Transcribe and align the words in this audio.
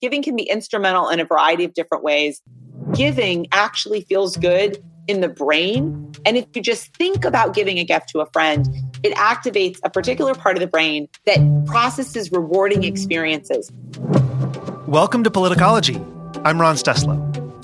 Giving 0.00 0.22
can 0.22 0.36
be 0.36 0.44
instrumental 0.44 1.08
in 1.08 1.18
a 1.18 1.24
variety 1.24 1.64
of 1.64 1.74
different 1.74 2.04
ways. 2.04 2.40
Giving 2.94 3.48
actually 3.50 4.02
feels 4.02 4.36
good 4.36 4.80
in 5.08 5.20
the 5.20 5.28
brain. 5.28 6.12
And 6.24 6.36
if 6.36 6.46
you 6.54 6.62
just 6.62 6.96
think 6.96 7.24
about 7.24 7.52
giving 7.52 7.78
a 7.78 7.84
gift 7.84 8.10
to 8.10 8.20
a 8.20 8.26
friend, 8.26 8.68
it 9.02 9.12
activates 9.16 9.80
a 9.82 9.90
particular 9.90 10.36
part 10.36 10.56
of 10.56 10.60
the 10.60 10.68
brain 10.68 11.08
that 11.26 11.40
processes 11.66 12.30
rewarding 12.30 12.84
experiences. 12.84 13.72
Welcome 14.86 15.24
to 15.24 15.30
Politicology. 15.30 15.96
I'm 16.44 16.60
Ron 16.60 16.76
Steslow. 16.76 17.18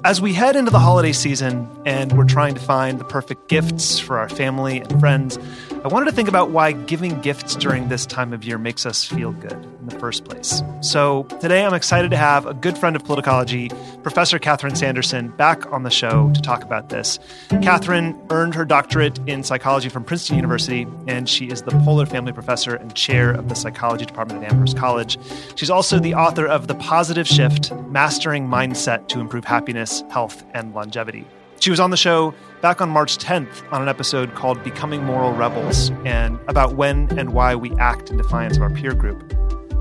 As 0.05 0.21
we 0.21 0.33
head 0.35 0.57
into 0.57 0.73
the 0.73 0.81
holiday 0.81 1.13
season 1.13 1.71
and 1.87 2.19
we're 2.19 2.25
trying 2.25 2.55
to 2.55 2.61
find 2.61 2.99
the 2.99 3.05
perfect 3.05 3.49
gifts 3.49 4.01
for 4.01 4.19
our 4.19 4.29
family 4.29 4.81
and 4.81 4.99
friends, 4.99 5.39
I 5.85 5.89
wanted 5.89 6.07
to 6.07 6.13
think 6.13 6.31
about 6.31 6.49
why 6.49 6.73
giving 6.73 7.21
gifts 7.21 7.55
during 7.57 7.91
this 7.91 8.07
time 8.07 8.33
of 8.33 8.43
year 8.43 8.57
makes 8.57 8.87
us 8.87 9.05
feel 9.05 9.33
good 9.33 9.53
in 9.53 9.87
the 9.87 9.99
first 9.99 10.25
place. 10.25 10.63
So 10.81 11.25
today 11.43 11.63
I'm 11.63 11.75
excited 11.75 12.11
to 12.13 12.17
have 12.17 12.47
a 12.47 12.55
good 12.55 12.79
friend 12.79 12.97
of 12.97 13.03
politicology, 13.03 13.69
Professor 14.03 14.39
Catherine 14.39 14.77
Sanderson, 14.77 15.29
back 15.29 15.71
on 15.71 15.83
the 15.83 15.91
show 15.91 16.31
to 16.33 16.41
talk 16.41 16.63
about 16.63 16.89
this. 16.89 17.19
Catherine 17.61 18.19
earned 18.31 18.55
her 18.55 18.65
doctorate 18.65 19.19
in 19.27 19.43
psychology 19.43 19.91
from 19.91 20.05
Princeton 20.05 20.37
University, 20.37 20.87
and 21.07 21.29
she 21.29 21.49
is 21.49 21.61
the 21.61 21.73
Poler 21.73 22.09
Family 22.09 22.33
Professor 22.33 22.77
and 22.77 22.95
Chair 22.95 23.33
of 23.33 23.51
the 23.51 23.55
Psychology 23.55 24.07
Department 24.07 24.43
at 24.43 24.53
Amherst 24.53 24.79
College. 24.79 25.19
She's 25.55 25.69
also 25.69 25.99
the 25.99 26.15
author 26.15 26.47
of 26.47 26.67
The 26.67 26.77
Positive 26.77 27.29
Shift 27.29 27.73
Mastering 27.91 28.49
Mindset 28.49 29.09
to 29.09 29.21
Improve 29.21 29.45
Happiness, 29.45 30.03
Health, 30.09 30.47
and 30.55 30.73
Longevity. 30.73 31.27
She 31.61 31.71
was 31.71 31.81
on 31.81 31.91
the 31.91 31.97
show 31.97 32.35
back 32.65 32.81
on 32.81 32.89
March 32.89 33.19
10th 33.19 33.71
on 33.73 33.83
an 33.83 33.91
episode 33.91 34.35
called 34.35 34.65
Becoming 34.65 35.05
Moral 35.05 35.35
Rebels 35.35 35.91
and 36.07 36.39
about 36.49 36.77
when 36.77 37.11
and 37.19 37.35
why 37.35 37.55
we 37.55 37.71
act 37.73 38.11
in 38.11 38.17
defiance 38.17 38.57
of 38.57 38.63
our 38.63 38.71
peer 38.71 38.95
group. 38.95 39.35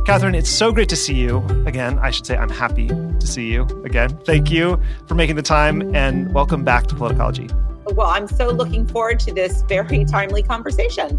Catherine, 0.06 0.36
it's 0.36 0.50
so 0.50 0.74
great 0.74 0.90
to 0.90 0.98
see 0.98 1.14
you 1.14 1.38
again. 1.66 1.98
I 2.00 2.12
should 2.12 2.26
say 2.26 2.36
I'm 2.36 2.50
happy 2.50 2.90
to 2.90 3.26
see 3.26 3.54
you 3.54 3.64
again. 3.86 4.10
Thank 4.26 4.52
you 4.52 4.82
for 5.08 5.16
making 5.16 5.38
the 5.38 5.42
time 5.42 5.96
and 5.96 6.34
welcome 6.34 6.66
back 6.66 6.88
to 6.88 6.96
Politicology. 6.96 7.50
Well, 7.96 8.08
I'm 8.08 8.28
so 8.28 8.50
looking 8.50 8.86
forward 8.86 9.18
to 9.22 9.34
this 9.34 9.62
very 9.62 10.04
timely 10.04 10.44
conversation. 10.44 11.18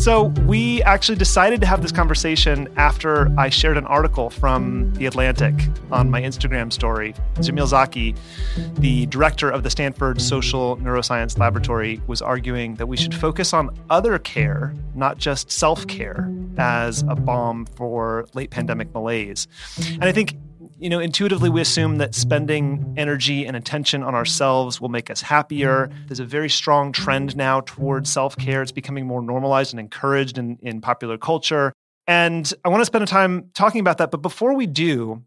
So, 0.00 0.32
we 0.46 0.82
actually 0.84 1.18
decided 1.18 1.60
to 1.60 1.66
have 1.66 1.82
this 1.82 1.92
conversation 1.92 2.72
after 2.78 3.30
I 3.38 3.50
shared 3.50 3.76
an 3.76 3.84
article 3.84 4.30
from 4.30 4.94
The 4.94 5.04
Atlantic 5.04 5.54
on 5.92 6.10
my 6.10 6.22
Instagram 6.22 6.72
story. 6.72 7.12
Jamil 7.34 7.66
Zaki, 7.66 8.14
the 8.78 9.04
director 9.06 9.50
of 9.50 9.62
the 9.62 9.68
Stanford 9.68 10.22
Social 10.22 10.78
Neuroscience 10.78 11.38
Laboratory, 11.38 12.00
was 12.06 12.22
arguing 12.22 12.76
that 12.76 12.86
we 12.86 12.96
should 12.96 13.14
focus 13.14 13.52
on 13.52 13.78
other 13.90 14.18
care, 14.18 14.74
not 14.94 15.18
just 15.18 15.50
self 15.50 15.86
care, 15.86 16.32
as 16.56 17.02
a 17.02 17.14
balm 17.14 17.66
for 17.66 18.26
late 18.32 18.48
pandemic 18.48 18.94
malaise. 18.94 19.48
And 19.92 20.04
I 20.04 20.12
think 20.12 20.34
you 20.80 20.88
know, 20.88 20.98
intuitively 20.98 21.50
we 21.50 21.60
assume 21.60 21.96
that 21.96 22.14
spending 22.14 22.94
energy 22.96 23.44
and 23.44 23.54
attention 23.54 24.02
on 24.02 24.14
ourselves 24.14 24.80
will 24.80 24.88
make 24.88 25.10
us 25.10 25.20
happier. 25.20 25.90
There's 26.06 26.20
a 26.20 26.24
very 26.24 26.48
strong 26.48 26.90
trend 26.90 27.36
now 27.36 27.60
towards 27.60 28.10
self 28.10 28.36
care. 28.36 28.62
It's 28.62 28.72
becoming 28.72 29.06
more 29.06 29.20
normalized 29.20 29.74
and 29.74 29.80
encouraged 29.80 30.38
in, 30.38 30.58
in 30.62 30.80
popular 30.80 31.18
culture. 31.18 31.74
And 32.06 32.52
I 32.64 32.70
want 32.70 32.80
to 32.80 32.86
spend 32.86 33.04
a 33.04 33.06
time 33.06 33.50
talking 33.52 33.80
about 33.80 33.98
that. 33.98 34.10
But 34.10 34.22
before 34.22 34.54
we 34.54 34.66
do, 34.66 35.22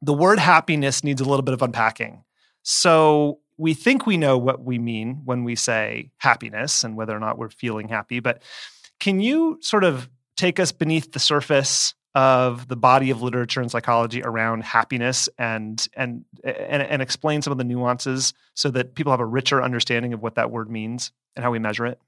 the 0.00 0.14
word 0.14 0.38
happiness 0.38 1.04
needs 1.04 1.20
a 1.20 1.24
little 1.24 1.42
bit 1.42 1.54
of 1.54 1.60
unpacking. 1.60 2.24
So 2.62 3.40
we 3.58 3.74
think 3.74 4.06
we 4.06 4.16
know 4.16 4.38
what 4.38 4.64
we 4.64 4.78
mean 4.78 5.20
when 5.24 5.44
we 5.44 5.54
say 5.54 6.12
happiness 6.16 6.82
and 6.82 6.96
whether 6.96 7.14
or 7.14 7.20
not 7.20 7.36
we're 7.36 7.50
feeling 7.50 7.88
happy. 7.88 8.20
But 8.20 8.42
can 9.00 9.20
you 9.20 9.58
sort 9.60 9.84
of 9.84 10.08
take 10.36 10.58
us 10.58 10.72
beneath 10.72 11.12
the 11.12 11.18
surface 11.18 11.94
of 12.18 12.66
the 12.66 12.74
body 12.74 13.10
of 13.10 13.22
literature 13.22 13.60
and 13.60 13.70
psychology 13.70 14.24
around 14.24 14.64
happiness 14.64 15.28
and, 15.38 15.86
and 15.94 16.24
and 16.42 16.82
and 16.82 17.00
explain 17.00 17.42
some 17.42 17.52
of 17.52 17.58
the 17.58 17.64
nuances 17.64 18.34
so 18.54 18.72
that 18.72 18.96
people 18.96 19.12
have 19.12 19.20
a 19.20 19.24
richer 19.24 19.62
understanding 19.62 20.12
of 20.12 20.20
what 20.20 20.34
that 20.34 20.50
word 20.50 20.68
means 20.68 21.12
and 21.36 21.44
how 21.44 21.52
we 21.52 21.60
measure 21.60 21.86
it? 21.86 22.00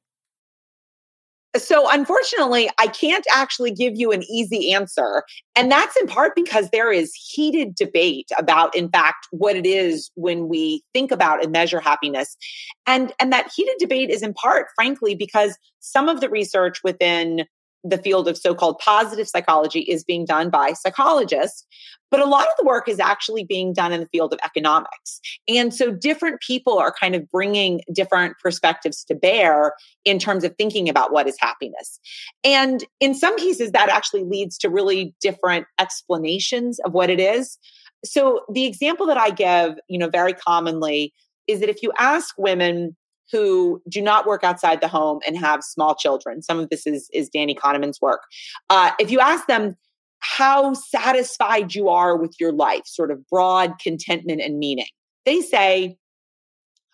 So, 1.56 1.88
unfortunately, 1.93 2.69
I 2.81 2.88
can't 2.88 3.25
actually 3.32 3.70
give 3.70 3.94
you 3.94 4.10
an 4.10 4.25
easy 4.25 4.72
answer. 4.72 5.22
And 5.54 5.70
that's 5.70 5.97
in 5.97 6.09
part 6.09 6.34
because 6.34 6.70
there 6.70 6.91
is 6.91 7.15
heated 7.15 7.76
debate 7.76 8.31
about, 8.37 8.75
in 8.75 8.88
fact, 8.88 9.28
what 9.31 9.54
it 9.54 9.66
is 9.66 10.10
when 10.16 10.49
we 10.49 10.82
think 10.93 11.12
about 11.12 11.43
and 11.43 11.53
measure 11.53 11.78
happiness. 11.81 12.37
And, 12.84 13.12
and 13.20 13.32
that 13.32 13.53
heated 13.54 13.76
debate 13.78 14.10
is 14.10 14.22
in 14.22 14.34
part, 14.34 14.66
frankly, 14.75 15.15
because 15.15 15.56
some 15.78 16.09
of 16.09 16.20
the 16.20 16.28
research 16.28 16.82
within 16.82 17.47
the 17.82 17.98
field 17.98 18.28
of 18.28 18.36
so-called 18.36 18.78
positive 18.78 19.28
psychology 19.28 19.80
is 19.80 20.04
being 20.04 20.24
done 20.24 20.50
by 20.50 20.72
psychologists 20.72 21.66
but 22.10 22.20
a 22.20 22.26
lot 22.26 22.46
of 22.46 22.52
the 22.58 22.64
work 22.64 22.88
is 22.88 22.98
actually 22.98 23.44
being 23.44 23.72
done 23.72 23.92
in 23.92 24.00
the 24.00 24.06
field 24.06 24.32
of 24.32 24.41
economics. 24.44 25.20
And 25.48 25.72
so 25.72 25.90
different 25.92 26.40
people 26.40 26.78
are 26.78 26.92
kind 26.92 27.14
of 27.14 27.28
bringing 27.30 27.82
different 27.92 28.36
perspectives 28.42 29.04
to 29.04 29.14
bear 29.14 29.74
in 30.04 30.19
terms 30.19 30.44
of 30.44 30.54
thinking 30.56 30.88
about 30.88 31.12
what 31.12 31.28
is 31.28 31.36
happiness. 31.38 32.00
And 32.44 32.84
in 32.98 33.14
some 33.14 33.38
cases 33.38 33.72
that 33.72 33.88
actually 33.88 34.24
leads 34.24 34.58
to 34.58 34.69
really 34.69 35.14
different 35.20 35.66
explanations 35.78 36.80
of 36.80 36.92
what 36.92 37.10
it 37.10 37.20
is. 37.20 37.58
So 38.04 38.40
the 38.52 38.64
example 38.64 39.06
that 39.06 39.19
i 39.19 39.28
give 39.30 39.74
you 39.88 39.98
know 39.98 40.08
very 40.08 40.32
commonly 40.32 41.12
is 41.46 41.60
that 41.60 41.69
if 41.69 41.82
you 41.82 41.92
ask 41.98 42.34
women 42.38 42.96
who 43.32 43.80
do 43.88 44.02
not 44.02 44.26
work 44.26 44.42
outside 44.44 44.80
the 44.80 44.88
home 44.88 45.20
and 45.26 45.36
have 45.38 45.62
small 45.62 45.94
children. 45.94 46.42
Some 46.42 46.58
of 46.58 46.68
this 46.70 46.86
is, 46.86 47.08
is 47.12 47.28
Danny 47.28 47.54
Kahneman's 47.54 48.00
work. 48.00 48.22
Uh, 48.68 48.91
if 48.98 49.10
you 49.10 49.20
ask 49.20 49.46
them 49.46 49.76
how 50.18 50.74
satisfied 50.74 51.74
you 51.74 51.88
are 51.88 52.16
with 52.16 52.34
your 52.38 52.52
life, 52.52 52.82
sort 52.86 53.10
of 53.10 53.26
broad 53.28 53.78
contentment 53.78 54.40
and 54.40 54.58
meaning, 54.58 54.86
they 55.24 55.40
say, 55.40 55.96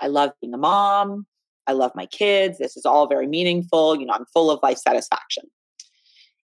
I 0.01 0.09
love 0.09 0.31
being 0.41 0.55
a 0.55 0.59
mom. 0.59 1.27
I 1.67 1.73
love 1.73 1.93
my 1.95 2.07
kids. 2.07 2.59
This 2.59 2.77
is 2.77 2.87
all 2.87 3.09
very 3.09 3.27
meaningful. 3.27 3.99
You 3.99 4.07
know, 4.07 4.13
I'm 4.13 4.27
full 4.27 4.51
of 4.51 4.61
life 4.63 4.79
satisfaction. 4.79 5.45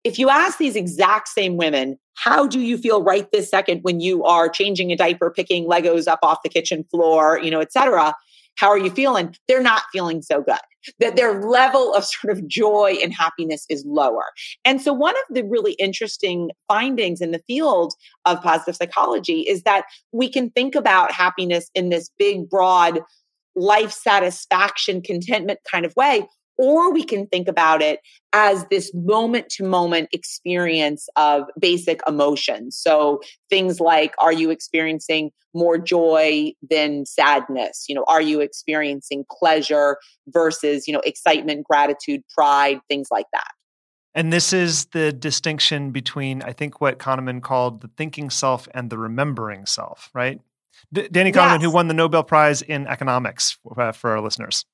If 0.03 0.19
you 0.19 0.31
ask 0.31 0.57
these 0.57 0.77
exact 0.77 1.29
same 1.29 1.59
women, 1.59 1.99
how 2.15 2.47
do 2.47 2.61
you 2.61 2.79
feel 2.79 3.03
right 3.03 3.31
this 3.33 3.51
second 3.51 3.81
when 3.83 4.01
you 4.01 4.25
are 4.25 4.49
changing 4.49 4.91
a 4.93 4.97
diaper, 4.97 5.31
picking 5.31 5.67
Legos 5.67 6.09
up 6.09 6.21
off 6.23 6.39
the 6.43 6.49
kitchen 6.49 6.85
floor, 6.91 7.39
you 7.43 7.51
know, 7.51 7.61
et 7.61 7.71
cetera? 7.71 8.15
How 8.57 8.69
are 8.69 8.79
you 8.79 8.91
feeling? 8.91 9.35
They're 9.49 9.63
not 9.63 9.83
feeling 9.93 10.23
so 10.23 10.43
good. 10.43 10.59
That 10.99 11.17
their 11.17 11.43
level 11.43 11.95
of 11.95 12.05
sort 12.21 12.37
of 12.37 12.47
joy 12.47 12.97
and 13.03 13.13
happiness 13.13 13.67
is 13.69 13.85
lower. 13.87 14.25
And 14.65 14.81
so, 14.81 14.93
one 14.93 15.15
of 15.17 15.35
the 15.35 15.45
really 15.45 15.73
interesting 15.73 16.51
findings 16.69 17.21
in 17.21 17.31
the 17.31 17.43
field 17.47 17.95
of 18.25 18.43
positive 18.43 18.77
psychology 18.77 19.41
is 19.41 19.63
that 19.63 19.85
we 20.13 20.31
can 20.31 20.51
think 20.51 20.75
about 20.75 21.13
happiness 21.13 21.71
in 21.75 21.91
this 21.91 22.11
big, 22.19 22.49
broad, 22.49 23.01
life 23.57 23.93
satisfaction, 23.93 25.03
contentment 25.03 25.61
kind 25.71 25.85
of 25.85 25.95
way, 25.97 26.27
or 26.61 26.93
we 26.93 27.03
can 27.03 27.27
think 27.27 27.49
about 27.49 27.81
it 27.81 28.01
as 28.35 28.67
this 28.67 28.93
moment 28.93 29.49
to 29.49 29.65
moment 29.65 30.11
experience 30.13 31.09
of 31.17 31.45
basic 31.59 32.01
emotions. 32.07 32.77
So 32.77 33.23
things 33.49 33.81
like, 33.81 34.15
are 34.19 34.33
you 34.33 34.51
experiencing 34.51 35.31
more 35.55 35.79
joy 35.79 36.53
than 36.69 37.07
sadness? 37.07 37.87
You 37.89 37.95
know, 37.95 38.05
are 38.09 38.21
you 38.21 38.41
experiencing 38.41 39.25
pleasure 39.31 39.97
versus, 40.29 40.87
you 40.87 40.93
know, 40.93 41.01
excitement, 41.01 41.67
gratitude, 41.67 42.23
pride, 42.29 42.81
things 42.89 43.09
like 43.11 43.27
that. 43.33 43.49
And 44.15 44.31
this 44.31 44.53
is 44.53 44.85
the 44.87 45.15
distinction 45.15 45.93
between, 45.93 46.43
I 46.43 46.53
think, 46.53 46.79
what 46.79 46.99
Kahneman 46.99 47.43
called 47.43 47.81
the 47.81 47.89
thinking 47.97 48.29
self 48.29 48.69
and 48.75 48.91
the 48.91 48.99
remembering 48.99 49.65
self, 49.65 50.11
right? 50.13 50.41
D- 50.93 51.09
Danny 51.11 51.33
Kahneman, 51.33 51.55
yes. 51.55 51.63
who 51.63 51.71
won 51.71 51.89
the 51.89 51.95
Nobel 51.95 52.23
Prize 52.23 52.61
in 52.61 52.87
economics 52.87 53.57
uh, 53.77 53.93
for 53.93 54.11
our 54.11 54.21
listeners. 54.21 54.67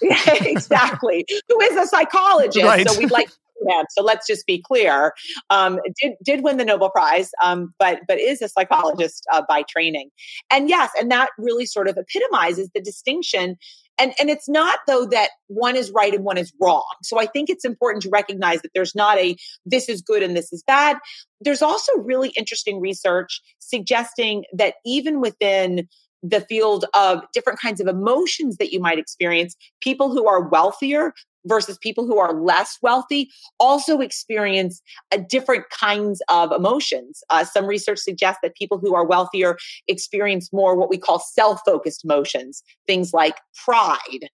Exactly. 0.40 1.26
Who 1.48 1.60
is 1.60 1.76
a 1.76 1.86
psychologist? 1.86 2.64
Right. 2.64 2.88
So 2.88 2.98
we'd 2.98 3.10
like 3.10 3.28
that. 3.66 3.86
So 3.90 4.02
let's 4.02 4.26
just 4.26 4.46
be 4.46 4.62
clear. 4.62 5.12
Um, 5.50 5.78
did 6.00 6.14
did 6.24 6.42
win 6.42 6.56
the 6.56 6.64
Nobel 6.64 6.90
Prize, 6.90 7.30
um, 7.42 7.72
but 7.78 8.00
but 8.06 8.18
is 8.18 8.42
a 8.42 8.48
psychologist 8.48 9.24
uh, 9.32 9.42
by 9.48 9.62
training. 9.68 10.10
And 10.50 10.68
yes, 10.68 10.90
and 10.98 11.10
that 11.10 11.30
really 11.38 11.66
sort 11.66 11.88
of 11.88 11.96
epitomizes 11.96 12.70
the 12.74 12.80
distinction. 12.80 13.56
And 13.98 14.14
and 14.20 14.30
it's 14.30 14.48
not 14.48 14.78
though 14.86 15.06
that 15.06 15.30
one 15.48 15.76
is 15.76 15.90
right 15.90 16.14
and 16.14 16.24
one 16.24 16.38
is 16.38 16.52
wrong. 16.60 16.86
So 17.02 17.18
I 17.18 17.26
think 17.26 17.50
it's 17.50 17.64
important 17.64 18.02
to 18.04 18.10
recognize 18.10 18.62
that 18.62 18.70
there's 18.74 18.94
not 18.94 19.18
a 19.18 19.36
this 19.66 19.88
is 19.88 20.02
good 20.02 20.22
and 20.22 20.36
this 20.36 20.52
is 20.52 20.62
bad. 20.66 20.98
There's 21.40 21.62
also 21.62 21.92
really 21.96 22.30
interesting 22.36 22.80
research 22.80 23.40
suggesting 23.58 24.44
that 24.52 24.74
even 24.84 25.20
within 25.20 25.88
the 26.22 26.40
field 26.42 26.84
of 26.94 27.22
different 27.32 27.60
kinds 27.60 27.80
of 27.80 27.86
emotions 27.86 28.56
that 28.56 28.72
you 28.72 28.80
might 28.80 28.98
experience. 28.98 29.56
People 29.80 30.10
who 30.10 30.26
are 30.26 30.48
wealthier 30.48 31.14
versus 31.46 31.78
people 31.78 32.06
who 32.06 32.18
are 32.18 32.32
less 32.34 32.78
wealthy 32.82 33.30
also 33.58 34.00
experience 34.00 34.82
different 35.28 35.64
kinds 35.70 36.20
of 36.28 36.52
emotions. 36.52 37.22
Uh, 37.30 37.44
some 37.44 37.66
research 37.66 37.98
suggests 37.98 38.40
that 38.42 38.54
people 38.54 38.78
who 38.78 38.94
are 38.94 39.06
wealthier 39.06 39.56
experience 39.86 40.52
more 40.52 40.76
what 40.76 40.90
we 40.90 40.98
call 40.98 41.18
self 41.18 41.60
focused 41.64 42.04
emotions, 42.04 42.62
things 42.86 43.12
like 43.12 43.36
pride. 43.64 44.28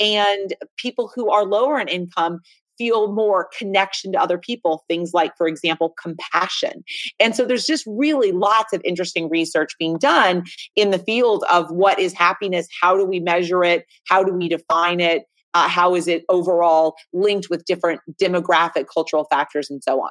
And 0.00 0.54
people 0.76 1.10
who 1.14 1.30
are 1.30 1.44
lower 1.44 1.78
in 1.78 1.88
income 1.88 2.40
feel 2.78 3.12
more 3.12 3.48
connection 3.56 4.12
to 4.12 4.20
other 4.20 4.38
people, 4.38 4.84
things 4.88 5.12
like, 5.12 5.36
for 5.36 5.48
example, 5.48 5.94
compassion. 6.00 6.84
And 7.20 7.34
so 7.34 7.44
there's 7.44 7.66
just 7.66 7.84
really 7.86 8.32
lots 8.32 8.72
of 8.72 8.80
interesting 8.84 9.28
research 9.28 9.72
being 9.78 9.98
done 9.98 10.44
in 10.74 10.90
the 10.90 10.98
field 10.98 11.44
of 11.50 11.70
what 11.70 11.98
is 11.98 12.12
happiness, 12.12 12.66
how 12.80 12.96
do 12.96 13.04
we 13.04 13.20
measure 13.20 13.64
it, 13.64 13.86
how 14.06 14.22
do 14.22 14.32
we 14.32 14.48
define 14.48 15.00
it, 15.00 15.24
uh, 15.54 15.68
how 15.68 15.94
is 15.94 16.06
it 16.06 16.24
overall 16.28 16.96
linked 17.12 17.48
with 17.48 17.64
different 17.64 18.00
demographic, 18.20 18.86
cultural 18.92 19.24
factors, 19.24 19.70
and 19.70 19.82
so 19.82 20.00
on. 20.02 20.10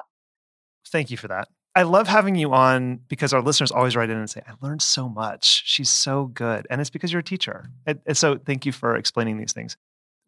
Thank 0.88 1.10
you 1.10 1.16
for 1.16 1.28
that. 1.28 1.48
I 1.76 1.82
love 1.82 2.08
having 2.08 2.36
you 2.36 2.54
on 2.54 3.00
because 3.06 3.34
our 3.34 3.42
listeners 3.42 3.70
always 3.70 3.94
write 3.94 4.08
in 4.08 4.16
and 4.16 4.30
say, 4.30 4.40
I 4.48 4.54
learned 4.62 4.80
so 4.80 5.10
much. 5.10 5.62
She's 5.66 5.90
so 5.90 6.24
good. 6.24 6.66
And 6.70 6.80
it's 6.80 6.88
because 6.88 7.12
you're 7.12 7.20
a 7.20 7.24
teacher. 7.24 7.70
And, 7.86 8.00
so 8.14 8.38
thank 8.38 8.64
you 8.64 8.72
for 8.72 8.96
explaining 8.96 9.36
these 9.36 9.52
things. 9.52 9.76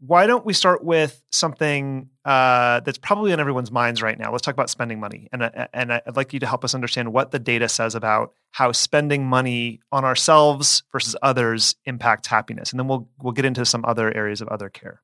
Why 0.00 0.26
don't 0.26 0.46
we 0.46 0.52
start 0.52 0.84
with 0.84 1.20
something 1.32 2.08
uh, 2.24 2.80
that's 2.80 2.98
probably 2.98 3.32
on 3.32 3.40
everyone's 3.40 3.72
minds 3.72 4.00
right 4.00 4.18
now? 4.18 4.30
Let's 4.30 4.42
talk 4.42 4.54
about 4.54 4.70
spending 4.70 5.00
money. 5.00 5.28
And, 5.32 5.42
uh, 5.42 5.66
and 5.72 5.92
I'd 5.92 6.16
like 6.16 6.32
you 6.32 6.40
to 6.40 6.46
help 6.46 6.64
us 6.64 6.74
understand 6.74 7.12
what 7.12 7.32
the 7.32 7.38
data 7.40 7.68
says 7.68 7.94
about 7.94 8.32
how 8.52 8.70
spending 8.72 9.26
money 9.26 9.80
on 9.90 10.04
ourselves 10.04 10.84
versus 10.92 11.16
others 11.20 11.74
impacts 11.84 12.28
happiness. 12.28 12.70
And 12.70 12.78
then 12.78 12.86
we'll, 12.86 13.08
we'll 13.20 13.32
get 13.32 13.44
into 13.44 13.64
some 13.64 13.84
other 13.84 14.14
areas 14.16 14.40
of 14.40 14.48
other 14.48 14.68
care. 14.68 15.02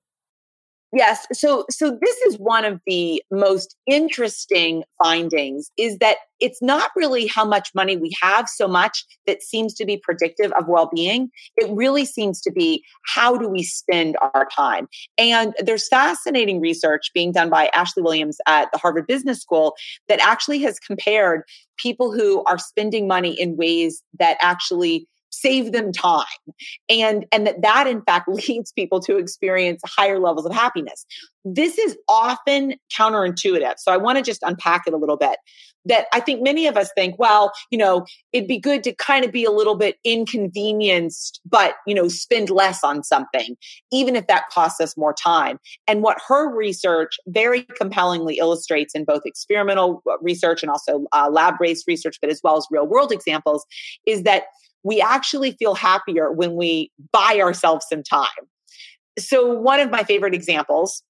Yes. 0.94 1.26
So 1.32 1.64
so 1.70 1.90
this 2.00 2.16
is 2.18 2.38
one 2.38 2.64
of 2.64 2.80
the 2.86 3.20
most 3.32 3.74
interesting 3.88 4.84
findings 5.02 5.72
is 5.76 5.98
that 5.98 6.18
it's 6.38 6.62
not 6.62 6.92
really 6.94 7.26
how 7.26 7.44
much 7.44 7.70
money 7.74 7.96
we 7.96 8.12
have 8.22 8.48
so 8.48 8.68
much 8.68 9.04
that 9.26 9.42
seems 9.42 9.74
to 9.74 9.84
be 9.84 9.96
predictive 9.96 10.52
of 10.52 10.68
well-being. 10.68 11.30
It 11.56 11.68
really 11.70 12.04
seems 12.04 12.40
to 12.42 12.52
be 12.52 12.84
how 13.06 13.36
do 13.36 13.48
we 13.48 13.64
spend 13.64 14.16
our 14.20 14.46
time. 14.54 14.86
And 15.18 15.52
there's 15.58 15.88
fascinating 15.88 16.60
research 16.60 17.10
being 17.12 17.32
done 17.32 17.50
by 17.50 17.70
Ashley 17.74 18.02
Whillans 18.02 18.36
at 18.46 18.70
the 18.72 18.78
Harvard 18.78 19.08
Business 19.08 19.40
School 19.40 19.74
that 20.08 20.20
actually 20.20 20.60
has 20.60 20.78
compared 20.78 21.42
people 21.76 22.12
who 22.12 22.44
are 22.44 22.58
spending 22.58 23.08
money 23.08 23.38
in 23.40 23.56
ways 23.56 24.02
that 24.18 24.36
actually 24.40 25.08
save 25.44 25.72
them 25.72 25.92
time. 25.92 26.24
And 26.88 27.26
and 27.30 27.46
that 27.46 27.62
that 27.62 27.86
in 27.86 28.02
fact 28.02 28.28
leads 28.48 28.72
people 28.72 29.00
to 29.00 29.18
experience 29.18 29.82
higher 29.86 30.18
levels 30.18 30.46
of 30.46 30.52
happiness. 30.52 31.04
This 31.44 31.78
is 31.78 31.96
often 32.08 32.74
counterintuitive. 32.96 33.74
So 33.78 33.92
i 33.92 33.96
want 33.96 34.16
to 34.18 34.24
just 34.24 34.42
unpack 34.42 34.82
it 34.86 34.94
a 34.94 34.96
little 34.96 35.16
bit. 35.16 35.36
That 35.86 36.06
i 36.14 36.20
think 36.20 36.42
many 36.42 36.66
of 36.66 36.78
us 36.78 36.90
think 36.94 37.18
well 37.18 37.52
you 37.70 37.76
know 37.76 38.06
it'd 38.32 38.48
be 38.48 38.58
good 38.58 38.82
to 38.84 38.94
kind 38.94 39.22
of 39.22 39.30
be 39.32 39.44
a 39.44 39.50
little 39.50 39.74
bit 39.74 39.96
inconvenienced 40.02 41.42
but 41.44 41.74
you 41.86 41.94
know 41.94 42.08
spend 42.08 42.48
less 42.48 42.82
on 42.82 43.02
something 43.02 43.56
even 43.92 44.16
if 44.16 44.26
that 44.26 44.44
costs 44.50 44.80
us 44.80 44.96
more 44.96 45.12
time. 45.12 45.58
And 45.86 46.02
what 46.02 46.16
her 46.26 46.54
research 46.54 47.18
very 47.26 47.66
compellingly 47.76 48.38
illustrates 48.38 48.94
in 48.94 49.04
both 49.04 49.22
experimental 49.26 50.02
research 50.22 50.62
and 50.62 50.70
also 50.70 51.04
uh, 51.12 51.28
lab 51.30 51.54
based 51.60 51.86
research 51.86 52.16
but 52.22 52.30
as 52.30 52.40
well 52.42 52.56
as 52.56 52.66
real 52.70 52.86
world 52.86 53.12
examples 53.12 53.66
is 54.06 54.22
that 54.22 54.44
we 54.84 55.00
actually 55.00 55.52
feel 55.52 55.74
happier 55.74 56.30
when 56.30 56.54
we 56.54 56.92
buy 57.12 57.40
ourselves 57.40 57.86
some 57.88 58.02
time. 58.02 58.28
So, 59.18 59.52
one 59.52 59.80
of 59.80 59.90
my 59.90 60.04
favorite 60.04 60.34
examples, 60.34 61.02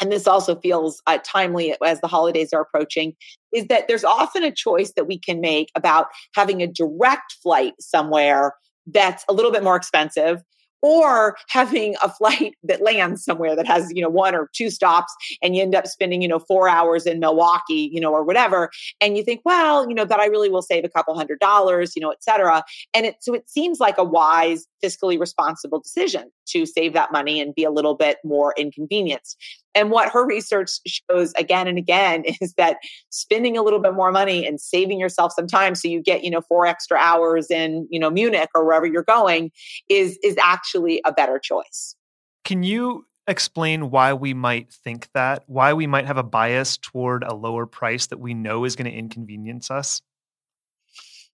and 0.00 0.10
this 0.10 0.26
also 0.26 0.56
feels 0.60 1.00
uh, 1.06 1.18
timely 1.24 1.74
as 1.84 2.00
the 2.00 2.08
holidays 2.08 2.52
are 2.52 2.62
approaching, 2.62 3.14
is 3.52 3.66
that 3.66 3.88
there's 3.88 4.04
often 4.04 4.42
a 4.42 4.50
choice 4.50 4.92
that 4.96 5.06
we 5.06 5.18
can 5.18 5.40
make 5.40 5.70
about 5.74 6.08
having 6.34 6.62
a 6.62 6.66
direct 6.66 7.36
flight 7.42 7.74
somewhere 7.80 8.54
that's 8.86 9.24
a 9.28 9.32
little 9.32 9.52
bit 9.52 9.62
more 9.62 9.76
expensive 9.76 10.42
or 10.84 11.34
having 11.48 11.96
a 12.02 12.10
flight 12.10 12.54
that 12.62 12.82
lands 12.82 13.24
somewhere 13.24 13.56
that 13.56 13.66
has 13.66 13.90
you 13.94 14.02
know 14.02 14.08
one 14.10 14.34
or 14.34 14.50
two 14.52 14.68
stops 14.68 15.12
and 15.42 15.56
you 15.56 15.62
end 15.62 15.74
up 15.74 15.86
spending 15.86 16.20
you 16.20 16.28
know 16.28 16.38
four 16.38 16.68
hours 16.68 17.06
in 17.06 17.18
milwaukee 17.18 17.88
you 17.90 17.98
know 17.98 18.12
or 18.12 18.22
whatever 18.22 18.70
and 19.00 19.16
you 19.16 19.24
think 19.24 19.40
well 19.46 19.88
you 19.88 19.94
know 19.94 20.04
that 20.04 20.20
i 20.20 20.26
really 20.26 20.50
will 20.50 20.62
save 20.62 20.84
a 20.84 20.88
couple 20.90 21.14
hundred 21.14 21.38
dollars 21.40 21.96
you 21.96 22.02
know 22.02 22.10
et 22.10 22.22
cetera 22.22 22.62
and 22.92 23.06
it 23.06 23.16
so 23.20 23.32
it 23.32 23.48
seems 23.48 23.80
like 23.80 23.96
a 23.96 24.04
wise 24.04 24.66
fiscally 24.84 25.18
responsible 25.18 25.80
decision 25.80 26.30
to 26.46 26.66
save 26.66 26.92
that 26.92 27.10
money 27.10 27.40
and 27.40 27.54
be 27.54 27.64
a 27.64 27.70
little 27.70 27.94
bit 27.94 28.18
more 28.22 28.52
inconvenienced 28.58 29.38
and 29.74 29.90
what 29.90 30.10
her 30.10 30.24
research 30.24 30.70
shows 30.86 31.32
again 31.34 31.66
and 31.66 31.78
again 31.78 32.24
is 32.40 32.54
that 32.54 32.78
spending 33.10 33.56
a 33.56 33.62
little 33.62 33.80
bit 33.80 33.94
more 33.94 34.12
money 34.12 34.46
and 34.46 34.60
saving 34.60 34.98
yourself 34.98 35.32
some 35.32 35.46
time 35.46 35.74
so 35.74 35.88
you 35.88 36.02
get, 36.02 36.24
you 36.24 36.30
know, 36.30 36.40
four 36.40 36.66
extra 36.66 36.98
hours 36.98 37.50
in, 37.50 37.86
you 37.90 37.98
know, 37.98 38.10
Munich 38.10 38.50
or 38.54 38.64
wherever 38.64 38.86
you're 38.86 39.02
going 39.02 39.50
is 39.88 40.18
is 40.22 40.36
actually 40.42 41.00
a 41.04 41.12
better 41.12 41.38
choice. 41.38 41.96
Can 42.44 42.62
you 42.62 43.06
explain 43.26 43.90
why 43.90 44.12
we 44.12 44.34
might 44.34 44.72
think 44.72 45.08
that? 45.14 45.44
Why 45.46 45.72
we 45.72 45.86
might 45.86 46.06
have 46.06 46.18
a 46.18 46.22
bias 46.22 46.76
toward 46.76 47.24
a 47.24 47.34
lower 47.34 47.66
price 47.66 48.06
that 48.08 48.18
we 48.18 48.34
know 48.34 48.64
is 48.64 48.76
going 48.76 48.90
to 48.90 48.96
inconvenience 48.96 49.70
us? 49.70 50.02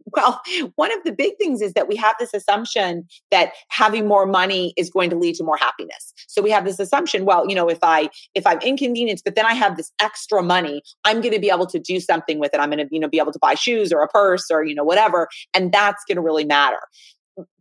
Well, 0.07 0.41
one 0.77 0.93
of 0.97 1.03
the 1.05 1.13
big 1.13 1.37
things 1.39 1.61
is 1.61 1.73
that 1.75 1.89
we 1.89 1.97
have 1.97 2.17
this 2.19 2.35
assumption 2.35 3.07
that 3.31 3.53
having 3.69 4.07
more 4.07 4.27
money 4.27 4.73
is 4.77 4.91
going 4.91 5.11
to 5.11 5.17
lead 5.17 5.35
to 5.37 5.45
more 5.45 5.57
happiness. 5.57 6.13
So 6.29 6.43
we 6.43 6.51
have 6.51 6.65
this 6.65 6.79
assumption, 6.79 7.25
well, 7.25 7.49
you 7.49 7.55
know, 7.55 7.69
if 7.69 7.79
I 7.83 8.11
if 8.35 8.47
I'm 8.47 8.61
inconvenienced, 8.61 9.25
but 9.25 9.35
then 9.35 9.47
I 9.47 9.55
have 9.55 9.77
this 9.77 9.93
extra 10.01 10.43
money, 10.43 10.83
I'm 11.05 11.21
going 11.21 11.35
to 11.35 11.41
be 11.41 11.51
able 11.51 11.67
to 11.67 11.79
do 11.79 12.01
something 12.01 12.39
with 12.39 12.55
it. 12.55 12.61
I'm 12.61 12.71
going 12.71 12.87
to, 12.87 12.95
you 12.95 13.01
know, 13.01 13.09
be 13.09 13.19
able 13.19 13.33
to 13.33 13.39
buy 13.41 13.55
shoes 13.55 13.93
or 13.93 14.03
a 14.03 14.09
purse 14.09 14.51
or, 14.51 14.65
you 14.65 14.75
know, 14.75 14.85
whatever, 14.85 15.29
and 15.55 15.73
that's 15.73 16.05
going 16.07 16.17
to 16.17 16.23
really 16.23 16.45
matter. 16.45 16.81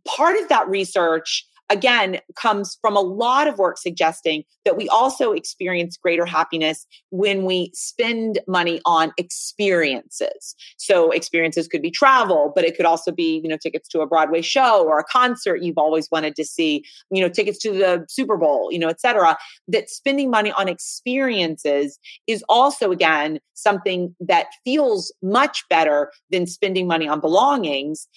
Part 0.06 0.36
of 0.36 0.48
that 0.48 0.68
research 0.68 1.46
again 1.70 2.18
comes 2.34 2.76
from 2.80 2.96
a 2.96 3.00
lot 3.00 3.46
of 3.46 3.58
work 3.58 3.78
suggesting 3.78 4.44
that 4.64 4.76
we 4.76 4.88
also 4.88 5.32
experience 5.32 5.96
greater 5.96 6.26
happiness 6.26 6.86
when 7.10 7.44
we 7.44 7.70
spend 7.74 8.40
money 8.46 8.80
on 8.84 9.12
experiences. 9.16 10.54
So 10.76 11.10
experiences 11.10 11.68
could 11.68 11.80
be 11.80 11.90
travel, 11.90 12.52
but 12.54 12.64
it 12.64 12.76
could 12.76 12.86
also 12.86 13.12
be, 13.12 13.40
you 13.42 13.48
know, 13.48 13.56
tickets 13.56 13.88
to 13.90 14.00
a 14.00 14.06
Broadway 14.06 14.42
show 14.42 14.84
or 14.84 14.98
a 14.98 15.04
concert 15.04 15.62
you've 15.62 15.78
always 15.78 16.08
wanted 16.10 16.36
to 16.36 16.44
see, 16.44 16.84
you 17.10 17.22
know, 17.22 17.28
tickets 17.28 17.58
to 17.60 17.72
the 17.72 18.04
Super 18.08 18.36
Bowl, 18.36 18.70
you 18.72 18.78
know, 18.78 18.88
et 18.88 19.00
cetera. 19.00 19.38
That 19.68 19.88
spending 19.88 20.30
money 20.30 20.52
on 20.52 20.68
experiences 20.68 21.98
is 22.26 22.44
also 22.48 22.90
again 22.90 23.38
something 23.54 24.14
that 24.20 24.46
feels 24.64 25.12
much 25.22 25.64
better 25.68 26.10
than 26.30 26.46
spending 26.46 26.86
money 26.86 27.06
on 27.06 27.20
belongings 27.20 28.08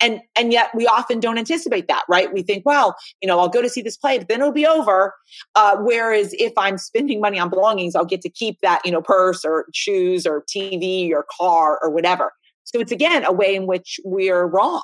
and 0.00 0.20
and 0.36 0.52
yet 0.52 0.70
we 0.74 0.86
often 0.86 1.20
don't 1.20 1.38
anticipate 1.38 1.88
that 1.88 2.04
right? 2.08 2.32
We 2.32 2.42
think 2.42 2.64
well 2.66 2.94
you 3.22 3.26
know 3.26 3.38
i'll 3.40 3.48
go 3.48 3.62
to 3.62 3.68
see 3.68 3.82
this 3.82 3.96
play 3.96 4.18
but 4.18 4.28
then 4.28 4.40
it'll 4.40 4.52
be 4.52 4.66
over. 4.66 5.14
Uh, 5.54 5.76
whereas 5.80 6.34
if 6.34 6.52
i'm 6.56 6.78
spending 6.78 7.20
money 7.20 7.38
on 7.38 7.50
belongings 7.50 7.94
i'll 7.94 8.04
get 8.04 8.20
to 8.22 8.28
keep 8.28 8.60
that 8.60 8.80
you 8.84 8.92
know 8.92 9.02
purse 9.02 9.44
or 9.44 9.66
shoes 9.72 10.26
or 10.26 10.42
tv 10.42 11.10
or 11.10 11.26
car 11.36 11.78
or 11.82 11.90
whatever. 11.90 12.32
So 12.64 12.80
it's 12.80 12.92
again 12.92 13.24
a 13.24 13.32
way 13.32 13.54
in 13.54 13.66
which 13.66 14.00
we're 14.04 14.46
wrong. 14.46 14.82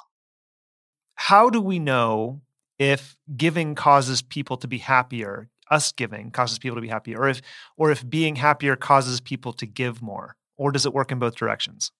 How 1.14 1.50
do 1.50 1.60
we 1.60 1.78
know 1.78 2.40
if 2.78 3.16
giving 3.36 3.74
causes 3.74 4.22
people 4.22 4.56
to 4.58 4.68
be 4.68 4.78
happier 4.78 5.48
us 5.70 5.92
giving 5.92 6.32
causes 6.32 6.58
people 6.58 6.74
to 6.74 6.80
be 6.80 6.88
happier 6.88 7.18
or 7.18 7.28
if 7.28 7.40
or 7.76 7.92
if 7.92 8.08
being 8.08 8.36
happier 8.36 8.74
causes 8.74 9.20
people 9.20 9.52
to 9.54 9.66
give 9.66 10.02
more? 10.02 10.36
Or 10.56 10.72
does 10.72 10.84
it 10.84 10.92
work 10.92 11.10
in 11.10 11.18
both 11.18 11.36
directions 11.36 11.90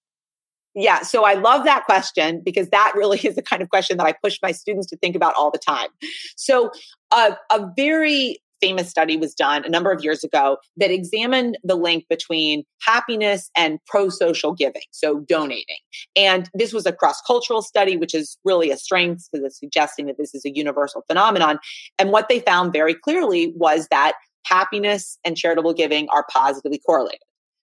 yeah, 0.74 1.02
so 1.02 1.24
I 1.24 1.34
love 1.34 1.64
that 1.64 1.84
question 1.84 2.42
because 2.44 2.68
that 2.68 2.92
really 2.94 3.18
is 3.24 3.36
the 3.36 3.42
kind 3.42 3.62
of 3.62 3.68
question 3.70 3.96
that 3.98 4.06
I 4.06 4.12
push 4.12 4.38
my 4.42 4.52
students 4.52 4.88
to 4.88 4.96
think 4.96 5.16
about 5.16 5.34
all 5.36 5.50
the 5.50 5.58
time. 5.58 5.88
So, 6.36 6.70
a 7.12 7.36
very 7.76 8.38
famous 8.60 8.88
study 8.88 9.16
was 9.16 9.34
done 9.34 9.64
a 9.64 9.68
number 9.68 9.90
of 9.90 10.04
years 10.04 10.22
ago 10.22 10.58
that 10.76 10.90
examined 10.90 11.58
the 11.64 11.74
link 11.74 12.04
between 12.08 12.64
happiness 12.82 13.50
and 13.56 13.78
pro 13.86 14.08
social 14.08 14.52
giving, 14.52 14.82
so 14.90 15.20
donating. 15.20 15.78
And 16.14 16.48
this 16.54 16.72
was 16.72 16.86
a 16.86 16.92
cross 16.92 17.20
cultural 17.26 17.62
study, 17.62 17.96
which 17.96 18.14
is 18.14 18.38
really 18.44 18.70
a 18.70 18.76
strength 18.76 19.28
because 19.32 19.46
it's 19.46 19.58
suggesting 19.58 20.06
that 20.06 20.18
this 20.18 20.34
is 20.34 20.44
a 20.44 20.54
universal 20.54 21.02
phenomenon. 21.08 21.58
And 21.98 22.10
what 22.10 22.28
they 22.28 22.40
found 22.40 22.72
very 22.72 22.94
clearly 22.94 23.52
was 23.56 23.88
that 23.90 24.14
happiness 24.44 25.18
and 25.24 25.36
charitable 25.36 25.74
giving 25.74 26.08
are 26.10 26.26
positively 26.30 26.78
correlated. 26.78 27.20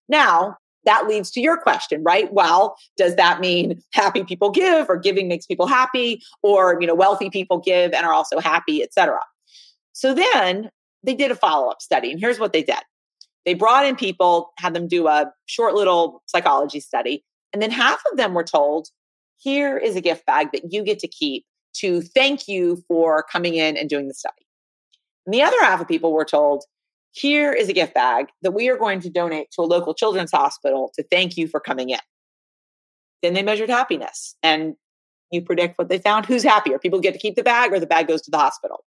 Now, 0.10 0.58
that 0.88 1.08
leads 1.08 1.30
to 1.32 1.42
your 1.42 1.58
question, 1.58 2.02
right? 2.04 2.34
Well, 2.34 2.78
does 2.96 3.16
that 3.18 3.40
mean 3.40 3.80
happy 3.94 4.24
people 4.24 4.50
give 4.50 4.90
or 4.90 4.98
giving 4.98 5.28
makes 5.28 5.46
people 5.46 5.68
happy 5.68 6.24
or, 6.42 6.78
you 6.82 6.88
know, 6.88 6.96
wealthy 6.96 7.30
people 7.30 7.60
give 7.60 7.94
and 7.94 8.06
are 8.06 8.14
also 8.14 8.40
happy, 8.40 8.82
etc. 8.82 9.20
So 9.92 10.14
then 10.14 10.72
they 11.04 11.14
did 11.14 11.30
a 11.30 11.36
follow-up 11.36 11.82
study 11.82 12.12
and 12.12 12.20
here's 12.20 12.40
what 12.40 12.54
they 12.54 12.64
did. 12.64 12.80
They 13.46 13.54
brought 13.54 13.86
in 13.86 13.96
people, 13.96 14.54
had 14.58 14.74
them 14.74 14.88
do 14.88 15.08
a 15.08 15.32
short 15.46 15.76
little 15.76 16.24
psychology 16.26 16.80
study, 16.80 17.24
and 17.54 17.62
then 17.62 17.72
half 17.72 18.02
of 18.12 18.18
them 18.18 18.34
were 18.34 18.44
told, 18.44 18.88
here 19.38 19.78
is 19.78 19.96
a 19.96 20.02
gift 20.02 20.26
bag 20.26 20.52
that 20.54 20.72
you 20.72 20.84
get 20.84 21.00
to 21.00 21.08
keep 21.08 21.46
to 21.74 22.02
thank 22.02 22.48
you 22.48 22.84
for 22.88 23.24
coming 23.32 23.56
in 23.56 23.78
and 23.78 23.90
doing 23.90 24.08
the 24.08 24.14
study. 24.14 24.48
And 25.26 25.34
the 25.34 25.44
other 25.44 25.62
half 25.62 25.82
of 25.82 25.88
people 25.88 26.14
were 26.14 26.26
told, 26.26 26.64
here 27.18 27.52
is 27.52 27.68
a 27.68 27.74
gift 27.74 27.94
bag 27.94 28.28
that 28.44 28.52
we 28.52 28.70
are 28.70 28.78
going 28.78 29.00
to 29.02 29.10
donate 29.10 29.50
to 29.52 29.62
a 29.62 29.64
local 29.64 29.94
children's 29.94 30.32
hospital 30.32 30.92
to 30.96 31.04
thank 31.10 31.36
you 31.36 31.48
for 31.48 31.60
coming 31.60 31.90
in. 31.90 32.00
Then 33.24 33.34
they 33.34 33.42
measured 33.42 33.70
happiness 33.70 34.36
and 34.44 34.76
you 35.32 35.42
predict 35.42 35.78
what 35.78 35.90
they 35.90 35.98
found. 35.98 36.26
Who's 36.26 36.44
happier? 36.44 36.78
People 36.78 37.00
get 37.00 37.14
to 37.14 37.20
keep 37.20 37.36
the 37.36 37.44
bag 37.44 37.74
or 37.74 37.80
the 37.80 37.88
bag 37.88 38.08
goes 38.08 38.22
to 38.24 38.32
the 38.32 38.38
hospital? 38.38 38.86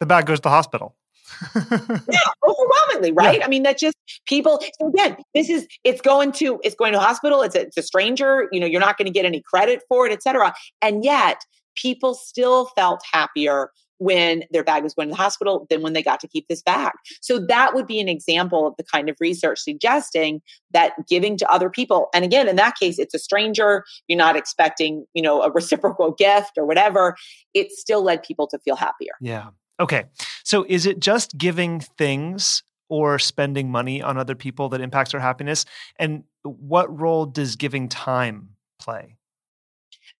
The 0.00 0.06
bag 0.06 0.26
goes 0.26 0.38
to 0.38 0.44
the 0.44 0.50
hospital. 0.50 0.96
yeah, 1.54 2.18
overwhelmingly, 2.42 3.12
right? 3.12 3.40
Yeah. 3.40 3.44
I 3.44 3.48
mean, 3.48 3.62
that 3.64 3.76
just 3.76 3.96
people. 4.26 4.60
So 4.80 4.88
again, 4.88 5.18
this 5.34 5.50
is 5.50 5.68
it's 5.84 6.00
going 6.00 6.32
to 6.32 6.58
it's 6.64 6.74
going 6.74 6.94
to 6.94 6.98
hospital. 6.98 7.42
It's 7.42 7.54
a, 7.54 7.60
it's 7.62 7.76
a 7.76 7.82
stranger. 7.82 8.48
You 8.50 8.60
know, 8.60 8.66
you're 8.66 8.80
not 8.80 8.96
going 8.96 9.06
to 9.06 9.12
get 9.12 9.26
any 9.26 9.42
credit 9.42 9.82
for 9.88 10.06
it, 10.06 10.12
etc. 10.12 10.54
And 10.80 11.04
yet, 11.04 11.42
people 11.76 12.14
still 12.14 12.66
felt 12.76 13.02
happier 13.12 13.70
when 13.98 14.44
their 14.50 14.64
bag 14.64 14.82
was 14.82 14.94
going 14.94 15.08
to 15.08 15.12
the 15.12 15.16
hospital 15.16 15.66
than 15.70 15.82
when 15.82 15.92
they 15.92 16.02
got 16.02 16.20
to 16.20 16.28
keep 16.28 16.46
this 16.48 16.62
bag. 16.62 16.92
So 17.20 17.38
that 17.46 17.74
would 17.74 17.86
be 17.86 18.00
an 18.00 18.08
example 18.08 18.66
of 18.66 18.74
the 18.76 18.84
kind 18.84 19.08
of 19.08 19.16
research 19.20 19.60
suggesting 19.60 20.40
that 20.72 20.92
giving 21.08 21.36
to 21.38 21.50
other 21.50 21.70
people, 21.70 22.08
and 22.14 22.24
again, 22.24 22.48
in 22.48 22.56
that 22.56 22.76
case, 22.76 22.98
it's 22.98 23.14
a 23.14 23.18
stranger, 23.18 23.84
you're 24.06 24.18
not 24.18 24.36
expecting, 24.36 25.06
you 25.14 25.22
know, 25.22 25.42
a 25.42 25.50
reciprocal 25.58 26.12
gift 26.12 26.52
or 26.56 26.64
whatever, 26.64 27.16
it 27.54 27.72
still 27.72 28.02
led 28.02 28.22
people 28.22 28.46
to 28.48 28.58
feel 28.58 28.76
happier. 28.76 29.12
Yeah. 29.20 29.48
Okay. 29.80 30.04
So 30.44 30.64
is 30.68 30.86
it 30.86 31.00
just 31.00 31.36
giving 31.38 31.80
things 31.80 32.62
or 32.88 33.18
spending 33.18 33.70
money 33.70 34.02
on 34.02 34.16
other 34.16 34.34
people 34.34 34.68
that 34.70 34.80
impacts 34.80 35.14
our 35.14 35.20
happiness? 35.20 35.64
And 35.98 36.24
what 36.42 36.98
role 36.98 37.26
does 37.26 37.56
giving 37.56 37.88
time 37.88 38.50
play? 38.80 39.17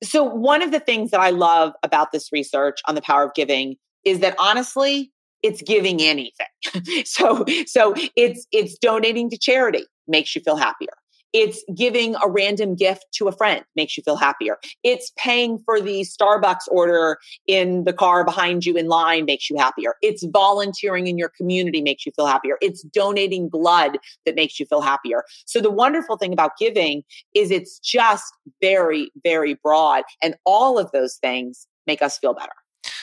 So, 0.03 0.23
one 0.23 0.63
of 0.63 0.71
the 0.71 0.81
things 0.81 1.11
that 1.11 1.21
I 1.21 1.31
love 1.31 1.73
about 1.83 2.13
this 2.13 2.31
research 2.33 2.81
on 2.87 2.95
the 2.95 3.03
power 3.03 3.25
of 3.25 3.35
giving 3.35 3.77
is 4.05 4.21
that 4.21 4.35
honestly, 4.39 5.13
it's 5.43 5.63
giving 5.63 6.01
anything. 6.01 6.47
so, 7.05 7.45
so 7.67 7.95
it's 8.17 8.47
it's 8.53 8.79
donating 8.79 9.31
to 9.31 9.39
charity 9.39 9.87
makes 10.07 10.35
you 10.35 10.43
feel 10.43 10.57
happier. 10.57 10.93
It's 11.33 11.63
giving 11.75 12.15
a 12.17 12.29
random 12.29 12.75
gift 12.75 13.07
to 13.15 13.29
a 13.29 13.33
friend 13.33 13.65
makes 13.77 13.97
you 13.97 14.03
feel 14.03 14.17
happier. 14.17 14.59
It's 14.83 15.13
paying 15.17 15.59
for 15.65 15.81
the 15.81 16.03
Starbucks 16.03 16.69
order 16.71 17.19
in 17.47 17.85
the 17.85 17.93
car 17.93 18.25
behind 18.25 18.65
you 18.65 18.77
in 18.77 18.89
line 18.89 19.25
makes 19.27 19.51
you 19.51 19.57
happier. 19.57 19.97
It's 20.03 20.25
volunteering 20.25 21.07
in 21.07 21.19
your 21.19 21.31
community 21.31 21.83
makes 21.83 22.07
you 22.07 22.13
feel 22.13 22.27
happier. 22.27 22.57
It's 22.61 22.83
donating 22.83 23.49
blood 23.49 23.99
that 24.25 24.35
makes 24.35 24.59
you 24.59 24.67
feel 24.67 24.81
happier. 24.81 25.25
So 25.45 25.61
the 25.61 25.71
wonderful 25.71 26.17
thing 26.17 26.33
about 26.33 26.53
giving 26.59 27.03
is 27.35 27.51
it's 27.51 27.79
just 27.79 28.33
very, 28.61 29.11
very 29.23 29.55
broad. 29.55 30.05
And 30.23 30.37
all 30.45 30.79
of 30.79 30.91
those 30.93 31.17
things 31.17 31.67
make 31.87 32.03
us 32.03 32.19
feel 32.19 32.35
better. 32.35 32.53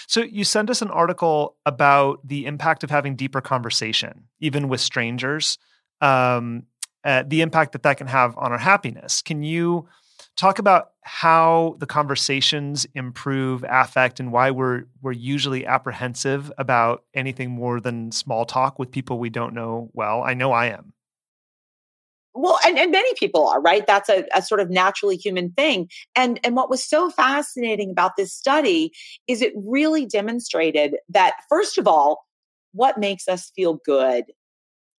So 0.08 0.22
you 0.22 0.44
sent 0.44 0.70
us 0.70 0.82
an 0.82 0.91
article 0.91 1.58
about 1.65 2.25
the 2.25 2.46
impact 2.46 2.84
of 2.84 2.89
having 2.89 3.15
deeper 3.15 3.41
conversation, 3.41 4.25
even 4.39 4.67
with 4.70 4.82
strangers. 4.82 5.58
Um, 6.01 6.63
uh, 7.05 7.24
the 7.25 7.41
impact 7.41 7.71
that 7.74 7.83
that 7.83 7.97
can 7.97 8.07
have 8.07 8.38
on 8.38 8.51
our 8.51 8.57
happiness. 8.57 9.21
Can 9.21 9.43
you 9.43 9.88
talk 10.35 10.59
about 10.59 10.91
how 11.01 11.77
the 11.79 11.85
conversations 11.85 12.85
improve 12.95 13.63
affect 13.69 14.19
and 14.19 14.31
why 14.31 14.51
we're 14.51 14.83
we're 15.01 15.12
usually 15.12 15.65
apprehensive 15.65 16.51
about 16.57 17.03
anything 17.13 17.51
more 17.51 17.79
than 17.79 18.12
small 18.12 18.43
talk 18.43 18.79
with 18.79 18.91
people 18.91 19.19
we 19.19 19.29
don't 19.29 19.53
know 19.53 19.89
well? 19.93 20.24
I 20.24 20.33
know 20.33 20.51
I 20.51 20.67
am. 20.67 20.93
Well, 22.38 22.59
and, 22.65 22.77
and 22.77 22.91
many 22.91 23.13
people 23.13 23.47
are, 23.47 23.62
right? 23.62 23.88
That's 23.88 24.09
a, 24.09 24.25
a 24.35 24.41
sort 24.41 24.59
of 24.59 24.69
naturally 24.69 25.15
human 25.15 25.51
thing. 25.51 25.89
And 26.15 26.39
and 26.43 26.55
what 26.55 26.69
was 26.69 26.83
so 26.83 27.09
fascinating 27.09 27.91
about 27.91 28.17
this 28.17 28.33
study 28.33 28.91
is 29.27 29.41
it 29.41 29.53
really 29.55 30.05
demonstrated 30.05 30.97
that, 31.09 31.35
first 31.47 31.77
of 31.77 31.88
all, 31.88 32.25
what 32.74 32.97
makes 32.97 33.29
us 33.29 33.51
feel 33.55 33.79
good 33.85 34.25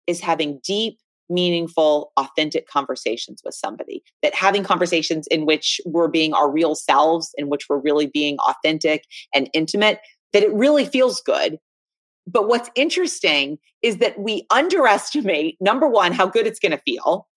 is 0.08 0.22
having 0.22 0.62
deep 0.64 1.00
meaningful, 1.30 2.12
authentic 2.18 2.68
conversations 2.68 3.42
with 3.44 3.54
somebody. 3.54 4.04
That 4.22 4.36
having 4.36 4.64
conversations 4.64 5.28
in 5.28 5.46
which 5.46 5.80
we're 5.86 6.08
being 6.08 6.34
our 6.34 6.50
real 6.50 6.76
selves, 6.76 7.32
in 7.38 7.50
which 7.50 7.68
we're 7.70 7.80
really 7.80 8.08
being 8.08 8.38
authentic 8.48 9.04
and 9.34 9.50
intimate, 9.54 10.00
that 10.34 10.44
it 10.44 10.54
really 10.54 10.86
feels 10.86 11.22
good. 11.22 11.58
But 12.28 12.48
what's 12.48 12.70
interesting 12.76 13.60
is 13.82 13.98
that 13.98 14.20
we 14.20 14.48
underestimate, 14.50 15.58
number 15.62 15.88
one, 15.88 16.12
how 16.12 16.28
good 16.28 16.48
it's 16.48 16.60
going 16.60 16.72
to 16.72 16.82
feel. 16.86 17.28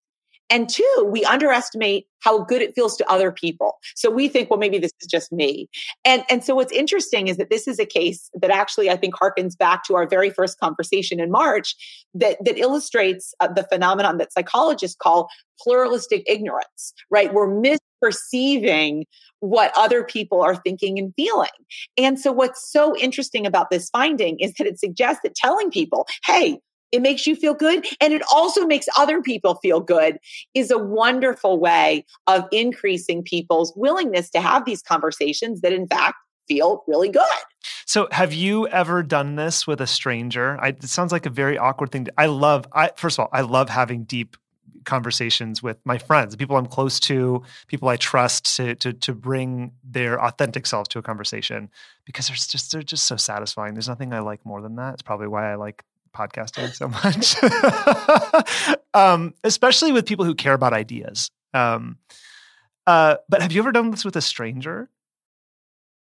And 0.51 0.69
two, 0.69 1.09
we 1.11 1.25
underestimate 1.25 2.07
how 2.21 2.45
good 2.45 2.63
it 2.63 2.75
feels 2.75 2.97
to 2.97 3.11
other 3.11 3.31
people. 3.31 3.79
So 3.95 4.11
we 4.11 4.29
think, 4.29 4.51
well, 4.51 4.59
maybe 4.59 4.79
this 4.79 4.93
is 5.01 5.07
just 5.07 5.31
me. 5.33 5.69
And, 6.05 6.25
and 6.29 6.43
so 6.43 6.55
what's 6.55 6.73
interesting 6.73 7.29
is 7.29 7.37
that 7.37 7.51
this 7.51 7.69
is 7.69 7.79
a 7.79 7.87
case 7.87 8.31
that 8.35 8.51
actually 8.51 8.91
I 8.91 8.97
think 8.97 9.15
harkens 9.15 9.57
back 9.57 9.85
to 9.85 9.95
our 9.95 10.07
very 10.07 10.31
first 10.31 10.59
conversation 10.59 11.21
in 11.21 11.31
March 11.31 11.77
that, 12.15 12.39
that 12.45 12.59
illustrates 12.59 13.35
uh, 13.41 13.49
the 13.49 13.63
phenomenon 13.65 14.19
that 14.19 14.33
psychologists 14.33 14.97
call 15.01 15.29
pluralistic 15.61 16.23
ignorance, 16.27 16.93
right? 17.11 17.33
We're 17.33 17.49
misperceiving 17.49 19.05
what 19.41 19.73
other 19.77 20.03
people 20.03 20.41
are 20.41 20.57
thinking 20.57 20.99
and 20.99 21.13
feeling. 21.15 21.49
And 21.97 22.19
so 22.19 22.33
what's 22.33 22.71
so 22.73 22.97
interesting 22.97 23.47
about 23.47 23.71
this 23.71 23.89
finding 23.91 24.39
is 24.41 24.55
that 24.55 24.67
it 24.67 24.81
suggests 24.81 25.21
that 25.23 25.35
telling 25.35 25.71
people, 25.71 26.07
hey, 26.25 26.59
it 26.93 27.03
makes 27.03 27.27
you 27.27 27.37
feel 27.37 27.55
good 27.55 27.87
and 28.01 28.13
it 28.13 28.23
also 28.33 28.67
makes 28.67 28.87
other 28.97 29.21
people 29.23 29.57
feel 29.57 29.81
good 29.81 30.19
is 30.55 30.71
a 30.71 30.79
wonderful 30.79 31.59
way 31.59 32.05
of 32.27 32.45
increasing 32.53 33.23
people's 33.23 33.73
willingness 33.77 34.31
to 34.31 34.41
have 34.41 34.65
these 34.65 34.83
conversations 34.83 35.61
that 35.61 35.73
in 35.73 35.87
fact 35.87 36.17
feel 36.49 36.83
really 36.89 37.11
good. 37.11 37.23
So, 37.85 38.09
have 38.11 38.33
you 38.33 38.67
ever 38.69 39.03
done 39.03 39.37
this 39.37 39.67
with 39.67 39.81
a 39.81 39.87
stranger? 39.87 40.59
I, 40.61 40.69
it 40.69 40.85
sounds 40.85 41.13
like 41.13 41.27
a 41.27 41.31
very 41.31 41.59
awkward 41.59 41.93
thing. 41.93 42.07
To, 42.07 42.13
I 42.19 42.27
love. 42.27 42.67
I 42.73 42.91
first 42.97 43.19
of 43.19 43.25
all, 43.25 43.29
I 43.33 43.43
love 43.43 43.69
having 43.69 44.05
deep 44.05 44.37
conversations 44.85 45.63
with 45.63 45.77
my 45.85 45.99
friends, 45.99 46.35
people 46.37 46.57
I'm 46.57 46.67
close 46.67 46.99
to, 47.01 47.43
people 47.67 47.89
I 47.89 47.97
trust 47.97 48.57
to 48.57 48.75
to 48.77 48.93
to 48.93 49.13
bring 49.15 49.73
their 49.85 50.23
authentic 50.23 50.67
selves 50.67 50.89
to 50.91 50.99
a 50.99 51.03
conversation 51.03 51.71
because 52.05 52.29
there's 52.29 52.47
just 52.47 52.73
they're 52.73 52.83
just 52.83 53.05
so 53.05 53.17
satisfying. 53.17 53.75
There's 53.75 53.89
nothing 53.89 54.13
I 54.13 54.21
like 54.21 54.45
more 54.45 54.63
than 54.63 54.77
that. 54.77 54.95
It's 54.95 55.03
probably 55.03 55.29
why 55.29 55.53
I 55.53 55.57
like 55.57 55.85
podcasting 56.13 56.73
so 56.75 56.89
much, 57.05 57.37
um, 58.95 59.35
especially 59.45 59.93
with 59.93 60.07
people 60.07 60.25
who 60.25 60.35
care 60.35 60.55
about 60.55 60.73
ideas. 60.73 61.31
Um, 61.55 61.99
uh, 62.87 63.17
but 63.29 63.43
have 63.43 63.53
you 63.53 63.61
ever 63.61 63.73
done 63.73 63.91
this 63.91 64.05
with 64.05 64.17
a 64.17 64.23
stranger? 64.23 64.89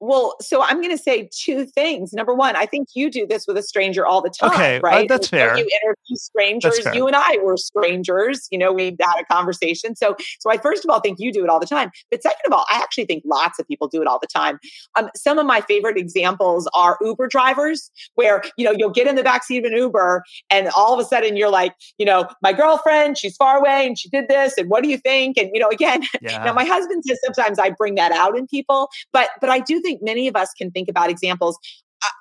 Well, 0.05 0.37
so 0.39 0.63
I'm 0.63 0.83
going 0.83 0.95
to 0.95 1.03
say 1.03 1.31
two 1.33 1.65
things. 1.65 2.13
Number 2.13 2.35
one, 2.35 2.57
I 2.57 2.67
think 2.67 2.91
you 2.95 3.11
do 3.11 3.27
this 3.27 3.47
with 3.47 3.57
a 3.57 3.63
stranger 3.63 4.05
all 4.05 4.21
the 4.21 4.29
time, 4.29 4.51
okay, 4.51 4.77
uh, 4.77 4.81
right? 4.81 5.11
Uh, 5.11 5.15
that's 5.15 5.29
fair. 5.29 5.57
You 5.57 5.67
interview 5.83 6.17
strangers. 6.17 6.87
You 6.93 7.07
and 7.07 7.17
I 7.17 7.39
were 7.43 7.57
strangers. 7.57 8.47
You 8.51 8.59
know, 8.59 8.71
we 8.71 8.97
had 9.01 9.19
a 9.19 9.25
conversation. 9.25 9.97
So, 9.97 10.15
so 10.41 10.51
I 10.51 10.59
first 10.59 10.85
of 10.85 10.91
all 10.91 11.01
think 11.01 11.19
you 11.21 11.33
do 11.33 11.43
it 11.43 11.49
all 11.49 11.59
the 11.59 11.67
time. 11.67 11.91
But 12.11 12.23
second 12.23 12.43
of 12.47 12.53
all, 12.53 12.67
I 12.71 12.77
actually 12.77 13.07
think 13.07 13.23
lots 13.25 13.59
of 13.59 13.67
people 13.67 13.89
do 13.89 14.03
it 14.03 14.07
all 14.07 14.19
the 14.19 14.27
time. 14.27 14.59
Um, 14.97 15.09
some 15.17 15.39
of 15.39 15.47
my 15.47 15.63
favorite 15.63 15.97
examples 15.97 16.69
are 16.75 16.99
Uber 17.01 17.29
drivers, 17.29 17.91
where 18.15 18.43
you 18.59 18.65
know 18.67 18.73
you'll 18.73 18.91
get 18.91 19.07
in 19.07 19.17
the 19.17 19.23
backseat 19.23 19.61
of 19.61 19.65
an 19.65 19.73
Uber, 19.73 20.23
and 20.51 20.69
all 20.77 20.93
of 20.93 21.01
a 21.01 21.09
sudden 21.09 21.35
you're 21.35 21.51
like, 21.51 21.75
you 21.97 22.05
know, 22.05 22.29
my 22.43 22.53
girlfriend, 22.53 23.17
she's 23.17 23.37
far 23.37 23.57
away, 23.57 23.87
and 23.87 23.99
she 23.99 24.11
did 24.11 24.29
this, 24.29 24.59
and 24.59 24.69
what 24.69 24.83
do 24.83 24.91
you 24.91 24.99
think? 24.99 25.39
And 25.39 25.51
you 25.55 25.61
know, 25.61 25.69
again, 25.69 26.03
yeah. 26.21 26.45
now 26.45 26.53
my 26.53 26.65
husband 26.65 27.05
says 27.07 27.19
sometimes 27.25 27.59
I 27.59 27.71
bring 27.71 27.95
that 27.95 28.13
out 28.13 28.37
in 28.37 28.47
people, 28.47 28.91
but 29.15 29.31
but 29.41 29.49
I 29.49 29.61
do 29.61 29.81
think 29.81 29.94
think 29.95 30.03
many 30.05 30.29
of 30.29 30.37
us 30.37 30.53
can 30.55 30.71
think 30.71 30.89
about 30.89 31.11
examples. 31.11 31.59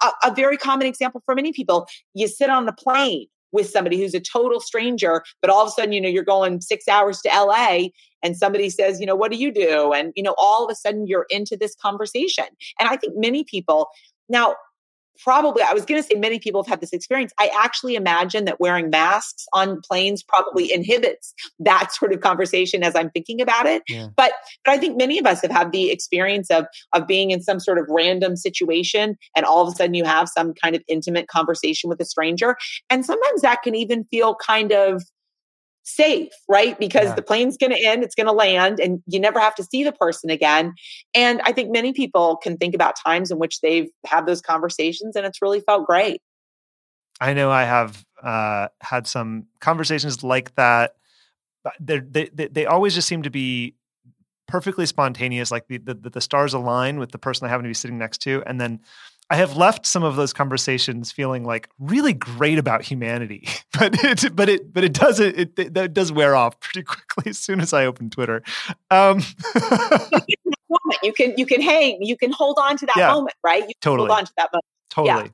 A, 0.01 0.29
a, 0.29 0.33
very 0.33 0.55
common 0.55 0.87
example 0.87 1.21
for 1.25 1.35
many 1.35 1.51
people 1.51 1.87
you 2.13 2.29
sit 2.29 2.49
on 2.49 2.65
the 2.65 2.71
plane 2.71 3.27
with 3.51 3.69
somebody 3.69 3.97
who's 3.97 4.13
a 4.13 4.19
total 4.19 4.61
stranger, 4.61 5.23
but 5.41 5.49
all 5.49 5.61
of 5.61 5.67
a 5.67 5.71
sudden, 5.71 5.91
you 5.91 5.99
know, 5.99 6.07
you're 6.07 6.23
going 6.23 6.61
six 6.61 6.87
hours 6.87 7.21
to 7.21 7.29
LA 7.29 7.89
and 8.23 8.37
somebody 8.37 8.69
says, 8.69 8.99
you 8.99 9.05
know, 9.05 9.15
what 9.15 9.31
do 9.31 9.37
you 9.37 9.51
do? 9.51 9.91
And, 9.93 10.13
you 10.15 10.23
know, 10.23 10.35
all 10.37 10.63
of 10.63 10.71
a 10.71 10.75
sudden 10.75 11.05
you're 11.05 11.27
into 11.29 11.57
this 11.57 11.75
conversation. 11.75 12.45
And 12.79 12.87
I 12.87 12.95
think 12.95 13.13
many 13.17 13.43
people, 13.43 13.89
now, 14.29 14.55
probably 15.21 15.63
i 15.63 15.73
was 15.73 15.85
going 15.85 16.01
to 16.01 16.07
say 16.07 16.15
many 16.15 16.39
people 16.39 16.63
have 16.63 16.69
had 16.69 16.81
this 16.81 16.93
experience. 16.93 17.33
I 17.39 17.49
actually 17.55 17.95
imagine 17.95 18.45
that 18.45 18.59
wearing 18.59 18.89
masks 18.89 19.45
on 19.53 19.81
planes 19.81 20.23
probably 20.23 20.69
mm. 20.69 20.75
inhibits 20.75 21.33
that 21.59 21.91
sort 21.93 22.13
of 22.13 22.21
conversation 22.21 22.83
as 22.83 22.95
i'm 22.95 23.09
thinking 23.09 23.41
about 23.41 23.65
it. 23.65 23.83
Yeah. 23.87 24.07
but 24.15 24.33
but 24.65 24.73
i 24.73 24.77
think 24.77 24.97
many 24.97 25.19
of 25.19 25.25
us 25.25 25.41
have 25.41 25.51
had 25.51 25.71
the 25.71 25.91
experience 25.91 26.49
of 26.49 26.65
of 26.93 27.07
being 27.07 27.31
in 27.31 27.41
some 27.41 27.59
sort 27.59 27.77
of 27.77 27.85
random 27.89 28.35
situation 28.35 29.17
and 29.35 29.45
all 29.45 29.67
of 29.67 29.73
a 29.73 29.75
sudden 29.75 29.93
you 29.93 30.03
have 30.03 30.29
some 30.29 30.53
kind 30.53 30.75
of 30.75 30.83
intimate 30.87 31.27
conversation 31.27 31.89
with 31.89 31.99
a 31.99 32.05
stranger. 32.05 32.55
And 32.89 33.05
sometimes 33.05 33.41
that 33.41 33.61
can 33.63 33.75
even 33.75 34.05
feel 34.05 34.35
kind 34.35 34.71
of 34.71 35.03
safe, 35.83 36.31
right? 36.49 36.77
Because 36.79 37.09
yeah. 37.09 37.15
the 37.15 37.21
plane's 37.21 37.57
going 37.57 37.71
to 37.71 37.79
end, 37.79 38.03
it's 38.03 38.15
going 38.15 38.27
to 38.27 38.33
land, 38.33 38.79
and 38.79 39.01
you 39.05 39.19
never 39.19 39.39
have 39.39 39.55
to 39.55 39.63
see 39.63 39.83
the 39.83 39.91
person 39.91 40.29
again. 40.29 40.73
And 41.13 41.41
I 41.43 41.51
think 41.51 41.71
many 41.71 41.93
people 41.93 42.37
can 42.37 42.57
think 42.57 42.73
about 42.73 42.95
times 43.05 43.31
in 43.31 43.37
which 43.37 43.61
they've 43.61 43.89
had 44.05 44.25
those 44.25 44.41
conversations 44.41 45.15
and 45.15 45.25
it's 45.25 45.41
really 45.41 45.59
felt 45.61 45.85
great. 45.85 46.21
I 47.19 47.33
know 47.33 47.51
I 47.51 47.63
have 47.63 48.03
uh, 48.21 48.69
had 48.81 49.07
some 49.07 49.47
conversations 49.59 50.23
like 50.23 50.55
that. 50.55 50.95
They, 51.79 51.99
they 51.99 52.25
they 52.47 52.65
always 52.65 52.93
just 52.93 53.07
seem 53.07 53.23
to 53.23 53.29
be 53.29 53.75
perfectly 54.47 54.85
spontaneous, 54.85 55.51
like 55.51 55.67
the, 55.67 55.77
the 55.77 55.93
the 55.93 56.19
stars 56.19 56.53
align 56.53 56.99
with 56.99 57.11
the 57.11 57.17
person 57.17 57.45
I 57.45 57.49
happen 57.49 57.63
to 57.63 57.69
be 57.69 57.73
sitting 57.73 57.97
next 57.97 58.17
to, 58.23 58.43
and 58.45 58.59
then 58.59 58.81
I 59.33 59.37
have 59.37 59.57
left 59.57 59.87
some 59.87 60.03
of 60.03 60.15
those 60.15 60.31
conversations 60.31 61.11
feeling 61.11 61.43
like 61.43 61.67
really 61.79 62.13
great 62.13 62.59
about 62.59 62.83
humanity, 62.83 63.47
but 63.73 63.95
it 64.03 64.35
but 64.35 64.47
it 64.47 64.71
but 64.71 64.83
it 64.83 64.93
does 64.93 65.19
it, 65.19 65.57
it, 65.57 65.75
it 65.75 65.91
does 65.91 66.11
wear 66.11 66.35
off 66.35 66.59
pretty 66.59 66.83
quickly 66.83 67.31
as 67.31 67.39
soon 67.39 67.59
as 67.59 67.73
I 67.73 67.87
open 67.87 68.11
Twitter. 68.11 68.43
Um, 68.91 69.21
you 71.01 71.13
can 71.13 71.33
you 71.35 71.47
can 71.47 71.61
hang 71.63 71.97
you 72.03 72.15
can 72.15 72.31
hold 72.31 72.59
on 72.61 72.77
to 72.77 72.85
that 72.85 72.95
yeah, 72.95 73.11
moment, 73.11 73.35
right? 73.43 73.67
You 73.67 73.73
totally 73.81 74.07
hold 74.07 74.19
on 74.19 74.25
to 74.25 74.33
that 74.37 74.49
moment. 74.53 74.65
Totally. 74.91 75.23
Yeah. 75.23 75.31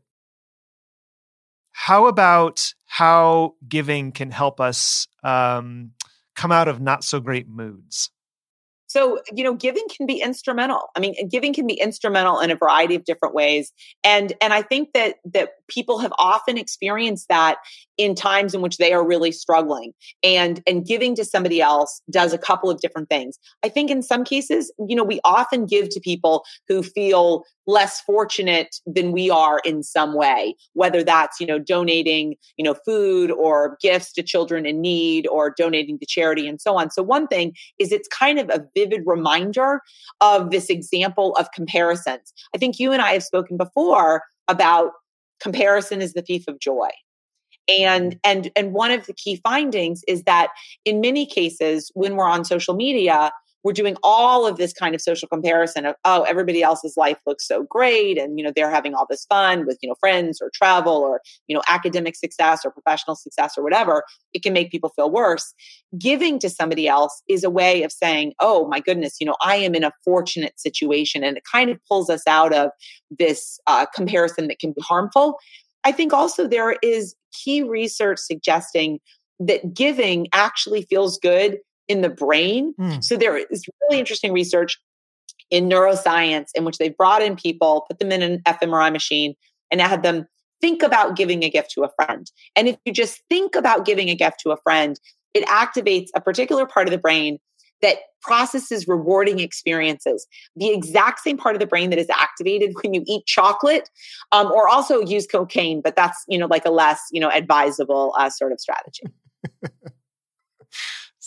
how 1.73 2.07
about 2.07 2.73
how 2.85 3.55
giving 3.67 4.13
can 4.13 4.31
help 4.31 4.61
us 4.61 5.09
um, 5.25 5.91
come 6.37 6.53
out 6.53 6.69
of 6.69 6.79
not 6.79 7.03
so 7.03 7.19
great 7.19 7.49
moods? 7.49 8.11
So, 8.89 9.19
you 9.31 9.43
know, 9.43 9.53
giving 9.53 9.87
can 9.95 10.07
be 10.07 10.19
instrumental. 10.19 10.89
I 10.95 10.99
mean, 10.99 11.15
giving 11.29 11.53
can 11.53 11.67
be 11.67 11.75
instrumental 11.75 12.39
in 12.39 12.49
a 12.49 12.55
variety 12.55 12.95
of 12.95 13.05
different 13.05 13.35
ways. 13.35 13.71
And 14.03 14.33
and 14.41 14.51
I 14.51 14.63
think 14.63 14.93
that 14.93 15.17
that 15.33 15.49
people 15.69 15.99
have 15.99 16.13
often 16.19 16.57
experienced 16.57 17.27
that 17.29 17.57
in 17.97 18.15
times 18.15 18.53
in 18.53 18.61
which 18.61 18.77
they 18.77 18.93
are 18.93 19.05
really 19.05 19.31
struggling. 19.31 19.93
And 20.23 20.61
and 20.67 20.85
giving 20.85 21.15
to 21.15 21.25
somebody 21.25 21.61
else 21.61 22.01
does 22.09 22.33
a 22.33 22.37
couple 22.37 22.69
of 22.69 22.81
different 22.81 23.09
things. 23.09 23.37
I 23.63 23.69
think 23.69 23.91
in 23.91 24.01
some 24.01 24.23
cases, 24.23 24.71
you 24.87 24.95
know, 24.95 25.03
we 25.03 25.19
often 25.23 25.65
give 25.65 25.89
to 25.89 25.99
people 25.99 26.43
who 26.67 26.83
feel 26.83 27.45
less 27.69 28.01
fortunate 28.01 28.77
than 28.87 29.11
we 29.11 29.29
are 29.29 29.59
in 29.63 29.83
some 29.83 30.15
way 30.15 30.55
whether 30.73 31.03
that's 31.03 31.39
you 31.39 31.45
know 31.45 31.59
donating 31.59 32.35
you 32.57 32.63
know 32.63 32.73
food 32.73 33.29
or 33.29 33.77
gifts 33.79 34.11
to 34.11 34.23
children 34.23 34.65
in 34.65 34.81
need 34.81 35.27
or 35.27 35.53
donating 35.55 35.99
to 35.99 36.05
charity 36.05 36.47
and 36.47 36.59
so 36.59 36.75
on 36.75 36.89
so 36.89 37.03
one 37.03 37.27
thing 37.27 37.53
is 37.77 37.91
it's 37.91 38.07
kind 38.07 38.39
of 38.39 38.49
a 38.49 38.65
vivid 38.75 39.03
reminder 39.05 39.81
of 40.19 40.49
this 40.49 40.67
example 40.69 41.35
of 41.35 41.51
comparisons 41.51 42.33
i 42.55 42.57
think 42.57 42.79
you 42.79 42.91
and 42.91 43.03
i 43.03 43.11
have 43.11 43.23
spoken 43.23 43.55
before 43.55 44.23
about 44.47 44.93
comparison 45.39 46.01
is 46.01 46.13
the 46.13 46.21
thief 46.21 46.45
of 46.47 46.59
joy. 46.59 46.89
Mm-hmm. 47.69 47.83
And 47.83 48.19
and 48.23 48.51
and 48.55 48.73
one 48.73 48.91
of 48.91 49.05
the 49.05 49.13
key 49.13 49.39
findings 49.43 50.01
is 50.07 50.23
that 50.23 50.49
in 50.85 51.01
many 51.01 51.25
cases 51.25 51.91
when 51.93 52.15
we're 52.15 52.29
on 52.29 52.45
social 52.45 52.73
media 52.73 53.31
we're 53.63 53.73
doing 53.73 53.97
all 54.03 54.47
of 54.47 54.57
this 54.57 54.73
kind 54.73 54.95
of 54.95 55.01
social 55.01 55.27
comparison 55.27 55.85
of 55.85 55.95
oh 56.05 56.23
everybody 56.23 56.61
else's 56.61 56.95
life 56.97 57.17
looks 57.25 57.47
so 57.47 57.63
great 57.63 58.17
and 58.17 58.37
you 58.37 58.43
know 58.43 58.51
they're 58.55 58.69
having 58.69 58.93
all 58.93 59.05
this 59.09 59.25
fun 59.25 59.65
with 59.65 59.77
you 59.81 59.89
know 59.89 59.95
friends 59.99 60.39
or 60.41 60.49
travel 60.53 60.97
or 60.97 61.21
you 61.47 61.55
know 61.55 61.61
academic 61.67 62.15
success 62.15 62.65
or 62.65 62.71
professional 62.71 63.15
success 63.15 63.57
or 63.57 63.63
whatever 63.63 64.03
it 64.33 64.43
can 64.43 64.53
make 64.53 64.71
people 64.71 64.91
feel 64.95 65.09
worse. 65.09 65.53
Giving 65.97 66.37
to 66.39 66.49
somebody 66.49 66.87
else 66.87 67.23
is 67.27 67.43
a 67.43 67.49
way 67.49 67.83
of 67.83 67.91
saying 67.91 68.33
oh 68.39 68.67
my 68.67 68.79
goodness 68.79 69.17
you 69.19 69.25
know 69.25 69.35
i 69.41 69.55
am 69.55 69.75
in 69.75 69.83
a 69.83 69.91
fortunate 70.03 70.59
situation 70.59 71.23
and 71.23 71.37
it 71.37 71.43
kind 71.51 71.69
of 71.69 71.79
pulls 71.87 72.09
us 72.09 72.25
out 72.27 72.53
of 72.53 72.71
this 73.17 73.59
uh, 73.67 73.85
comparison 73.93 74.47
that 74.47 74.59
can 74.59 74.71
be 74.71 74.81
harmful. 74.81 75.37
I 75.83 75.91
think 75.91 76.13
also 76.13 76.47
there 76.47 76.75
is 76.83 77.15
key 77.31 77.63
research 77.63 78.19
suggesting 78.19 78.99
that 79.39 79.73
giving 79.73 80.27
actually 80.33 80.83
feels 80.83 81.17
good 81.17 81.57
in 81.89 82.01
the 82.01 82.09
brain. 82.09 82.73
Mm. 82.79 83.03
So 83.03 83.17
there 83.17 83.35
is 83.35 83.65
really 83.81 83.99
interesting 83.99 84.31
research 84.31 84.79
in 85.49 85.67
neuroscience 85.67 86.49
in 86.55 86.63
which 86.63 86.77
they 86.77 86.89
brought 86.89 87.21
in 87.21 87.35
people, 87.35 87.85
put 87.89 87.99
them 87.99 88.11
in 88.11 88.21
an 88.21 88.39
fMRI 88.43 88.91
machine, 88.91 89.35
and 89.71 89.81
had 89.81 90.03
them 90.03 90.27
think 90.61 90.83
about 90.83 91.15
giving 91.15 91.43
a 91.43 91.49
gift 91.49 91.71
to 91.71 91.83
a 91.83 91.89
friend. 91.95 92.31
And 92.55 92.67
if 92.67 92.77
you 92.85 92.93
just 92.93 93.21
think 93.29 93.55
about 93.55 93.85
giving 93.85 94.09
a 94.09 94.15
gift 94.15 94.39
to 94.41 94.51
a 94.51 94.57
friend, 94.57 94.99
it 95.33 95.45
activates 95.47 96.09
a 96.15 96.21
particular 96.21 96.65
part 96.65 96.87
of 96.87 96.91
the 96.91 96.97
brain 96.97 97.39
that 97.81 97.97
processes 98.21 98.87
rewarding 98.87 99.39
experiences. 99.39 100.27
The 100.55 100.69
exact 100.69 101.21
same 101.21 101.37
part 101.37 101.55
of 101.55 101.59
the 101.59 101.65
brain 101.65 101.89
that 101.91 101.99
is 101.99 102.09
activated 102.09 102.73
when 102.81 102.93
you 102.93 103.03
eat 103.07 103.25
chocolate, 103.25 103.89
um, 104.31 104.51
or 104.51 104.67
also 104.67 104.99
use 104.99 105.25
cocaine, 105.25 105.81
but 105.81 105.95
that's 105.95 106.23
you 106.27 106.37
know 106.37 106.47
like 106.47 106.65
a 106.65 106.71
less 106.71 106.99
you 107.11 107.21
know 107.21 107.29
advisable 107.29 108.13
uh, 108.17 108.29
sort 108.29 108.51
of 108.51 108.59
strategy. 108.59 109.03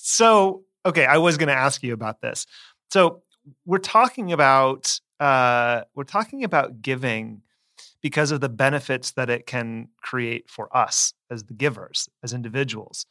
So, 0.05 0.65
okay, 0.85 1.07
I 1.07 1.19
was 1.19 1.37
going 1.37 1.49
to 1.49 1.55
ask 1.55 1.81
you 1.83 1.93
about 1.93 2.21
this. 2.21 2.45
So, 2.91 3.23
we're 3.65 3.79
talking 3.79 4.33
about 4.33 5.01
uh, 5.21 5.83
we're 5.95 6.05
talking 6.05 6.43
about 6.43 6.83
giving 6.83 7.43
because 8.03 8.33
of 8.33 8.41
the 8.41 8.49
benefits 8.49 9.13
that 9.13 9.31
it 9.31 9.47
can 9.47 9.89
create 10.01 10.51
for 10.51 10.77
us 10.77 11.15
as 11.31 11.45
the 11.45 11.55
givers, 11.55 12.09
as 12.25 12.33
individuals. 12.33 13.07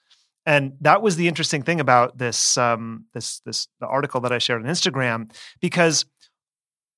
And 0.46 0.74
that 0.82 1.02
was 1.02 1.16
the 1.16 1.30
interesting 1.30 1.64
thing 1.64 1.80
about 1.80 2.18
this 2.18 2.58
um, 2.58 3.06
this 3.14 3.40
this 3.46 3.70
the 3.80 3.88
article 3.88 4.20
that 4.22 4.34
I 4.34 4.38
shared 4.38 4.62
on 4.62 4.68
Instagram 4.68 5.32
because 5.62 6.06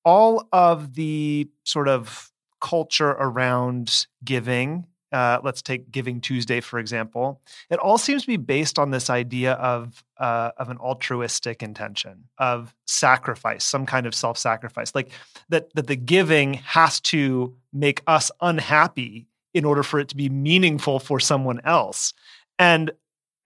all 0.04 0.48
of 0.52 0.94
the 0.94 1.48
sort 1.62 1.86
of 1.88 2.32
culture 2.60 3.10
around 3.10 4.06
giving 4.24 4.86
uh, 5.14 5.40
let's 5.44 5.62
take 5.62 5.92
Giving 5.92 6.20
Tuesday, 6.20 6.60
for 6.60 6.80
example. 6.80 7.40
It 7.70 7.78
all 7.78 7.98
seems 7.98 8.22
to 8.22 8.26
be 8.26 8.36
based 8.36 8.80
on 8.80 8.90
this 8.90 9.08
idea 9.08 9.52
of 9.52 10.02
uh, 10.18 10.50
of 10.56 10.70
an 10.70 10.78
altruistic 10.78 11.62
intention 11.62 12.24
of 12.38 12.74
sacrifice, 12.86 13.62
some 13.62 13.86
kind 13.86 14.06
of 14.06 14.14
self 14.14 14.36
sacrifice, 14.36 14.92
like 14.92 15.12
that 15.50 15.72
that 15.74 15.86
the 15.86 15.94
giving 15.94 16.54
has 16.54 17.00
to 17.00 17.54
make 17.72 18.02
us 18.08 18.32
unhappy 18.40 19.28
in 19.54 19.64
order 19.64 19.84
for 19.84 20.00
it 20.00 20.08
to 20.08 20.16
be 20.16 20.28
meaningful 20.28 20.98
for 20.98 21.20
someone 21.20 21.60
else. 21.64 22.12
And 22.58 22.90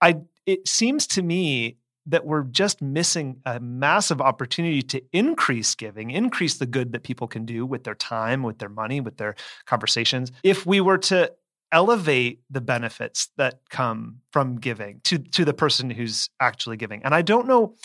I, 0.01 0.21
it 0.47 0.67
seems 0.67 1.05
to 1.07 1.21
me 1.21 1.77
that 2.07 2.25
we're 2.25 2.45
just 2.45 2.81
missing 2.81 3.39
a 3.45 3.59
massive 3.59 4.19
opportunity 4.19 4.81
to 4.81 5.03
increase 5.13 5.75
giving, 5.75 6.09
increase 6.09 6.57
the 6.57 6.65
good 6.65 6.93
that 6.93 7.03
people 7.03 7.27
can 7.27 7.45
do 7.45 7.63
with 7.63 7.83
their 7.83 7.93
time, 7.93 8.41
with 8.41 8.57
their 8.57 8.69
money, 8.69 8.99
with 8.99 9.17
their 9.17 9.35
conversations. 9.67 10.31
If 10.41 10.65
we 10.65 10.81
were 10.81 10.97
to 10.97 11.31
elevate 11.71 12.41
the 12.49 12.61
benefits 12.61 13.29
that 13.37 13.59
come 13.69 14.21
from 14.31 14.57
giving 14.57 15.01
to 15.03 15.17
to 15.17 15.45
the 15.45 15.53
person 15.53 15.89
who's 15.89 16.29
actually 16.39 16.77
giving. 16.77 17.03
And 17.03 17.13
I 17.13 17.21
don't 17.21 17.47
know. 17.47 17.75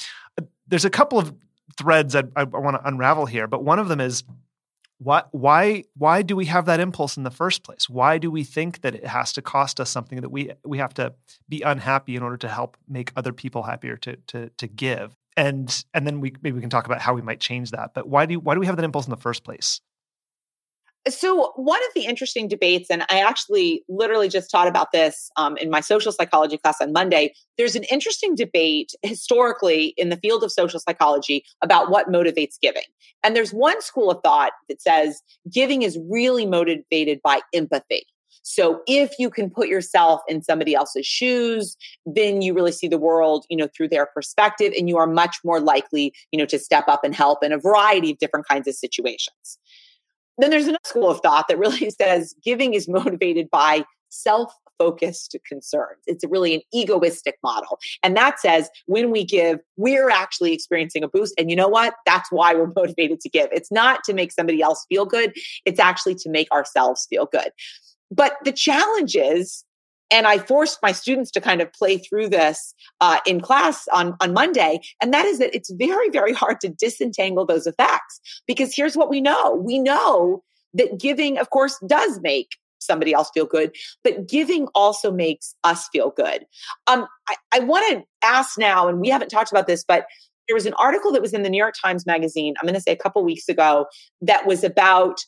There's 0.67 0.85
a 0.85 0.91
couple 0.91 1.19
of 1.19 1.35
threads 1.77 2.15
I, 2.15 2.25
I 2.37 2.45
want 2.45 2.77
to 2.77 2.87
unravel 2.87 3.27
here, 3.27 3.47
but 3.47 3.65
one 3.65 3.79
of 3.79 3.89
them 3.89 4.01
is 4.01 4.25
why 4.99 5.23
why 5.33 5.85
why 5.97 6.23
do 6.23 6.37
we 6.37 6.47
have 6.47 6.67
that 6.67 6.81
impulse 6.81 7.17
in 7.17 7.25
the 7.25 7.31
first 7.31 7.63
place? 7.63 7.89
Why 7.89 8.19
do 8.19 8.31
we 8.31 8.45
think 8.45 8.81
that 8.83 8.95
it 8.95 9.07
has 9.07 9.33
to 9.35 9.43
cost 9.43 9.81
us 9.81 9.91
something 9.91 10.21
that 10.21 10.31
we 10.31 10.53
we 10.65 10.79
have 10.79 10.95
to 10.95 11.15
be 11.49 11.63
unhappy 11.63 12.17
in 12.17 12.23
order 12.23 12.37
to 12.39 12.49
help 12.49 12.77
make 12.89 13.13
other 13.17 13.33
people 13.33 13.65
happier 13.65 13.97
to 13.99 14.17
to 14.29 14.49
to 14.51 14.67
give? 14.67 15.15
And 15.37 15.85
and 15.93 16.07
then 16.07 16.21
we 16.21 16.35
maybe 16.43 16.55
we 16.55 16.61
can 16.61 16.71
talk 16.71 16.87
about 16.87 17.01
how 17.01 17.15
we 17.15 17.23
might 17.23 17.41
change 17.41 17.73
that. 17.73 17.93
But 17.93 18.09
why 18.09 18.27
do 18.27 18.39
why 18.39 18.55
do 18.55 18.61
we 18.61 18.67
have 18.67 18.77
that 18.77 18.85
impulse 18.85 19.07
in 19.07 19.11
the 19.11 19.17
first 19.17 19.45
place? 19.45 19.81
So, 21.07 21.53
one 21.57 21.81
of 21.81 21.91
the 21.95 22.07
interesting 22.07 22.49
debates, 22.49 22.89
and 22.89 23.03
I 23.11 23.21
actually 23.21 23.85
literally 23.91 24.29
just 24.29 24.51
taught 24.51 24.67
about 24.67 24.91
this 24.91 25.31
um, 25.37 25.59
in 25.59 25.69
my 25.69 25.81
social 25.81 26.13
psychology 26.13 26.57
class 26.57 26.81
on 26.81 26.93
Monday. 26.93 27.35
There's 27.59 27.77
an 27.77 27.85
interesting 27.91 28.35
debate 28.35 28.93
historically 29.03 29.93
in 29.99 30.09
the 30.09 30.17
field 30.17 30.43
of 30.43 30.51
social 30.51 30.81
psychology 30.81 31.45
about 31.63 31.91
what 31.91 32.09
motivates 32.09 32.59
giving. 32.61 32.85
And 33.23 33.37
there's 33.37 33.53
one 33.53 33.83
school 33.83 34.11
of 34.11 34.21
thought 34.25 34.53
that 34.71 34.81
says 34.81 35.21
giving 35.53 35.83
is 35.83 35.99
really 36.09 36.47
motivated 36.47 37.21
by 37.23 37.41
empathy. 37.53 38.07
So 38.43 38.83
if 38.87 39.13
you 39.19 39.31
can 39.31 39.51
put 39.51 39.69
yourself 39.69 40.21
in 40.29 40.43
somebody 40.43 40.75
else's 40.75 41.07
shoes, 41.07 41.77
then 42.07 42.43
you 42.43 42.53
really 42.55 42.73
see 42.73 42.89
the 42.89 42.99
world, 42.99 43.47
you 43.49 43.57
know, 43.57 43.69
through 43.75 43.89
their 43.89 44.07
perspective 44.07 44.73
and 44.77 44.89
you 44.89 44.99
are 44.99 45.07
much 45.07 45.39
more 45.45 45.61
likely, 45.61 46.13
you 46.31 46.39
know, 46.39 46.45
to 46.47 46.59
step 46.59 46.85
up 46.87 47.05
and 47.05 47.15
help 47.15 47.43
in 47.43 47.53
a 47.53 47.59
variety 47.59 48.11
of 48.11 48.19
different 48.19 48.47
kinds 48.47 48.69
of 48.69 48.75
situations. 48.75 49.59
Then 50.39 50.51
there's 50.51 50.67
another 50.67 50.79
school 50.85 51.11
of 51.11 51.21
thought 51.21 51.49
that 51.49 51.59
really 51.59 51.91
says 52.03 52.35
giving 52.43 52.75
is 52.75 52.89
motivated 52.89 53.51
by 53.51 53.85
self 54.09 54.55
focused 54.79 55.37
concerns. 55.47 56.03
It's 56.07 56.25
really 56.25 56.55
an 56.55 56.61
egoistic 56.73 57.37
model. 57.43 57.79
And 58.03 58.17
that 58.17 58.41
says 58.41 58.69
when 58.87 59.11
we 59.11 59.25
give, 59.25 59.61
we're 59.77 60.11
actually 60.11 60.53
experiencing 60.53 61.05
a 61.05 61.09
boost. 61.09 61.35
And 61.39 61.49
you 61.49 61.57
know 61.57 61.69
what? 61.69 61.95
That's 62.07 62.31
why 62.31 62.55
we're 62.55 62.73
motivated 62.77 63.21
to 63.21 63.29
give. 63.29 63.49
It's 63.53 63.71
not 63.71 64.03
to 64.05 64.15
make 64.15 64.33
somebody 64.33 64.61
else 64.63 64.85
feel 64.89 65.07
good, 65.07 65.33
it's 65.65 65.81
actually 65.81 66.17
to 66.17 66.31
make 66.31 66.51
ourselves 66.51 67.07
feel 67.09 67.27
good. 67.27 67.51
But 68.11 68.37
the 68.45 68.53
challenge 68.53 69.17
is 69.17 69.64
and 70.11 70.27
I 70.27 70.39
forced 70.39 70.79
my 70.83 70.93
students 70.93 71.31
to 71.33 71.41
kind 71.41 71.61
of 71.61 71.73
play 71.73 71.99
through 71.99 72.29
this 72.29 72.75
uh, 73.01 73.19
in 73.27 73.41
class 73.41 73.89
on, 73.93 74.17
on 74.21 74.33
Monday. 74.33 74.81
And 75.01 75.13
that 75.13 75.25
is 75.25 75.39
that 75.39 75.55
it's 75.55 75.71
very, 75.73 76.11
very 76.11 76.33
hard 76.33 76.61
to 76.61 76.69
disentangle 76.69 77.47
those 77.47 77.67
effects 77.67 78.21
because 78.47 78.75
here's 78.75 78.97
what 78.97 79.11
we 79.11 79.21
know 79.21 79.55
we 79.55 79.79
know 79.79 80.43
that 80.75 80.99
giving, 80.99 81.39
of 81.39 81.51
course, 81.51 81.79
does 81.87 82.21
make 82.21 82.49
somebody 82.81 83.15
else 83.15 83.31
feel 83.33 83.47
good, 83.47 83.75
but 84.03 84.29
giving 84.29 84.67
also 84.75 85.11
makes 85.11 85.55
us 85.65 85.89
feel 85.93 86.11
good. 86.11 86.45
Um, 86.87 87.07
I, 87.29 87.37
I 87.53 87.61
want 87.61 87.91
to 87.91 88.05
ask 88.27 88.59
now, 88.59 88.89
and 88.89 89.01
we 89.01 89.09
haven't 89.09 89.29
talked 89.29 89.51
about 89.51 89.67
this, 89.67 89.85
but 89.87 90.07
there 90.47 90.55
was 90.55 90.67
an 90.67 90.75
article 90.75 91.11
that 91.13 91.23
was 91.23 91.33
in 91.33 91.43
the 91.43 91.49
New 91.49 91.59
York 91.59 91.75
Times 91.83 92.05
Magazine, 92.05 92.55
I'm 92.61 92.67
going 92.67 92.75
to 92.75 92.81
say 92.81 92.93
a 92.93 92.97
couple 92.97 93.25
weeks 93.25 93.49
ago, 93.49 93.87
that 94.21 94.47
was 94.47 94.63
about 94.63 95.21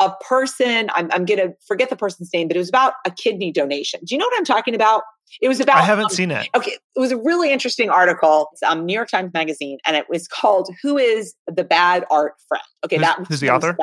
a 0.00 0.12
person, 0.26 0.90
I'm, 0.94 1.10
I'm 1.12 1.24
going 1.26 1.38
to 1.38 1.54
forget 1.66 1.90
the 1.90 1.96
person's 1.96 2.32
name, 2.32 2.48
but 2.48 2.56
it 2.56 2.58
was 2.58 2.70
about 2.70 2.94
a 3.06 3.10
kidney 3.10 3.52
donation. 3.52 4.00
Do 4.04 4.14
you 4.14 4.18
know 4.18 4.24
what 4.26 4.38
I'm 4.38 4.44
talking 4.44 4.74
about? 4.74 5.02
It 5.40 5.48
was 5.48 5.60
about. 5.60 5.76
I 5.76 5.82
haven't 5.82 6.06
um, 6.06 6.10
seen 6.10 6.30
it. 6.30 6.48
Okay. 6.56 6.72
It 6.96 7.00
was 7.00 7.12
a 7.12 7.16
really 7.16 7.52
interesting 7.52 7.90
article. 7.90 8.48
It's 8.52 8.62
um, 8.62 8.86
New 8.86 8.94
York 8.94 9.08
Times 9.08 9.32
Magazine, 9.32 9.78
and 9.86 9.96
it 9.96 10.06
was 10.08 10.26
called 10.26 10.74
Who 10.82 10.98
is 10.98 11.34
the 11.46 11.62
Bad 11.62 12.04
Art 12.10 12.32
Friend? 12.48 12.64
Okay. 12.84 12.96
Who's, 12.96 13.02
that 13.02 13.18
was 13.20 13.28
who's 13.28 13.40
the 13.40 13.50
author? 13.50 13.76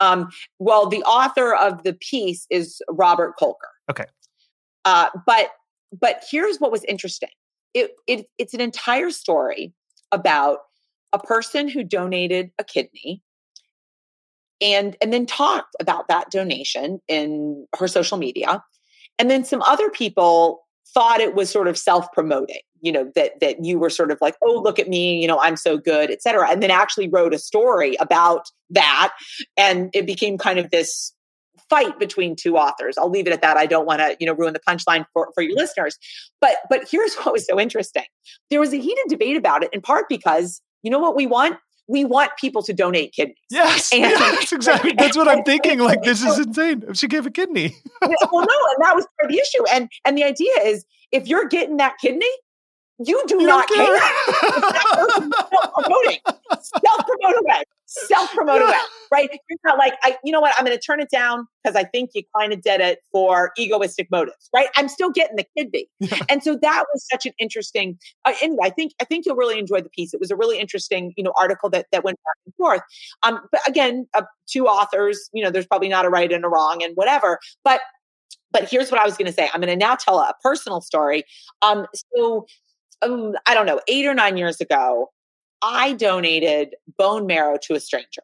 Um, 0.00 0.30
well, 0.58 0.88
the 0.88 1.02
author 1.02 1.54
of 1.54 1.82
the 1.84 1.94
piece 1.94 2.46
is 2.50 2.80
Robert 2.88 3.34
Kolker. 3.40 3.54
Okay. 3.90 4.04
Uh, 4.84 5.08
but 5.26 5.50
but 5.98 6.22
here's 6.30 6.58
what 6.58 6.70
was 6.70 6.84
interesting. 6.84 7.30
It, 7.74 7.92
it 8.06 8.26
it's 8.38 8.54
an 8.54 8.60
entire 8.60 9.10
story 9.10 9.72
about 10.12 10.58
a 11.12 11.18
person 11.18 11.68
who 11.68 11.82
donated 11.82 12.50
a 12.58 12.64
kidney 12.64 13.22
and 14.62 14.96
and 15.00 15.12
then 15.12 15.26
talked 15.26 15.74
about 15.80 16.08
that 16.08 16.30
donation 16.30 17.00
in 17.08 17.66
her 17.78 17.88
social 17.88 18.16
media. 18.16 18.62
And 19.18 19.30
then 19.30 19.44
some 19.44 19.62
other 19.62 19.90
people 19.90 20.62
thought 20.94 21.20
it 21.20 21.34
was 21.34 21.50
sort 21.50 21.68
of 21.68 21.78
self-promoting 21.78 22.60
you 22.82 22.92
know 22.92 23.10
that 23.14 23.40
that 23.40 23.64
you 23.64 23.78
were 23.78 23.88
sort 23.88 24.10
of 24.10 24.18
like 24.20 24.34
oh 24.42 24.60
look 24.62 24.78
at 24.78 24.88
me 24.88 25.22
you 25.22 25.28
know 25.28 25.40
i'm 25.40 25.56
so 25.56 25.78
good 25.78 26.10
et 26.10 26.20
cetera. 26.20 26.50
And 26.50 26.62
then 26.62 26.70
actually 26.70 27.08
wrote 27.08 27.32
a 27.32 27.38
story 27.38 27.96
about 28.00 28.46
that 28.70 29.12
and 29.56 29.90
it 29.94 30.06
became 30.06 30.36
kind 30.36 30.58
of 30.58 30.70
this 30.70 31.12
fight 31.70 31.98
between 31.98 32.36
two 32.36 32.58
authors. 32.58 32.98
I'll 32.98 33.08
leave 33.08 33.26
it 33.26 33.32
at 33.32 33.40
that. 33.40 33.56
I 33.56 33.64
don't 33.64 33.86
want 33.86 34.00
to 34.00 34.14
you 34.20 34.26
know 34.26 34.34
ruin 34.34 34.52
the 34.52 34.60
punchline 34.60 35.06
for, 35.14 35.30
for 35.34 35.42
your 35.42 35.56
listeners. 35.56 35.96
But 36.40 36.56
but 36.68 36.86
here's 36.90 37.14
what 37.18 37.32
was 37.32 37.46
so 37.46 37.58
interesting. 37.58 38.04
There 38.50 38.60
was 38.60 38.74
a 38.74 38.78
heated 38.78 39.04
debate 39.08 39.36
about 39.36 39.62
it 39.62 39.70
in 39.72 39.80
part 39.80 40.06
because 40.08 40.60
you 40.82 40.90
know 40.90 40.98
what 40.98 41.16
we 41.16 41.26
want 41.26 41.56
we 41.88 42.04
want 42.04 42.30
people 42.38 42.62
to 42.62 42.72
donate 42.72 43.12
kidneys. 43.12 43.36
Yes, 43.50 43.92
and, 43.92 44.02
yes, 44.02 44.52
exactly. 44.52 44.92
That's 44.92 45.16
what 45.16 45.28
I'm 45.28 45.42
thinking. 45.44 45.80
Like, 45.80 46.02
this 46.02 46.22
is 46.22 46.38
insane. 46.46 46.84
If 46.88 46.96
she 46.96 47.08
gave 47.08 47.26
a 47.26 47.30
kidney. 47.30 47.76
well, 48.00 48.10
no, 48.10 48.40
and 48.40 48.80
that 48.80 48.94
was 48.94 49.06
part 49.20 49.24
of 49.24 49.30
the 49.30 49.38
issue. 49.38 49.64
And 49.72 49.90
and 50.04 50.16
the 50.16 50.24
idea 50.24 50.52
is, 50.64 50.84
if 51.10 51.26
you're 51.26 51.46
getting 51.46 51.76
that 51.78 51.94
kidney, 52.00 52.30
you 52.98 53.22
do 53.26 53.40
you 53.40 53.46
not 53.46 53.68
care. 53.68 53.98
self-promoting. 55.50 56.18
Self-promote 56.84 57.36
away. 57.40 57.62
Self-promote 57.86 58.62
away. 58.62 58.78
Right? 59.10 59.28
You're 59.50 59.58
not 59.64 59.76
like, 59.76 59.94
I, 60.02 60.16
you 60.24 60.32
know 60.32 60.40
what? 60.40 60.54
I'm 60.58 60.64
going 60.64 60.76
to 60.76 60.82
turn 60.82 61.00
it 61.00 61.10
down 61.10 61.46
because 61.62 61.76
I 61.76 61.84
think 61.84 62.10
you 62.14 62.22
kind 62.34 62.52
of 62.52 62.62
did 62.62 62.80
it 62.80 63.00
for 63.10 63.52
egoistic 63.58 64.10
motives. 64.10 64.48
Right? 64.54 64.68
I'm 64.76 64.88
still 64.88 65.10
getting 65.10 65.36
the 65.36 65.44
kidney. 65.56 65.88
Yeah. 66.00 66.18
And 66.28 66.42
so 66.42 66.56
that 66.62 66.84
was 66.92 67.06
such 67.10 67.26
an 67.26 67.32
interesting. 67.38 67.98
Uh, 68.24 68.32
anyway, 68.40 68.60
I 68.64 68.70
think 68.70 68.92
I 69.00 69.04
think 69.04 69.26
you'll 69.26 69.36
really 69.36 69.58
enjoy 69.58 69.82
the 69.82 69.90
piece. 69.90 70.14
It 70.14 70.20
was 70.20 70.30
a 70.30 70.36
really 70.36 70.58
interesting, 70.58 71.12
you 71.16 71.24
know, 71.24 71.32
article 71.38 71.68
that 71.70 71.86
that 71.92 72.04
went 72.04 72.18
back 72.24 72.36
and 72.46 72.54
forth. 72.54 72.82
Um, 73.22 73.40
but 73.50 73.60
again, 73.68 74.06
uh, 74.14 74.22
two 74.46 74.66
authors. 74.66 75.28
You 75.32 75.44
know, 75.44 75.50
there's 75.50 75.66
probably 75.66 75.88
not 75.88 76.04
a 76.06 76.08
right 76.08 76.32
and 76.32 76.44
a 76.44 76.48
wrong 76.48 76.82
and 76.82 76.94
whatever. 76.94 77.38
But 77.64 77.80
but 78.50 78.68
here's 78.70 78.90
what 78.90 79.00
I 79.00 79.04
was 79.04 79.16
going 79.16 79.26
to 79.26 79.32
say. 79.32 79.48
I'm 79.52 79.60
going 79.60 79.72
to 79.72 79.76
now 79.76 79.96
tell 79.96 80.18
a 80.18 80.34
personal 80.42 80.80
story. 80.80 81.24
Um, 81.62 81.86
so 82.14 82.46
um, 83.02 83.34
I 83.46 83.54
don't 83.54 83.66
know, 83.66 83.80
eight 83.88 84.06
or 84.06 84.14
nine 84.14 84.36
years 84.36 84.60
ago, 84.60 85.10
I 85.62 85.92
donated 85.92 86.74
bone 86.98 87.26
marrow 87.26 87.58
to 87.62 87.74
a 87.74 87.80
stranger. 87.80 88.22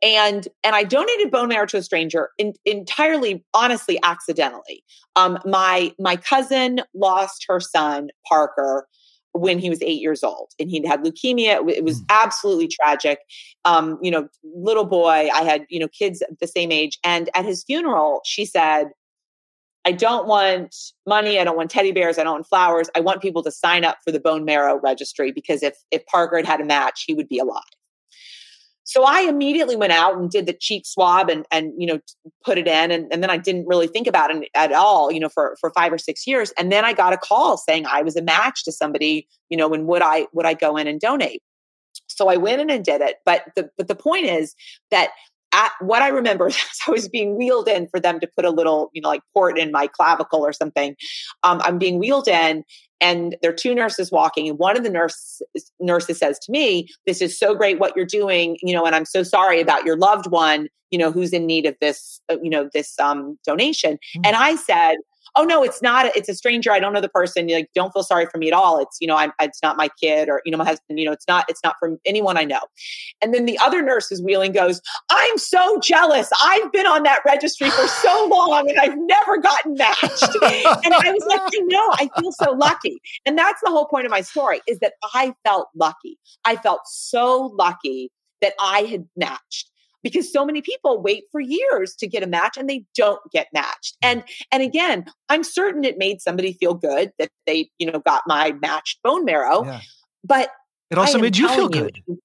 And 0.00 0.46
and 0.62 0.76
I 0.76 0.84
donated 0.84 1.32
bone 1.32 1.48
marrow 1.48 1.66
to 1.66 1.78
a 1.78 1.82
stranger 1.82 2.30
in, 2.38 2.54
entirely, 2.64 3.44
honestly, 3.52 3.98
accidentally. 4.04 4.84
Um, 5.16 5.38
my 5.44 5.92
my 5.98 6.16
cousin 6.16 6.82
lost 6.94 7.44
her 7.48 7.58
son 7.58 8.10
Parker 8.28 8.86
when 9.32 9.58
he 9.58 9.68
was 9.68 9.82
eight 9.82 10.00
years 10.00 10.22
old, 10.22 10.50
and 10.60 10.70
he'd 10.70 10.86
had 10.86 11.02
leukemia. 11.02 11.68
It 11.68 11.82
was 11.82 12.00
mm. 12.00 12.06
absolutely 12.10 12.68
tragic. 12.68 13.18
Um, 13.64 13.98
you 14.00 14.12
know, 14.12 14.28
little 14.44 14.84
boy. 14.84 15.30
I 15.34 15.42
had 15.42 15.66
you 15.68 15.80
know 15.80 15.88
kids 15.88 16.22
the 16.40 16.46
same 16.46 16.70
age, 16.70 16.98
and 17.02 17.28
at 17.34 17.44
his 17.44 17.64
funeral, 17.64 18.20
she 18.24 18.44
said, 18.44 18.90
I 19.88 19.92
don't 19.92 20.26
want 20.26 20.76
money. 21.06 21.40
I 21.40 21.44
don't 21.44 21.56
want 21.56 21.70
teddy 21.70 21.92
bears. 21.92 22.18
I 22.18 22.22
don't 22.22 22.34
want 22.34 22.46
flowers. 22.46 22.90
I 22.94 23.00
want 23.00 23.22
people 23.22 23.42
to 23.42 23.50
sign 23.50 23.86
up 23.86 23.96
for 24.04 24.12
the 24.12 24.20
bone 24.20 24.44
marrow 24.44 24.78
registry 24.78 25.32
because 25.32 25.62
if, 25.62 25.78
if 25.90 26.04
Parker 26.04 26.36
had 26.36 26.44
had 26.44 26.60
a 26.60 26.64
match, 26.66 27.04
he 27.06 27.14
would 27.14 27.26
be 27.26 27.38
alive. 27.38 27.62
So 28.84 29.04
I 29.04 29.22
immediately 29.22 29.76
went 29.76 29.94
out 29.94 30.18
and 30.18 30.30
did 30.30 30.44
the 30.44 30.52
cheek 30.52 30.84
swab 30.84 31.30
and, 31.30 31.46
and 31.50 31.72
you 31.78 31.86
know, 31.86 32.00
put 32.44 32.58
it 32.58 32.68
in. 32.68 32.90
And, 32.90 33.10
and 33.10 33.22
then 33.22 33.30
I 33.30 33.38
didn't 33.38 33.66
really 33.66 33.86
think 33.86 34.06
about 34.06 34.30
it 34.30 34.50
at 34.54 34.74
all, 34.74 35.10
you 35.10 35.20
know, 35.20 35.30
for, 35.30 35.56
for 35.58 35.70
five 35.70 35.90
or 35.90 35.98
six 35.98 36.26
years. 36.26 36.52
And 36.58 36.70
then 36.70 36.84
I 36.84 36.92
got 36.92 37.14
a 37.14 37.18
call 37.18 37.56
saying 37.56 37.86
I 37.86 38.02
was 38.02 38.14
a 38.14 38.22
match 38.22 38.64
to 38.64 38.72
somebody, 38.72 39.26
you 39.48 39.56
know, 39.56 39.72
and 39.72 39.86
would 39.86 40.02
I, 40.02 40.26
would 40.34 40.44
I 40.44 40.52
go 40.52 40.76
in 40.76 40.86
and 40.86 41.00
donate? 41.00 41.42
So 42.08 42.28
I 42.28 42.36
went 42.36 42.60
in 42.60 42.68
and 42.68 42.84
did 42.84 43.00
it. 43.00 43.16
But 43.24 43.44
the, 43.56 43.70
but 43.78 43.88
the 43.88 43.96
point 43.96 44.26
is 44.26 44.54
that 44.90 45.12
at, 45.52 45.72
what 45.80 46.02
I 46.02 46.08
remember 46.08 46.48
is 46.48 46.56
I 46.86 46.90
was 46.90 47.08
being 47.08 47.36
wheeled 47.36 47.68
in 47.68 47.88
for 47.88 48.00
them 48.00 48.20
to 48.20 48.28
put 48.36 48.44
a 48.44 48.50
little, 48.50 48.90
you 48.92 49.02
know, 49.02 49.08
like 49.08 49.22
port 49.34 49.58
in 49.58 49.72
my 49.72 49.86
clavicle 49.86 50.40
or 50.40 50.52
something. 50.52 50.96
Um, 51.42 51.60
I'm 51.64 51.78
being 51.78 51.98
wheeled 51.98 52.28
in, 52.28 52.64
and 53.00 53.36
there 53.42 53.50
are 53.50 53.54
two 53.54 53.74
nurses 53.74 54.10
walking, 54.10 54.48
and 54.48 54.58
one 54.58 54.76
of 54.76 54.82
the 54.82 54.90
nurse, 54.90 55.40
nurses 55.80 56.18
says 56.18 56.38
to 56.40 56.52
me, 56.52 56.88
"This 57.06 57.22
is 57.22 57.38
so 57.38 57.54
great 57.54 57.78
what 57.78 57.96
you're 57.96 58.06
doing, 58.06 58.58
you 58.62 58.74
know, 58.74 58.84
and 58.84 58.94
I'm 58.94 59.04
so 59.04 59.22
sorry 59.22 59.60
about 59.60 59.84
your 59.84 59.96
loved 59.96 60.26
one, 60.30 60.68
you 60.90 60.98
know, 60.98 61.12
who's 61.12 61.32
in 61.32 61.46
need 61.46 61.66
of 61.66 61.76
this, 61.80 62.20
uh, 62.30 62.36
you 62.42 62.50
know, 62.50 62.68
this 62.72 62.98
um, 62.98 63.38
donation." 63.46 63.94
Mm-hmm. 63.94 64.22
And 64.26 64.36
I 64.36 64.56
said, 64.56 64.96
oh 65.38 65.44
no, 65.44 65.62
it's 65.62 65.80
not, 65.80 66.04
it's 66.16 66.28
a 66.28 66.34
stranger. 66.34 66.72
I 66.72 66.80
don't 66.80 66.92
know 66.92 67.00
the 67.00 67.08
person. 67.08 67.48
You're 67.48 67.60
like, 67.60 67.70
don't 67.72 67.92
feel 67.92 68.02
sorry 68.02 68.26
for 68.26 68.38
me 68.38 68.48
at 68.48 68.52
all. 68.52 68.80
It's, 68.80 68.96
you 69.00 69.06
know, 69.06 69.16
I'm, 69.16 69.32
it's 69.40 69.62
not 69.62 69.76
my 69.76 69.88
kid 70.02 70.28
or, 70.28 70.42
you 70.44 70.50
know, 70.50 70.58
my 70.58 70.64
husband, 70.64 70.98
you 70.98 71.04
know, 71.04 71.12
it's 71.12 71.28
not, 71.28 71.44
it's 71.48 71.60
not 71.62 71.76
from 71.78 71.98
anyone 72.04 72.36
I 72.36 72.42
know. 72.42 72.60
And 73.22 73.32
then 73.32 73.44
the 73.44 73.56
other 73.60 73.80
nurse 73.80 74.10
is 74.10 74.20
wheeling 74.20 74.50
goes, 74.50 74.82
I'm 75.10 75.38
so 75.38 75.78
jealous. 75.78 76.28
I've 76.42 76.72
been 76.72 76.86
on 76.86 77.04
that 77.04 77.20
registry 77.24 77.70
for 77.70 77.86
so 77.86 78.26
long 78.30 78.68
and 78.68 78.80
I've 78.80 78.98
never 78.98 79.38
gotten 79.38 79.74
matched. 79.74 80.34
and 80.42 80.92
I 80.92 81.12
was 81.12 81.24
like, 81.28 81.40
I 81.40 81.58
know, 81.66 81.88
I 81.92 82.10
feel 82.18 82.32
so 82.32 82.50
lucky. 82.50 83.00
And 83.24 83.38
that's 83.38 83.60
the 83.62 83.70
whole 83.70 83.86
point 83.86 84.06
of 84.06 84.10
my 84.10 84.22
story 84.22 84.60
is 84.66 84.80
that 84.80 84.94
I 85.14 85.34
felt 85.44 85.68
lucky. 85.76 86.18
I 86.44 86.56
felt 86.56 86.80
so 86.86 87.54
lucky 87.56 88.10
that 88.40 88.54
I 88.58 88.80
had 88.80 89.06
matched 89.16 89.70
because 90.02 90.32
so 90.32 90.44
many 90.44 90.62
people 90.62 91.00
wait 91.00 91.24
for 91.30 91.40
years 91.40 91.94
to 91.96 92.06
get 92.06 92.22
a 92.22 92.26
match 92.26 92.56
and 92.56 92.68
they 92.68 92.84
don't 92.94 93.20
get 93.32 93.48
matched. 93.52 93.96
Mm. 94.02 94.08
And 94.10 94.24
and 94.52 94.62
again, 94.62 95.06
I'm 95.28 95.44
certain 95.44 95.84
it 95.84 95.98
made 95.98 96.20
somebody 96.20 96.52
feel 96.52 96.74
good 96.74 97.12
that 97.18 97.30
they, 97.46 97.70
you 97.78 97.90
know, 97.90 98.00
got 98.00 98.22
my 98.26 98.52
matched 98.60 99.00
bone 99.02 99.24
marrow. 99.24 99.64
Yeah. 99.64 99.80
But 100.24 100.50
it 100.90 100.98
also 100.98 101.18
made 101.18 101.36
you 101.36 101.48
feel 101.48 101.68
good. 101.68 102.00
You, 102.06 102.18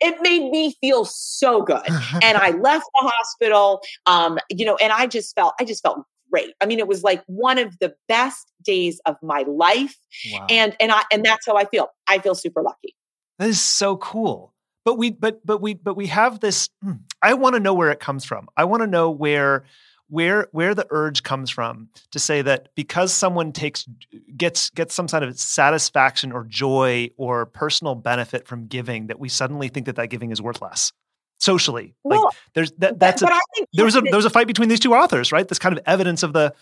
it 0.00 0.16
made 0.20 0.50
me 0.50 0.74
feel 0.80 1.04
so 1.04 1.62
good. 1.62 1.86
and 2.22 2.38
I 2.38 2.50
left 2.62 2.86
the 2.94 3.12
hospital 3.12 3.80
um, 4.06 4.38
you 4.50 4.64
know, 4.64 4.76
and 4.76 4.92
I 4.92 5.06
just 5.06 5.34
felt 5.34 5.54
I 5.60 5.64
just 5.64 5.82
felt 5.82 5.98
great. 6.30 6.54
I 6.60 6.66
mean, 6.66 6.78
it 6.78 6.86
was 6.86 7.02
like 7.02 7.22
one 7.26 7.58
of 7.58 7.78
the 7.80 7.94
best 8.08 8.52
days 8.62 9.00
of 9.06 9.16
my 9.22 9.44
life. 9.48 9.96
Wow. 10.32 10.46
And 10.50 10.76
and 10.80 10.92
I 10.92 11.02
and 11.12 11.24
that's 11.24 11.46
how 11.46 11.56
I 11.56 11.64
feel. 11.64 11.88
I 12.06 12.18
feel 12.18 12.34
super 12.34 12.62
lucky. 12.62 12.94
That 13.38 13.48
is 13.48 13.60
so 13.60 13.96
cool 13.96 14.52
but 14.88 14.96
we 14.96 15.10
but 15.10 15.44
but 15.44 15.60
we 15.60 15.74
but 15.74 15.98
we 15.98 16.06
have 16.06 16.40
this 16.40 16.70
hmm, 16.82 16.92
i 17.20 17.34
want 17.34 17.54
to 17.54 17.60
know 17.60 17.74
where 17.74 17.90
it 17.90 18.00
comes 18.00 18.24
from 18.24 18.48
i 18.56 18.64
want 18.64 18.80
to 18.82 18.86
know 18.86 19.10
where 19.10 19.64
where 20.08 20.48
where 20.52 20.74
the 20.74 20.86
urge 20.88 21.22
comes 21.22 21.50
from 21.50 21.90
to 22.10 22.18
say 22.18 22.40
that 22.40 22.70
because 22.74 23.12
someone 23.12 23.52
takes 23.52 23.86
gets 24.34 24.70
gets 24.70 24.94
some 24.94 25.06
kind 25.06 25.24
of 25.24 25.38
satisfaction 25.38 26.32
or 26.32 26.44
joy 26.44 27.10
or 27.18 27.44
personal 27.44 27.94
benefit 27.94 28.48
from 28.48 28.66
giving 28.66 29.08
that 29.08 29.20
we 29.20 29.28
suddenly 29.28 29.68
think 29.68 29.84
that 29.84 29.96
that 29.96 30.08
giving 30.08 30.30
is 30.30 30.40
worth 30.40 30.62
less 30.62 30.90
socially 31.38 31.94
well, 32.02 32.24
like 32.24 32.34
there's 32.54 32.72
that 32.78 32.98
that's 32.98 33.20
but, 33.20 33.30
a, 33.30 33.66
there 33.74 33.84
was 33.84 33.94
a 33.94 34.00
there 34.00 34.16
was 34.16 34.24
a 34.24 34.30
fight 34.30 34.46
between 34.46 34.70
these 34.70 34.80
two 34.80 34.94
authors 34.94 35.32
right 35.32 35.48
this 35.48 35.58
kind 35.58 35.76
of 35.76 35.84
evidence 35.84 36.22
of 36.22 36.32
the 36.32 36.54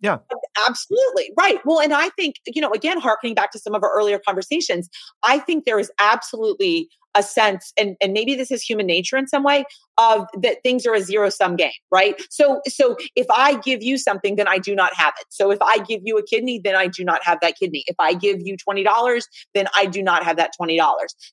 yeah. 0.00 0.18
Absolutely. 0.66 1.32
Right. 1.38 1.58
Well, 1.64 1.80
and 1.80 1.94
I 1.94 2.10
think, 2.10 2.36
you 2.46 2.60
know, 2.60 2.70
again, 2.72 3.00
harkening 3.00 3.34
back 3.34 3.50
to 3.52 3.58
some 3.58 3.74
of 3.74 3.82
our 3.82 3.90
earlier 3.94 4.18
conversations, 4.18 4.88
I 5.24 5.38
think 5.38 5.64
there 5.64 5.78
is 5.78 5.90
absolutely 5.98 6.90
a 7.16 7.22
sense 7.22 7.72
and, 7.78 7.96
and 8.00 8.12
maybe 8.12 8.34
this 8.34 8.50
is 8.50 8.62
human 8.62 8.86
nature 8.86 9.16
in 9.16 9.26
some 9.26 9.42
way 9.42 9.64
of 9.98 10.26
that 10.40 10.58
things 10.62 10.84
are 10.86 10.94
a 10.94 11.00
zero 11.00 11.30
sum 11.30 11.56
game 11.56 11.70
right? 11.90 12.20
So 12.30 12.60
so 12.68 12.96
if 13.14 13.26
i 13.30 13.56
give 13.60 13.82
you 13.82 13.98
something 13.98 14.36
then 14.36 14.48
i 14.48 14.58
do 14.58 14.74
not 14.74 14.94
have 14.94 15.14
it. 15.20 15.26
So 15.30 15.50
if 15.50 15.60
i 15.62 15.78
give 15.78 16.02
you 16.04 16.18
a 16.18 16.22
kidney 16.22 16.60
then 16.62 16.76
i 16.76 16.86
do 16.86 17.04
not 17.04 17.24
have 17.24 17.38
that 17.40 17.54
kidney. 17.58 17.84
If 17.86 17.96
i 17.98 18.14
give 18.14 18.40
you 18.40 18.56
$20 18.56 19.22
then 19.54 19.66
i 19.74 19.86
do 19.86 20.02
not 20.02 20.22
have 20.22 20.36
that 20.36 20.50
$20 20.60 20.78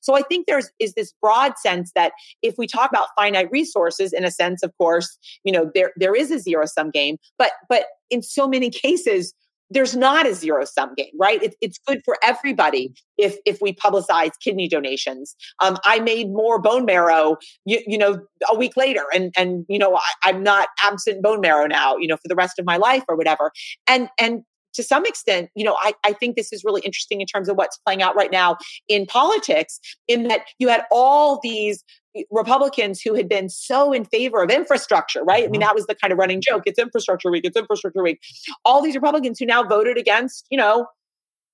so 0.00 0.14
i 0.14 0.22
think 0.22 0.46
there's 0.46 0.70
is 0.78 0.94
this 0.94 1.12
broad 1.20 1.52
sense 1.58 1.92
that 1.94 2.12
if 2.42 2.54
we 2.58 2.66
talk 2.66 2.90
about 2.90 3.08
finite 3.16 3.48
resources 3.50 4.12
in 4.12 4.24
a 4.24 4.30
sense 4.30 4.62
of 4.62 4.72
course 4.78 5.18
you 5.44 5.52
know 5.52 5.70
there 5.74 5.92
there 5.96 6.14
is 6.14 6.30
a 6.30 6.38
zero 6.38 6.64
sum 6.66 6.90
game 6.90 7.16
but 7.38 7.52
but 7.68 7.84
in 8.10 8.22
so 8.22 8.48
many 8.48 8.70
cases 8.84 9.34
there's 9.74 9.96
not 9.96 10.26
a 10.26 10.34
zero 10.34 10.64
sum 10.64 10.94
game, 10.96 11.12
right? 11.18 11.42
It, 11.42 11.56
it's 11.60 11.78
good 11.78 12.00
for 12.04 12.16
everybody 12.22 12.94
if 13.18 13.36
if 13.44 13.58
we 13.60 13.74
publicize 13.74 14.30
kidney 14.42 14.68
donations. 14.68 15.34
Um, 15.62 15.76
I 15.84 16.00
made 16.00 16.30
more 16.30 16.60
bone 16.60 16.84
marrow, 16.84 17.36
you, 17.64 17.80
you, 17.86 17.98
know, 17.98 18.20
a 18.50 18.56
week 18.56 18.76
later, 18.76 19.04
and 19.12 19.34
and 19.36 19.66
you 19.68 19.78
know 19.78 19.96
I, 19.96 20.12
I'm 20.22 20.42
not 20.42 20.68
absent 20.82 21.22
bone 21.22 21.40
marrow 21.40 21.66
now, 21.66 21.96
you 21.96 22.06
know, 22.06 22.16
for 22.16 22.28
the 22.28 22.36
rest 22.36 22.58
of 22.58 22.64
my 22.64 22.76
life 22.76 23.04
or 23.08 23.16
whatever. 23.16 23.50
And 23.86 24.08
and 24.18 24.44
to 24.74 24.82
some 24.82 25.06
extent, 25.06 25.50
you 25.54 25.64
know, 25.64 25.76
I, 25.80 25.94
I 26.04 26.12
think 26.12 26.36
this 26.36 26.52
is 26.52 26.64
really 26.64 26.82
interesting 26.82 27.20
in 27.20 27.26
terms 27.26 27.48
of 27.48 27.56
what's 27.56 27.78
playing 27.78 28.02
out 28.02 28.14
right 28.14 28.30
now 28.30 28.56
in 28.88 29.06
politics, 29.06 29.80
in 30.08 30.28
that 30.28 30.42
you 30.58 30.68
had 30.68 30.84
all 30.90 31.40
these 31.42 31.84
Republicans 32.30 33.00
who 33.00 33.14
had 33.14 33.28
been 33.28 33.48
so 33.48 33.92
in 33.92 34.04
favor 34.04 34.42
of 34.42 34.50
infrastructure, 34.50 35.24
right? 35.24 35.44
I 35.44 35.46
mean, 35.46 35.54
mm-hmm. 35.54 35.60
that 35.62 35.74
was 35.74 35.86
the 35.86 35.94
kind 35.94 36.12
of 36.12 36.18
running 36.18 36.40
joke. 36.40 36.62
It's 36.66 36.78
infrastructure 36.78 37.30
week. 37.30 37.44
It's 37.44 37.56
infrastructure 37.56 38.02
week. 38.02 38.20
All 38.64 38.82
these 38.82 38.94
Republicans 38.94 39.38
who 39.38 39.46
now 39.46 39.62
voted 39.62 39.96
against, 39.96 40.46
you 40.50 40.58
know, 40.58 40.86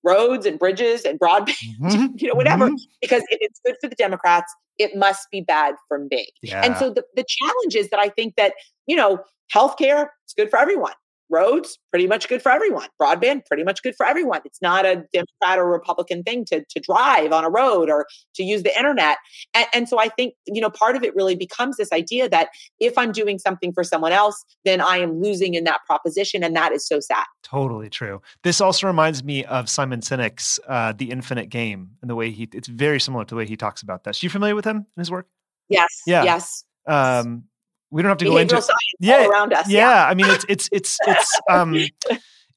roads 0.03 0.47
and 0.47 0.59
bridges 0.59 1.05
and 1.05 1.19
broadband, 1.19 1.55
mm-hmm. 1.81 2.07
you 2.17 2.29
know, 2.29 2.35
whatever, 2.35 2.67
mm-hmm. 2.67 2.77
because 3.01 3.23
if 3.31 3.39
it's 3.41 3.61
good 3.65 3.77
for 3.81 3.89
the 3.89 3.97
Democrats, 3.97 4.53
it 4.79 4.97
must 4.97 5.27
be 5.31 5.43
bad 5.43 5.75
for 5.89 6.07
me. 6.11 6.27
Yeah. 6.43 6.63
And 6.65 6.77
so 6.77 6.91
the, 6.91 7.05
the 7.15 7.25
challenge 7.27 7.77
is 7.77 7.91
that 7.91 8.01
I 8.01 8.09
think 8.09 8.37
that, 8.37 8.55
you 8.87 8.97
know, 8.97 9.19
healthcare 9.55 10.07
is 10.27 10.35
good 10.37 10.49
for 10.49 10.59
everyone 10.59 10.95
roads 11.31 11.79
pretty 11.91 12.07
much 12.07 12.29
good 12.29 12.43
for 12.43 12.51
everyone. 12.51 12.89
Broadband 13.01 13.47
pretty 13.47 13.65
much 13.65 13.83
good 13.83 13.95
for 13.97 14.07
everyone. 14.07 14.41
It's 14.45 14.61
not 14.61 14.85
a 14.85 15.05
democrat 15.13 15.59
or 15.59 15.71
republican 15.71 16.23
thing 16.23 16.45
to, 16.47 16.65
to 16.65 16.81
drive 16.81 17.33
on 17.33 17.45
a 17.45 17.51
road 17.51 17.89
or 17.89 18.07
to 18.35 18.43
use 18.43 18.63
the 18.63 18.77
internet. 18.77 19.19
And, 19.55 19.67
and 19.73 19.89
so 19.89 19.99
i 19.99 20.09
think 20.09 20.35
you 20.47 20.61
know 20.61 20.71
part 20.71 20.97
of 20.97 21.03
it 21.03 21.15
really 21.15 21.35
becomes 21.35 21.77
this 21.77 21.93
idea 21.93 22.29
that 22.29 22.49
if 22.79 22.97
i'm 22.97 23.13
doing 23.13 23.39
something 23.39 23.73
for 23.73 23.85
someone 23.85 24.13
else 24.13 24.45
then 24.65 24.81
i 24.81 24.97
am 24.99 25.21
losing 25.21 25.55
in 25.55 25.65
that 25.65 25.81
proposition 25.87 26.43
and 26.43 26.55
that 26.57 26.73
is 26.73 26.87
so 26.87 27.01
sad. 27.01 27.25
Totally 27.43 27.89
true. 27.89 28.21
This 28.43 28.61
also 28.61 28.87
reminds 28.87 29.25
me 29.25 29.45
of 29.45 29.69
simon 29.69 30.01
sinek's 30.01 30.59
uh, 30.69 30.93
the 30.97 31.11
infinite 31.11 31.49
game 31.49 31.91
and 32.01 32.11
the 32.11 32.15
way 32.15 32.31
he 32.31 32.49
it's 32.53 32.69
very 32.69 33.01
similar 33.01 33.25
to 33.25 33.35
the 33.35 33.37
way 33.37 33.47
he 33.47 33.57
talks 33.57 33.83
about 33.83 34.05
this. 34.05 34.23
You 34.23 34.31
familiar 34.31 34.55
with 34.55 34.65
him 34.65 34.77
and 34.77 34.87
his 34.97 35.11
work? 35.11 35.27
Yes 35.69 36.03
yeah. 36.07 36.25
yes. 36.25 36.65
Um, 36.87 37.45
we 37.91 38.03
don't 38.03 38.09
have 38.09 38.19
to 38.19 38.25
go 38.25 38.37
into 38.37 38.63
yeah 38.99 39.27
around 39.27 39.53
us. 39.53 39.69
Yeah. 39.69 39.91
yeah, 39.91 40.07
I 40.07 40.15
mean 40.15 40.31
it's 40.31 40.45
it's 40.49 40.69
it's 40.73 40.99
it's 41.07 41.41
um 41.51 41.77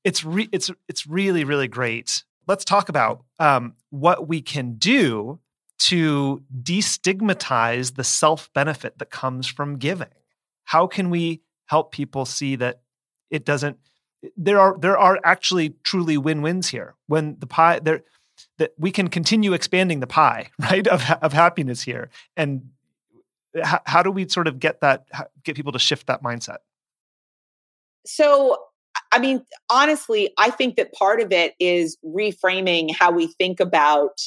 it's 0.03 0.23
re- 0.23 0.49
it's 0.51 0.71
it's 0.87 1.07
really 1.07 1.43
really 1.43 1.67
great. 1.67 2.23
Let's 2.47 2.65
talk 2.65 2.89
about 2.89 3.23
um, 3.39 3.75
what 3.89 4.27
we 4.27 4.41
can 4.41 4.73
do 4.75 5.39
to 5.79 6.43
destigmatize 6.61 7.95
the 7.95 8.03
self 8.03 8.51
benefit 8.53 8.99
that 8.99 9.09
comes 9.09 9.47
from 9.47 9.77
giving. 9.77 10.09
How 10.65 10.87
can 10.87 11.09
we 11.09 11.41
help 11.65 11.91
people 11.91 12.25
see 12.25 12.55
that 12.57 12.81
it 13.29 13.45
doesn't? 13.45 13.77
There 14.37 14.59
are 14.59 14.77
there 14.77 14.97
are 14.97 15.19
actually 15.23 15.75
truly 15.83 16.17
win 16.17 16.41
wins 16.41 16.69
here. 16.69 16.95
When 17.07 17.37
the 17.39 17.47
pie 17.47 17.79
there 17.79 18.03
that 18.57 18.73
we 18.77 18.91
can 18.91 19.07
continue 19.07 19.53
expanding 19.53 19.99
the 19.99 20.07
pie 20.07 20.49
right 20.59 20.87
of 20.87 21.09
of 21.21 21.33
happiness 21.33 21.81
here 21.81 22.09
and 22.35 22.69
how, 23.61 23.81
how 23.85 24.03
do 24.03 24.11
we 24.11 24.27
sort 24.27 24.47
of 24.47 24.59
get 24.59 24.81
that 24.81 25.05
get 25.43 25.55
people 25.55 25.71
to 25.71 25.79
shift 25.79 26.07
that 26.07 26.23
mindset? 26.23 26.57
So 28.05 28.57
i 29.11 29.19
mean 29.19 29.43
honestly 29.69 30.31
i 30.37 30.49
think 30.49 30.75
that 30.75 30.91
part 30.93 31.19
of 31.19 31.31
it 31.31 31.53
is 31.59 31.97
reframing 32.05 32.93
how 32.93 33.11
we 33.11 33.27
think 33.27 33.59
about 33.59 34.19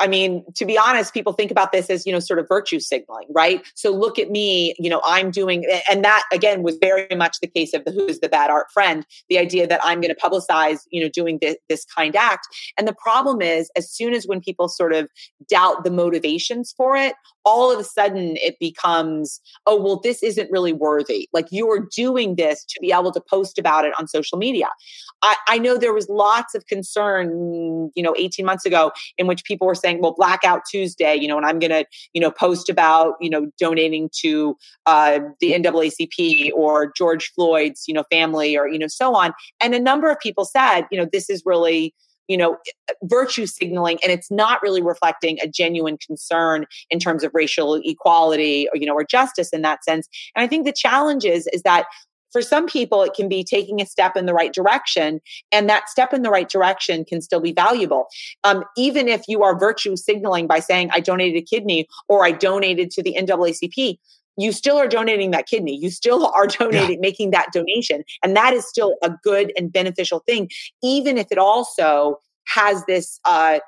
I 0.00 0.06
mean, 0.06 0.44
to 0.54 0.64
be 0.64 0.78
honest, 0.78 1.12
people 1.12 1.32
think 1.32 1.50
about 1.50 1.72
this 1.72 1.90
as, 1.90 2.06
you 2.06 2.12
know, 2.12 2.20
sort 2.20 2.38
of 2.38 2.46
virtue 2.48 2.78
signaling, 2.78 3.26
right? 3.30 3.62
So 3.74 3.90
look 3.90 4.18
at 4.18 4.30
me, 4.30 4.74
you 4.78 4.88
know, 4.88 5.02
I'm 5.04 5.30
doing, 5.30 5.66
and 5.90 6.04
that 6.04 6.24
again 6.32 6.62
was 6.62 6.78
very 6.80 7.08
much 7.16 7.40
the 7.40 7.48
case 7.48 7.74
of 7.74 7.84
the 7.84 7.90
who's 7.90 8.20
the 8.20 8.28
bad 8.28 8.50
art 8.50 8.70
friend, 8.72 9.04
the 9.28 9.38
idea 9.38 9.66
that 9.66 9.80
I'm 9.82 10.00
going 10.00 10.14
to 10.14 10.20
publicize, 10.20 10.80
you 10.90 11.02
know, 11.02 11.08
doing 11.08 11.38
this, 11.40 11.56
this 11.68 11.84
kind 11.84 12.14
act. 12.14 12.46
And 12.76 12.86
the 12.86 12.94
problem 12.94 13.42
is, 13.42 13.70
as 13.76 13.90
soon 13.90 14.14
as 14.14 14.26
when 14.26 14.40
people 14.40 14.68
sort 14.68 14.92
of 14.92 15.10
doubt 15.48 15.84
the 15.84 15.90
motivations 15.90 16.72
for 16.76 16.96
it, 16.96 17.14
all 17.48 17.72
of 17.72 17.78
a 17.78 17.84
sudden 17.84 18.36
it 18.36 18.58
becomes, 18.60 19.40
oh, 19.66 19.80
well, 19.80 19.98
this 19.98 20.22
isn't 20.22 20.50
really 20.50 20.74
worthy. 20.74 21.28
Like 21.32 21.46
you 21.50 21.70
are 21.70 21.80
doing 21.96 22.36
this 22.36 22.62
to 22.66 22.78
be 22.80 22.92
able 22.92 23.10
to 23.12 23.20
post 23.22 23.58
about 23.58 23.86
it 23.86 23.94
on 23.98 24.06
social 24.06 24.36
media. 24.36 24.68
I, 25.22 25.36
I 25.48 25.58
know 25.58 25.78
there 25.78 25.94
was 25.94 26.08
lots 26.10 26.54
of 26.54 26.66
concern, 26.66 27.90
you 27.94 28.02
know, 28.02 28.14
18 28.18 28.44
months 28.44 28.66
ago 28.66 28.92
in 29.16 29.26
which 29.26 29.44
people 29.44 29.66
were 29.66 29.74
saying, 29.74 29.87
saying, 29.88 30.02
well, 30.02 30.14
Blackout 30.16 30.62
Tuesday, 30.70 31.14
you 31.14 31.28
know, 31.28 31.36
and 31.36 31.46
I'm 31.46 31.58
going 31.58 31.70
to, 31.70 31.84
you 32.12 32.20
know, 32.20 32.30
post 32.30 32.68
about, 32.68 33.14
you 33.20 33.30
know, 33.30 33.50
donating 33.58 34.10
to 34.20 34.56
uh, 34.86 35.20
the 35.40 35.52
NAACP 35.52 36.52
or 36.54 36.92
George 36.96 37.30
Floyd's, 37.34 37.84
you 37.86 37.94
know, 37.94 38.04
family 38.10 38.56
or, 38.56 38.68
you 38.68 38.78
know, 38.78 38.86
so 38.88 39.14
on. 39.14 39.32
And 39.60 39.74
a 39.74 39.80
number 39.80 40.10
of 40.10 40.18
people 40.20 40.44
said, 40.44 40.82
you 40.90 40.98
know, 40.98 41.08
this 41.10 41.30
is 41.30 41.42
really, 41.44 41.94
you 42.26 42.36
know 42.36 42.58
virtue 43.04 43.46
signaling 43.46 43.98
and 44.02 44.12
it's 44.12 44.30
not 44.30 44.60
really 44.60 44.82
reflecting 44.82 45.38
a 45.42 45.48
genuine 45.48 45.96
concern 45.96 46.66
in 46.90 46.98
terms 46.98 47.24
of 47.24 47.30
racial 47.32 47.80
equality 47.82 48.68
or 48.70 48.76
you 48.76 48.84
know 48.84 48.92
or 48.92 49.02
justice 49.02 49.48
in 49.48 49.62
that 49.62 49.82
sense 49.82 50.06
and 50.36 50.44
i 50.44 50.46
think 50.46 50.66
the 50.66 50.72
challenge 50.72 51.24
is 51.24 51.48
is 51.54 51.62
that 51.62 51.86
for 52.32 52.42
some 52.42 52.66
people, 52.66 53.02
it 53.02 53.14
can 53.14 53.28
be 53.28 53.44
taking 53.44 53.80
a 53.80 53.86
step 53.86 54.16
in 54.16 54.26
the 54.26 54.34
right 54.34 54.52
direction, 54.52 55.20
and 55.52 55.68
that 55.68 55.88
step 55.88 56.12
in 56.12 56.22
the 56.22 56.30
right 56.30 56.48
direction 56.48 57.04
can 57.04 57.20
still 57.20 57.40
be 57.40 57.52
valuable. 57.52 58.06
Um, 58.44 58.64
even 58.76 59.08
if 59.08 59.24
you 59.28 59.42
are 59.42 59.58
virtue 59.58 59.96
signaling 59.96 60.46
by 60.46 60.60
saying, 60.60 60.90
I 60.92 61.00
donated 61.00 61.42
a 61.42 61.44
kidney 61.44 61.88
or 62.08 62.24
I 62.24 62.32
donated 62.32 62.90
to 62.92 63.02
the 63.02 63.16
NAACP, 63.18 63.98
you 64.38 64.52
still 64.52 64.78
are 64.78 64.88
donating 64.88 65.32
that 65.32 65.46
kidney. 65.46 65.76
You 65.76 65.90
still 65.90 66.26
are 66.34 66.46
donating, 66.46 66.96
yeah. 66.96 67.00
making 67.00 67.30
that 67.32 67.48
donation. 67.52 68.04
And 68.22 68.36
that 68.36 68.54
is 68.54 68.66
still 68.66 68.96
a 69.02 69.10
good 69.22 69.52
and 69.56 69.72
beneficial 69.72 70.20
thing, 70.20 70.50
even 70.82 71.18
if 71.18 71.26
it 71.30 71.38
also 71.38 72.20
has 72.46 72.84
this 72.86 73.20
uh, 73.24 73.58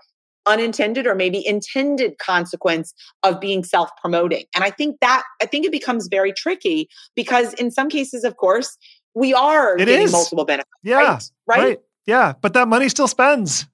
unintended 0.51 1.07
or 1.07 1.15
maybe 1.15 1.47
intended 1.47 2.19
consequence 2.19 2.93
of 3.23 3.41
being 3.41 3.65
self-promoting. 3.65 4.45
And 4.55 4.65
I 4.65 4.71
think 4.71 4.97
that 5.01 5.23
I 5.41 5.47
think 5.47 5.65
it 5.65 5.73
becomes 5.73 6.09
very 6.11 6.33
tricky 6.33 6.89
because 7.15 7.55
in 7.55 7.71
some 7.71 7.89
cases, 7.89 8.25
of 8.25 8.37
course, 8.37 8.77
we 9.15 9.33
are 9.33 9.77
it 9.77 9.87
getting 9.87 10.03
is. 10.03 10.13
multiple 10.13 10.45
benefits. 10.45 10.71
Yeah. 10.83 10.97
Right? 10.97 11.23
right? 11.47 11.59
right. 11.59 11.79
Yeah. 12.07 12.35
But 12.41 12.55
that 12.55 12.69
money 12.69 12.89
still 12.89 13.09
spends. 13.09 13.67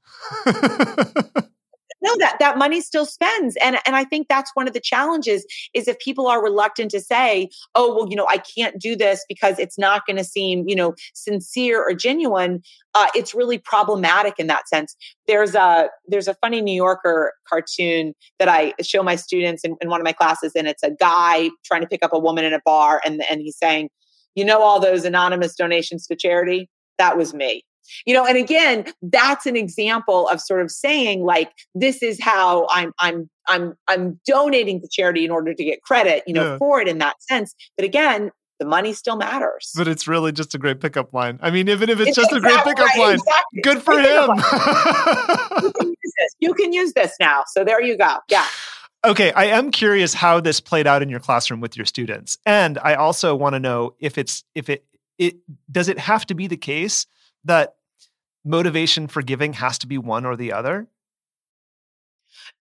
no 2.02 2.16
that 2.18 2.36
that 2.38 2.58
money 2.58 2.80
still 2.80 3.06
spends 3.06 3.56
and 3.56 3.78
and 3.86 3.96
i 3.96 4.04
think 4.04 4.28
that's 4.28 4.50
one 4.54 4.66
of 4.66 4.74
the 4.74 4.80
challenges 4.80 5.46
is 5.74 5.88
if 5.88 5.98
people 5.98 6.26
are 6.26 6.42
reluctant 6.42 6.90
to 6.90 7.00
say 7.00 7.48
oh 7.74 7.94
well 7.94 8.08
you 8.08 8.16
know 8.16 8.26
i 8.28 8.38
can't 8.38 8.78
do 8.80 8.96
this 8.96 9.24
because 9.28 9.58
it's 9.58 9.78
not 9.78 10.06
going 10.06 10.16
to 10.16 10.24
seem 10.24 10.68
you 10.68 10.74
know 10.74 10.94
sincere 11.14 11.82
or 11.82 11.94
genuine 11.94 12.62
uh, 12.94 13.08
it's 13.14 13.34
really 13.34 13.58
problematic 13.58 14.38
in 14.38 14.46
that 14.46 14.66
sense. 14.70 14.96
There's 15.26 15.54
a 15.54 15.90
there's 16.08 16.28
a 16.28 16.34
funny 16.34 16.62
new 16.62 16.74
yorker 16.74 17.34
cartoon 17.48 18.14
that 18.38 18.48
i 18.48 18.72
show 18.82 19.02
my 19.02 19.16
students 19.16 19.64
in, 19.64 19.76
in 19.80 19.90
one 19.90 20.00
of 20.00 20.04
my 20.04 20.12
classes 20.12 20.52
and 20.56 20.66
it's 20.66 20.82
a 20.82 20.90
guy 20.90 21.50
trying 21.64 21.82
to 21.82 21.86
pick 21.86 22.02
up 22.02 22.12
a 22.12 22.18
woman 22.18 22.44
in 22.44 22.54
a 22.54 22.60
bar 22.64 23.02
and 23.04 23.22
and 23.30 23.40
he's 23.42 23.58
saying 23.58 23.90
you 24.34 24.44
know 24.44 24.62
all 24.62 24.78
those 24.78 25.04
anonymous 25.04 25.54
donations 25.54 26.06
to 26.06 26.14
charity? 26.14 26.68
That 26.98 27.16
was 27.16 27.34
me 27.34 27.64
you 28.04 28.14
know 28.14 28.24
and 28.24 28.36
again 28.36 28.84
that's 29.02 29.46
an 29.46 29.56
example 29.56 30.28
of 30.28 30.40
sort 30.40 30.60
of 30.60 30.70
saying 30.70 31.24
like 31.24 31.50
this 31.74 32.02
is 32.02 32.20
how 32.20 32.66
i'm 32.70 32.92
i'm 32.98 33.28
i'm 33.48 33.74
i'm 33.88 34.20
donating 34.26 34.80
to 34.80 34.88
charity 34.90 35.24
in 35.24 35.30
order 35.30 35.54
to 35.54 35.64
get 35.64 35.82
credit 35.82 36.22
you 36.26 36.34
know 36.34 36.52
yeah. 36.52 36.58
for 36.58 36.80
it 36.80 36.88
in 36.88 36.98
that 36.98 37.16
sense 37.22 37.54
but 37.76 37.84
again 37.84 38.30
the 38.58 38.64
money 38.64 38.92
still 38.92 39.16
matters. 39.16 39.72
But 39.76 39.88
it's 39.88 40.08
really 40.08 40.32
just 40.32 40.54
a 40.54 40.58
great 40.58 40.80
pickup 40.80 41.12
line. 41.12 41.38
I 41.42 41.50
mean, 41.50 41.68
even 41.68 41.90
if 41.90 42.00
it's, 42.00 42.08
it's 42.08 42.16
just 42.16 42.32
exactly, 42.32 42.72
a 42.72 42.74
great 42.74 42.76
pickup 42.76 42.96
right, 42.96 42.98
line, 42.98 43.14
exactly. 43.14 43.60
good 43.62 43.82
for 43.82 43.98
him. 43.98 44.30
you, 45.62 45.72
can 45.72 46.26
you 46.40 46.54
can 46.54 46.72
use 46.72 46.92
this 46.94 47.14
now. 47.20 47.44
So 47.48 47.64
there 47.64 47.82
you 47.82 47.96
go. 47.98 48.16
Yeah. 48.28 48.46
Okay, 49.04 49.30
I 49.32 49.44
am 49.46 49.70
curious 49.70 50.14
how 50.14 50.40
this 50.40 50.58
played 50.58 50.86
out 50.86 51.02
in 51.02 51.08
your 51.08 51.20
classroom 51.20 51.60
with 51.60 51.76
your 51.76 51.86
students. 51.86 52.38
And 52.44 52.78
I 52.82 52.94
also 52.94 53.36
want 53.36 53.54
to 53.54 53.60
know 53.60 53.94
if 54.00 54.18
it's 54.18 54.42
if 54.54 54.68
it 54.68 54.84
it 55.18 55.36
does 55.70 55.88
it 55.88 55.98
have 55.98 56.26
to 56.26 56.34
be 56.34 56.46
the 56.46 56.56
case 56.56 57.06
that 57.44 57.75
motivation 58.46 59.08
for 59.08 59.22
giving 59.22 59.54
has 59.54 59.78
to 59.78 59.86
be 59.86 59.98
one 59.98 60.24
or 60.24 60.36
the 60.36 60.52
other? 60.52 60.86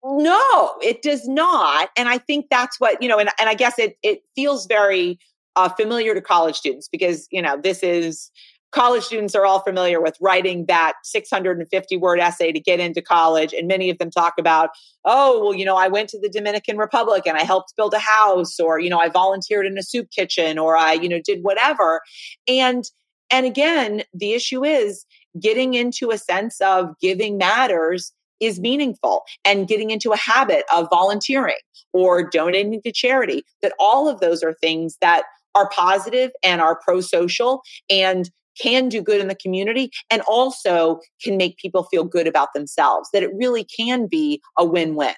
No, 0.02 0.74
it 0.82 1.02
does 1.02 1.26
not. 1.28 1.90
And 1.96 2.08
I 2.08 2.18
think 2.18 2.46
that's 2.50 2.80
what, 2.80 3.02
you 3.02 3.08
know, 3.08 3.18
and, 3.18 3.30
and 3.38 3.48
I 3.48 3.54
guess 3.54 3.78
it, 3.78 3.96
it 4.02 4.22
feels 4.34 4.66
very 4.66 5.18
uh, 5.56 5.68
familiar 5.68 6.14
to 6.14 6.20
college 6.20 6.56
students 6.56 6.88
because, 6.88 7.26
you 7.30 7.40
know, 7.40 7.58
this 7.62 7.82
is 7.82 8.30
college 8.74 9.04
students 9.04 9.36
are 9.36 9.46
all 9.46 9.60
familiar 9.60 10.00
with 10.00 10.16
writing 10.20 10.66
that 10.66 10.94
650 11.04 11.96
word 11.96 12.18
essay 12.18 12.50
to 12.50 12.58
get 12.58 12.80
into 12.80 13.00
college. 13.00 13.52
And 13.52 13.68
many 13.68 13.88
of 13.88 13.98
them 13.98 14.10
talk 14.10 14.34
about, 14.36 14.70
oh, 15.04 15.40
well, 15.40 15.54
you 15.54 15.64
know, 15.64 15.76
I 15.76 15.86
went 15.86 16.08
to 16.10 16.20
the 16.20 16.28
Dominican 16.28 16.76
Republic 16.76 17.22
and 17.24 17.38
I 17.38 17.44
helped 17.44 17.76
build 17.76 17.94
a 17.94 18.00
house, 18.00 18.58
or, 18.58 18.80
you 18.80 18.90
know, 18.90 18.98
I 18.98 19.08
volunteered 19.08 19.64
in 19.64 19.78
a 19.78 19.82
soup 19.82 20.08
kitchen, 20.10 20.58
or 20.58 20.76
I, 20.76 20.94
you 20.94 21.08
know, 21.08 21.20
did 21.24 21.44
whatever. 21.44 22.00
And, 22.48 22.84
and 23.30 23.46
again, 23.46 24.02
the 24.12 24.32
issue 24.32 24.64
is 24.64 25.06
getting 25.40 25.74
into 25.74 26.10
a 26.10 26.18
sense 26.18 26.60
of 26.60 26.94
giving 27.00 27.38
matters 27.38 28.12
is 28.40 28.60
meaningful 28.60 29.22
and 29.44 29.68
getting 29.68 29.90
into 29.90 30.12
a 30.12 30.16
habit 30.16 30.64
of 30.74 30.88
volunteering 30.90 31.54
or 31.92 32.28
donating 32.28 32.80
to 32.82 32.92
charity 32.92 33.44
that 33.62 33.72
all 33.78 34.08
of 34.08 34.20
those 34.20 34.42
are 34.42 34.54
things 34.54 34.96
that 35.00 35.24
are 35.54 35.68
positive 35.70 36.30
and 36.42 36.60
are 36.60 36.78
pro-social 36.84 37.62
and 37.88 38.30
can 38.60 38.88
do 38.88 39.02
good 39.02 39.20
in 39.20 39.28
the 39.28 39.34
community 39.34 39.90
and 40.10 40.22
also 40.22 41.00
can 41.22 41.36
make 41.36 41.56
people 41.58 41.84
feel 41.84 42.04
good 42.04 42.26
about 42.26 42.52
themselves 42.54 43.08
that 43.12 43.22
it 43.22 43.30
really 43.34 43.64
can 43.64 44.06
be 44.06 44.40
a 44.56 44.64
win-win. 44.64 45.14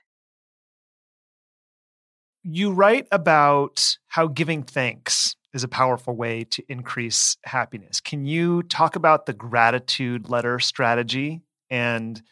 You 2.43 2.73
write 2.73 3.09
about 3.11 3.97
how 4.07 4.29
giving 4.29 4.63
thanks 4.63 5.36
is 5.57 5.65
a 5.65 5.69
powerful 5.69 6.15
way 6.15 6.45
to 6.45 6.63
increase 6.69 7.37
happiness. 7.45 7.99
Can 7.99 8.27
you 8.27 8.63
talk 8.65 8.95
about 8.95 9.25
the 9.25 9.33
gratitude 9.33 10.29
letter 10.29 10.61
strategy 10.61 11.41
and 11.71 12.23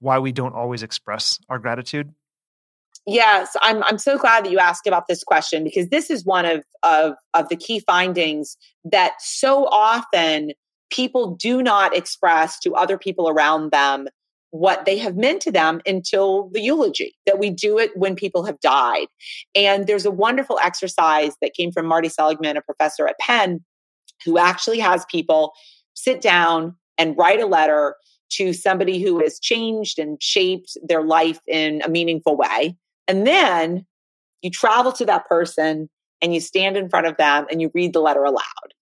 why 0.00 0.18
we 0.18 0.32
don't 0.32 0.54
always 0.54 0.82
express 0.82 1.38
our 1.50 1.58
gratitude? 1.58 2.12
Yes, 3.06 3.54
I'm 3.62 3.82
I'm 3.84 3.98
so 3.98 4.18
glad 4.18 4.44
that 4.44 4.50
you 4.50 4.58
asked 4.58 4.86
about 4.86 5.08
this 5.08 5.22
question 5.22 5.62
because 5.62 5.88
this 5.88 6.10
is 6.10 6.24
one 6.24 6.46
of 6.46 6.64
of 6.82 7.14
of 7.34 7.48
the 7.50 7.56
key 7.56 7.80
findings 7.80 8.56
that 8.84 9.12
so 9.20 9.66
often 9.66 10.52
people 10.90 11.36
do 11.36 11.62
not 11.62 11.96
express 11.96 12.58
to 12.60 12.74
other 12.74 12.98
people 12.98 13.28
around 13.28 13.72
them 13.72 14.08
what 14.50 14.84
they 14.84 14.98
have 14.98 15.16
meant 15.16 15.40
to 15.42 15.52
them 15.52 15.80
until 15.86 16.50
the 16.52 16.60
eulogy, 16.60 17.14
that 17.26 17.38
we 17.38 17.50
do 17.50 17.78
it 17.78 17.96
when 17.96 18.16
people 18.16 18.44
have 18.44 18.58
died. 18.60 19.06
And 19.54 19.86
there's 19.86 20.06
a 20.06 20.10
wonderful 20.10 20.58
exercise 20.62 21.34
that 21.40 21.54
came 21.54 21.70
from 21.72 21.86
Marty 21.86 22.08
Seligman, 22.08 22.56
a 22.56 22.62
professor 22.62 23.06
at 23.06 23.18
Penn, 23.18 23.64
who 24.24 24.38
actually 24.38 24.80
has 24.80 25.04
people 25.06 25.52
sit 25.94 26.20
down 26.20 26.76
and 26.98 27.16
write 27.16 27.40
a 27.40 27.46
letter 27.46 27.96
to 28.30 28.52
somebody 28.52 29.02
who 29.02 29.20
has 29.20 29.38
changed 29.40 29.98
and 29.98 30.22
shaped 30.22 30.76
their 30.82 31.02
life 31.02 31.40
in 31.46 31.82
a 31.84 31.88
meaningful 31.88 32.36
way. 32.36 32.76
And 33.08 33.26
then 33.26 33.86
you 34.42 34.50
travel 34.50 34.92
to 34.92 35.04
that 35.06 35.26
person 35.26 35.88
and 36.22 36.34
you 36.34 36.40
stand 36.40 36.76
in 36.76 36.88
front 36.88 37.06
of 37.06 37.16
them 37.16 37.46
and 37.50 37.60
you 37.60 37.70
read 37.74 37.92
the 37.92 38.00
letter 38.00 38.24
aloud. 38.24 38.74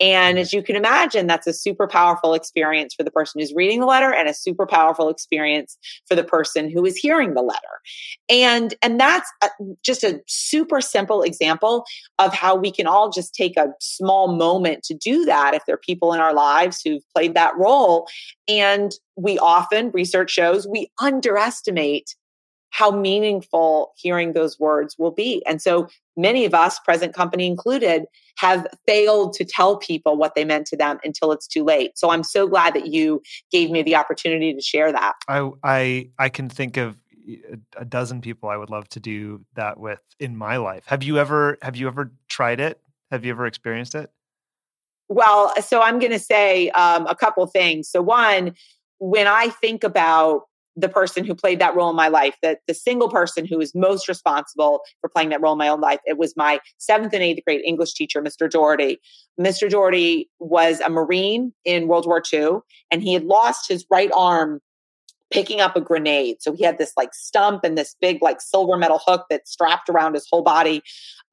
And 0.00 0.38
as 0.38 0.52
you 0.52 0.62
can 0.62 0.76
imagine, 0.76 1.26
that's 1.26 1.46
a 1.46 1.52
super 1.52 1.86
powerful 1.86 2.34
experience 2.34 2.94
for 2.94 3.02
the 3.02 3.10
person 3.10 3.40
who's 3.40 3.54
reading 3.54 3.80
the 3.80 3.86
letter 3.86 4.12
and 4.12 4.28
a 4.28 4.34
super 4.34 4.66
powerful 4.66 5.08
experience 5.08 5.76
for 6.06 6.14
the 6.14 6.24
person 6.24 6.70
who 6.70 6.84
is 6.84 6.96
hearing 6.96 7.34
the 7.34 7.42
letter. 7.42 7.60
And, 8.28 8.74
and 8.82 8.98
that's 8.98 9.30
a, 9.42 9.48
just 9.82 10.02
a 10.02 10.20
super 10.26 10.80
simple 10.80 11.22
example 11.22 11.84
of 12.18 12.32
how 12.32 12.54
we 12.56 12.70
can 12.70 12.86
all 12.86 13.10
just 13.10 13.34
take 13.34 13.56
a 13.56 13.68
small 13.80 14.34
moment 14.34 14.82
to 14.84 14.94
do 14.94 15.24
that 15.26 15.54
if 15.54 15.64
there 15.66 15.74
are 15.74 15.78
people 15.78 16.12
in 16.12 16.20
our 16.20 16.34
lives 16.34 16.80
who've 16.84 17.02
played 17.14 17.34
that 17.34 17.56
role. 17.56 18.08
And 18.48 18.92
we 19.16 19.38
often, 19.38 19.90
research 19.92 20.30
shows, 20.30 20.66
we 20.66 20.90
underestimate 21.00 22.14
how 22.70 22.90
meaningful 22.90 23.92
hearing 23.96 24.32
those 24.32 24.58
words 24.58 24.96
will 24.98 25.10
be. 25.10 25.42
And 25.46 25.60
so 25.60 25.88
many 26.16 26.44
of 26.44 26.54
us, 26.54 26.78
present 26.80 27.14
company 27.14 27.46
included, 27.46 28.04
have 28.38 28.66
failed 28.86 29.32
to 29.34 29.44
tell 29.44 29.76
people 29.76 30.16
what 30.16 30.34
they 30.34 30.44
meant 30.44 30.66
to 30.68 30.76
them 30.76 30.98
until 31.04 31.32
it's 31.32 31.46
too 31.46 31.64
late. 31.64 31.98
So 31.98 32.10
I'm 32.10 32.22
so 32.22 32.46
glad 32.46 32.74
that 32.74 32.86
you 32.86 33.22
gave 33.50 33.70
me 33.70 33.82
the 33.82 33.96
opportunity 33.96 34.54
to 34.54 34.60
share 34.60 34.92
that. 34.92 35.14
I 35.28 35.50
I 35.62 36.10
I 36.18 36.28
can 36.28 36.48
think 36.48 36.76
of 36.76 36.96
a 37.76 37.84
dozen 37.84 38.20
people 38.20 38.48
I 38.48 38.56
would 38.56 38.70
love 38.70 38.88
to 38.90 39.00
do 39.00 39.44
that 39.54 39.78
with 39.78 40.00
in 40.18 40.36
my 40.36 40.56
life. 40.56 40.84
Have 40.86 41.02
you 41.02 41.18
ever 41.18 41.58
have 41.62 41.76
you 41.76 41.86
ever 41.86 42.12
tried 42.28 42.60
it? 42.60 42.80
Have 43.10 43.24
you 43.24 43.32
ever 43.32 43.46
experienced 43.46 43.94
it? 43.94 44.10
Well, 45.08 45.52
so 45.60 45.82
I'm 45.82 45.98
going 45.98 46.12
to 46.12 46.20
say 46.20 46.70
um, 46.70 47.06
a 47.08 47.16
couple 47.16 47.44
things. 47.48 47.88
So 47.88 48.00
one, 48.00 48.54
when 48.98 49.26
I 49.26 49.48
think 49.48 49.82
about 49.82 50.42
the 50.80 50.88
person 50.88 51.24
who 51.24 51.34
played 51.34 51.60
that 51.60 51.74
role 51.74 51.90
in 51.90 51.96
my 51.96 52.08
life, 52.08 52.36
that 52.42 52.60
the 52.66 52.74
single 52.74 53.08
person 53.08 53.44
who 53.46 53.60
is 53.60 53.74
most 53.74 54.08
responsible 54.08 54.80
for 55.00 55.08
playing 55.08 55.28
that 55.30 55.40
role 55.40 55.52
in 55.52 55.58
my 55.58 55.68
own 55.68 55.80
life. 55.80 56.00
It 56.06 56.18
was 56.18 56.36
my 56.36 56.60
seventh 56.78 57.12
and 57.12 57.22
eighth 57.22 57.44
grade 57.44 57.62
English 57.64 57.94
teacher, 57.94 58.22
Mr. 58.22 58.50
Doherty. 58.50 58.98
Mr. 59.38 59.68
Doherty 59.68 60.28
was 60.38 60.80
a 60.80 60.90
Marine 60.90 61.52
in 61.64 61.88
World 61.88 62.06
War 62.06 62.22
II, 62.32 62.58
and 62.90 63.02
he 63.02 63.14
had 63.14 63.24
lost 63.24 63.68
his 63.68 63.84
right 63.90 64.10
arm 64.16 64.60
picking 65.30 65.60
up 65.60 65.76
a 65.76 65.80
grenade. 65.80 66.36
So 66.40 66.52
he 66.52 66.64
had 66.64 66.78
this 66.78 66.92
like 66.96 67.14
stump 67.14 67.62
and 67.62 67.78
this 67.78 67.94
big 68.00 68.20
like 68.20 68.40
silver 68.40 68.76
metal 68.76 69.00
hook 69.04 69.26
that 69.30 69.46
strapped 69.46 69.88
around 69.88 70.14
his 70.14 70.26
whole 70.28 70.42
body. 70.42 70.82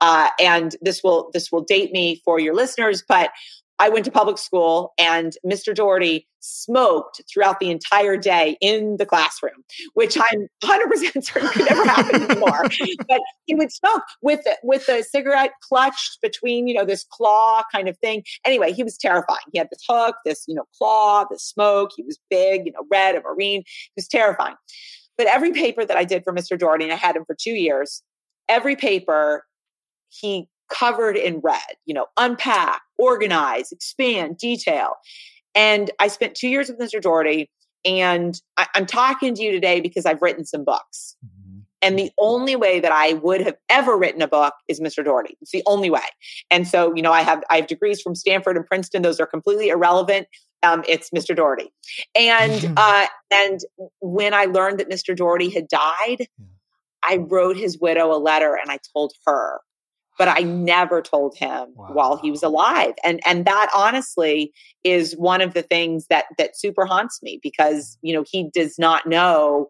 Uh, 0.02 0.30
and 0.40 0.76
this 0.82 1.04
will 1.04 1.32
this 1.34 1.52
will 1.52 1.64
date 1.64 1.92
me 1.92 2.22
for 2.24 2.40
your 2.40 2.54
listeners, 2.54 3.04
but 3.08 3.32
I 3.80 3.90
went 3.90 4.06
to 4.06 4.12
public 4.12 4.38
school 4.38 4.94
and 4.98 5.34
Mr. 5.46 5.74
Doherty 5.74 6.28
smoked 6.40 7.22
throughout 7.32 7.60
the 7.60 7.70
entire 7.70 8.18
day 8.18 8.58
in 8.62 8.98
the 8.98 9.06
classroom, 9.06 9.64
which 9.94 10.18
I'm 10.18 10.48
100% 10.64 11.24
certain 11.24 11.50
could 11.50 11.70
never 11.70 11.84
happen 11.84 12.24
anymore. 12.24 12.64
but 13.08 13.22
he 13.46 13.56
would 13.56 13.72
smoke 13.72 14.04
with 14.22 14.42
with 14.64 14.88
a 14.90 15.04
cigarette 15.04 15.52
clutched 15.62 16.20
between, 16.22 16.68
you 16.68 16.74
know, 16.74 16.86
this 16.86 17.04
claw 17.04 17.64
kind 17.72 17.88
of 17.88 17.98
thing. 18.00 18.24
Anyway, 18.46 18.72
he 18.72 18.84
was 18.84 18.98
terrifying. 18.98 19.40
He 19.52 19.58
had 19.58 19.68
this 19.72 19.84
hook, 19.88 20.16
this, 20.26 20.46
you 20.48 20.56
know, 20.56 20.66
claw, 20.78 21.26
this 21.30 21.44
smoke. 21.44 21.92
He 21.96 22.04
was 22.04 22.18
big, 22.30 22.66
you 22.66 22.72
know, 22.72 22.86
red, 22.90 23.16
a 23.16 23.22
Marine. 23.22 23.64
He 23.66 23.92
was 23.96 24.08
terrifying. 24.08 24.56
But 25.18 25.28
every 25.28 25.52
paper 25.52 25.86
that 25.86 25.98
I 25.98 26.04
did 26.04 26.24
for 26.24 26.34
Mr. 26.34 26.58
Doherty, 26.58 26.86
and 26.86 26.94
I 26.94 26.98
had 26.98 27.16
him 27.16 27.26
for 27.26 27.36
two 27.40 27.52
years, 27.52 28.04
every 28.48 28.76
paper 28.76 29.44
he 30.10 30.48
covered 30.70 31.18
in 31.18 31.40
red, 31.40 31.62
you 31.86 31.94
know, 31.94 32.08
unpack, 32.18 32.82
organize, 32.98 33.72
expand, 33.72 34.38
detail. 34.38 34.94
And 35.56 35.92
I 36.00 36.08
spent 36.08 36.36
two 36.36 36.50
years 36.50 36.70
with 36.70 36.80
Mr. 36.80 37.02
Doherty, 37.02 37.50
and 37.86 38.40
I, 38.58 38.68
am 38.76 38.86
talking 38.86 39.34
to 39.36 39.42
you 39.42 39.52
today 39.52 39.82
because 39.82 40.06
I've 40.06 40.22
written 40.22 40.46
some 40.46 40.64
books. 40.64 41.16
Mm-hmm. 41.26 41.60
And 41.82 41.98
the 41.98 42.12
only 42.20 42.56
way 42.56 42.80
that 42.80 42.92
I 42.92 43.14
would 43.14 43.42
have 43.42 43.56
ever 43.70 43.98
written 43.98 44.22
a 44.22 44.28
book 44.28 44.54
is 44.68 44.80
Mr. 44.80 45.04
Doherty. 45.06 45.38
It's 45.42 45.52
the 45.52 45.64
only 45.68 45.90
way. 45.90 46.02
And 46.50 46.68
so, 46.68 46.94
you 46.96 47.02
know, 47.02 47.12
I 47.12 47.22
have 47.22 47.44
I 47.50 47.58
have 47.58 47.68
degrees 47.68 48.02
from 48.02 48.16
Stanford 48.16 48.58
and 48.58 48.66
Princeton. 48.66 49.04
Those 49.04 49.20
are 49.20 49.28
completely 49.28 49.70
irrelevant. 49.70 50.28
Um, 50.64 50.84
it's 50.88 51.12
Mr. 51.12 51.36
Doherty. 51.36 51.72
And 52.16 52.74
uh, 52.78 53.08
and 53.32 53.60
when 54.00 54.34
I 54.34 54.46
learned 54.46 54.80
that 54.80 54.90
Mr. 54.90 55.16
Doherty 55.16 55.50
had 55.50 55.68
died, 55.68 56.28
I 57.04 57.18
wrote 57.18 57.58
his 57.58 57.80
widow 57.80 58.12
a 58.12 58.18
letter 58.18 58.58
and 58.60 58.72
I 58.72 58.80
told 58.94 59.14
her 59.26 59.62
but 60.18 60.28
I 60.28 60.42
never 60.42 61.02
told 61.02 61.38
him 61.38 61.70
wow. 61.76 61.88
while 61.92 62.18
he 62.18 62.32
was 62.32 62.44
alive. 62.44 62.94
And 63.04 63.20
and 63.26 63.46
that 63.46 63.70
honestly 63.76 64.52
is 64.84 65.14
one 65.16 65.42
of 65.42 65.54
the 65.54 65.62
things 65.62 66.08
that 66.08 66.26
that 66.38 66.58
super 66.58 66.86
haunts 66.86 67.22
me 67.22 67.40
because 67.42 67.98
you 68.02 68.14
know 68.14 68.24
he 68.30 68.50
does 68.54 68.78
not 68.80 69.06
know 69.06 69.70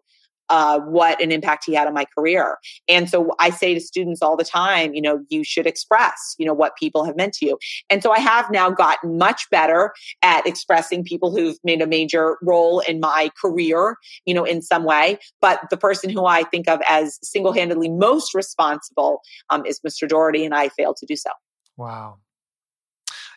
uh, 0.50 0.80
what 0.80 1.20
an 1.20 1.32
impact 1.32 1.64
he 1.66 1.74
had 1.74 1.86
on 1.86 1.94
my 1.94 2.06
career. 2.16 2.58
And 2.88 3.08
so 3.08 3.32
I 3.38 3.50
say 3.50 3.74
to 3.74 3.80
students 3.80 4.22
all 4.22 4.36
the 4.36 4.44
time, 4.44 4.94
you 4.94 5.02
know, 5.02 5.20
you 5.28 5.44
should 5.44 5.66
express, 5.66 6.34
you 6.38 6.46
know, 6.46 6.54
what 6.54 6.76
people 6.76 7.04
have 7.04 7.16
meant 7.16 7.34
to 7.34 7.46
you. 7.46 7.58
And 7.90 8.02
so 8.02 8.12
I 8.12 8.18
have 8.18 8.50
now 8.50 8.70
gotten 8.70 9.18
much 9.18 9.48
better 9.50 9.92
at 10.22 10.46
expressing 10.46 11.04
people 11.04 11.34
who've 11.34 11.58
made 11.64 11.82
a 11.82 11.86
major 11.86 12.38
role 12.42 12.80
in 12.80 13.00
my 13.00 13.30
career, 13.40 13.96
you 14.24 14.34
know, 14.34 14.44
in 14.44 14.62
some 14.62 14.84
way. 14.84 15.18
But 15.40 15.60
the 15.70 15.76
person 15.76 16.10
who 16.10 16.26
I 16.26 16.44
think 16.44 16.68
of 16.68 16.80
as 16.88 17.18
single 17.22 17.52
handedly 17.52 17.88
most 17.88 18.34
responsible 18.34 19.20
um, 19.50 19.64
is 19.66 19.80
Mr. 19.80 20.08
Doherty, 20.08 20.44
and 20.44 20.54
I 20.54 20.68
failed 20.70 20.96
to 20.96 21.06
do 21.06 21.16
so. 21.16 21.30
Wow. 21.76 22.18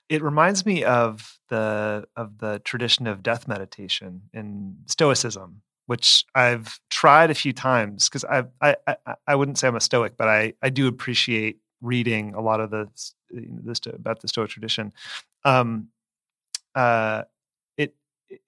It 0.10 0.22
reminds 0.22 0.66
me 0.66 0.84
of 0.84 1.40
the 1.50 2.06
of 2.18 2.40
the 2.40 2.60
tradition 2.66 3.08
of 3.08 3.24
death 3.24 3.48
meditation 3.48 4.24
in 4.34 4.78
Stoicism, 4.88 5.62
which 5.86 6.26
I've 6.36 6.80
tried 6.90 7.32
a 7.32 7.36
few 7.36 7.54
times 7.54 8.10
because 8.10 8.24
I, 8.26 8.46
I 8.62 8.96
I 9.28 9.36
wouldn't 9.36 9.58
say 9.58 9.68
I'm 9.68 9.76
a 9.76 9.82
Stoic, 9.82 10.18
but 10.18 10.28
I 10.28 10.54
I 10.62 10.70
do 10.70 10.88
appreciate 10.88 11.58
reading 11.82 12.34
a 12.34 12.42
lot 12.42 12.60
of 12.60 12.70
the 12.72 12.88
this 13.30 13.80
about 13.88 14.22
the 14.22 14.28
Stoic 14.28 14.50
tradition. 14.50 14.94
Um, 15.44 15.90
uh, 16.76 17.24
it 17.78 17.96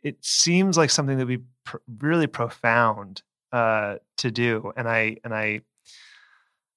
it 0.03 0.23
seems 0.23 0.77
like 0.77 0.89
something 0.89 1.17
that 1.17 1.27
would 1.27 1.39
be 1.39 1.45
pr- 1.65 1.77
really 1.99 2.27
profound 2.27 3.23
uh, 3.51 3.97
to 4.17 4.31
do, 4.31 4.71
and 4.77 4.87
I 4.87 5.17
and 5.23 5.33
I 5.33 5.61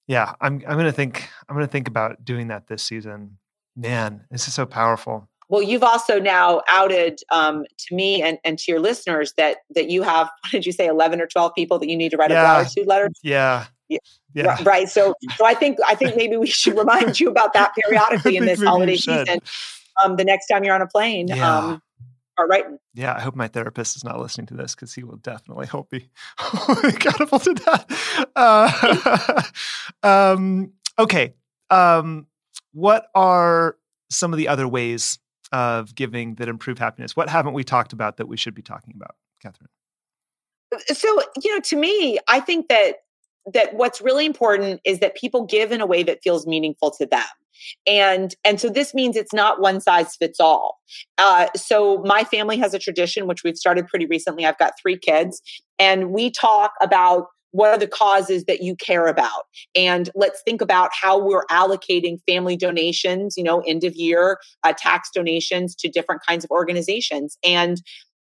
yeah, 0.07 0.33
I'm 0.41 0.63
I'm 0.67 0.77
gonna 0.77 0.91
think 0.91 1.27
I'm 1.47 1.55
gonna 1.55 1.67
think 1.67 1.87
about 1.87 2.23
doing 2.25 2.47
that 2.47 2.67
this 2.67 2.83
season. 2.83 3.37
Man, 3.75 4.25
this 4.31 4.47
is 4.47 4.53
so 4.53 4.65
powerful. 4.65 5.29
Well, 5.49 5.61
you've 5.61 5.83
also 5.83 6.19
now 6.19 6.61
outed 6.67 7.21
um, 7.31 7.65
to 7.77 7.95
me 7.95 8.21
and, 8.21 8.37
and 8.43 8.59
to 8.59 8.71
your 8.71 8.79
listeners 8.79 9.33
that 9.37 9.57
that 9.75 9.89
you 9.89 10.03
have. 10.03 10.29
What 10.43 10.51
did 10.51 10.65
you 10.65 10.71
say? 10.71 10.87
Eleven 10.87 11.21
or 11.21 11.27
twelve 11.27 11.53
people 11.55 11.79
that 11.79 11.89
you 11.89 11.97
need 11.97 12.09
to 12.09 12.17
write 12.17 12.31
yeah. 12.31 12.41
a 12.41 12.55
gratitude 12.55 12.87
letter. 12.87 13.09
Yeah. 13.23 13.65
yeah. 13.89 13.97
Yeah. 14.33 14.57
Right. 14.63 14.87
So, 14.87 15.15
so 15.35 15.45
I 15.45 15.53
think 15.53 15.79
I 15.85 15.95
think 15.95 16.15
maybe 16.15 16.37
we 16.37 16.47
should 16.47 16.77
remind 16.77 17.19
you 17.19 17.29
about 17.29 17.53
that 17.53 17.73
periodically 17.83 18.37
in 18.37 18.45
this 18.45 18.61
holiday 18.61 18.97
season. 18.97 19.39
Um, 20.03 20.15
the 20.15 20.23
next 20.23 20.47
time 20.47 20.63
you're 20.63 20.75
on 20.75 20.81
a 20.81 20.87
plane, 20.87 21.27
yeah. 21.27 21.57
um, 21.57 21.81
are 22.37 22.47
writing. 22.47 22.77
Yeah, 22.93 23.13
I 23.15 23.21
hope 23.21 23.35
my 23.35 23.47
therapist 23.47 23.95
is 23.95 24.03
not 24.03 24.19
listening 24.19 24.47
to 24.47 24.53
this 24.53 24.75
because 24.75 24.93
he 24.93 25.03
will 25.03 25.17
definitely 25.17 25.67
hope 25.67 25.89
be 25.89 26.09
catapulted 26.37 27.57
that. 27.59 28.29
Uh, 28.35 29.41
um, 30.03 30.73
okay. 30.99 31.33
Um, 31.69 32.27
what 32.73 33.07
are 33.15 33.77
some 34.09 34.33
of 34.33 34.37
the 34.37 34.47
other 34.47 34.67
ways 34.67 35.19
of 35.51 35.95
giving 35.95 36.35
that 36.35 36.47
improve 36.47 36.77
happiness? 36.77 37.15
What 37.15 37.29
haven't 37.29 37.53
we 37.53 37.63
talked 37.63 37.93
about 37.93 38.17
that 38.17 38.27
we 38.27 38.37
should 38.37 38.55
be 38.55 38.61
talking 38.61 38.93
about, 38.95 39.15
Catherine? 39.41 39.69
So, 40.87 41.21
you 41.41 41.53
know, 41.53 41.61
to 41.61 41.75
me, 41.75 42.19
I 42.27 42.39
think 42.39 42.67
that 42.67 42.97
that 43.53 43.73
what's 43.75 44.01
really 44.01 44.25
important 44.25 44.81
is 44.83 44.99
that 44.99 45.15
people 45.15 45.45
give 45.45 45.71
in 45.71 45.81
a 45.81 45.85
way 45.85 46.03
that 46.03 46.19
feels 46.21 46.45
meaningful 46.45 46.91
to 46.91 47.05
them 47.05 47.23
and 47.85 48.35
and 48.43 48.59
so 48.59 48.69
this 48.69 48.93
means 48.93 49.15
it's 49.15 49.33
not 49.33 49.61
one 49.61 49.79
size 49.79 50.15
fits 50.15 50.39
all 50.39 50.79
uh, 51.17 51.47
so 51.55 52.03
my 52.05 52.23
family 52.23 52.57
has 52.57 52.73
a 52.73 52.79
tradition 52.79 53.27
which 53.27 53.43
we've 53.43 53.57
started 53.57 53.87
pretty 53.87 54.05
recently 54.05 54.45
i've 54.45 54.57
got 54.57 54.73
three 54.81 54.97
kids 54.97 55.41
and 55.79 56.11
we 56.11 56.29
talk 56.29 56.71
about 56.81 57.27
what 57.51 57.69
are 57.69 57.77
the 57.77 57.87
causes 57.87 58.45
that 58.45 58.61
you 58.61 58.75
care 58.75 59.07
about? 59.07 59.43
And 59.75 60.09
let's 60.15 60.41
think 60.43 60.61
about 60.61 60.91
how 60.99 61.17
we're 61.19 61.45
allocating 61.45 62.19
family 62.27 62.55
donations 62.55 63.35
you 63.37 63.43
know 63.43 63.61
end 63.61 63.83
of 63.83 63.95
year 63.95 64.39
uh, 64.63 64.73
tax 64.77 65.09
donations 65.13 65.75
to 65.75 65.89
different 65.89 66.21
kinds 66.25 66.43
of 66.43 66.51
organizations. 66.51 67.37
And 67.43 67.81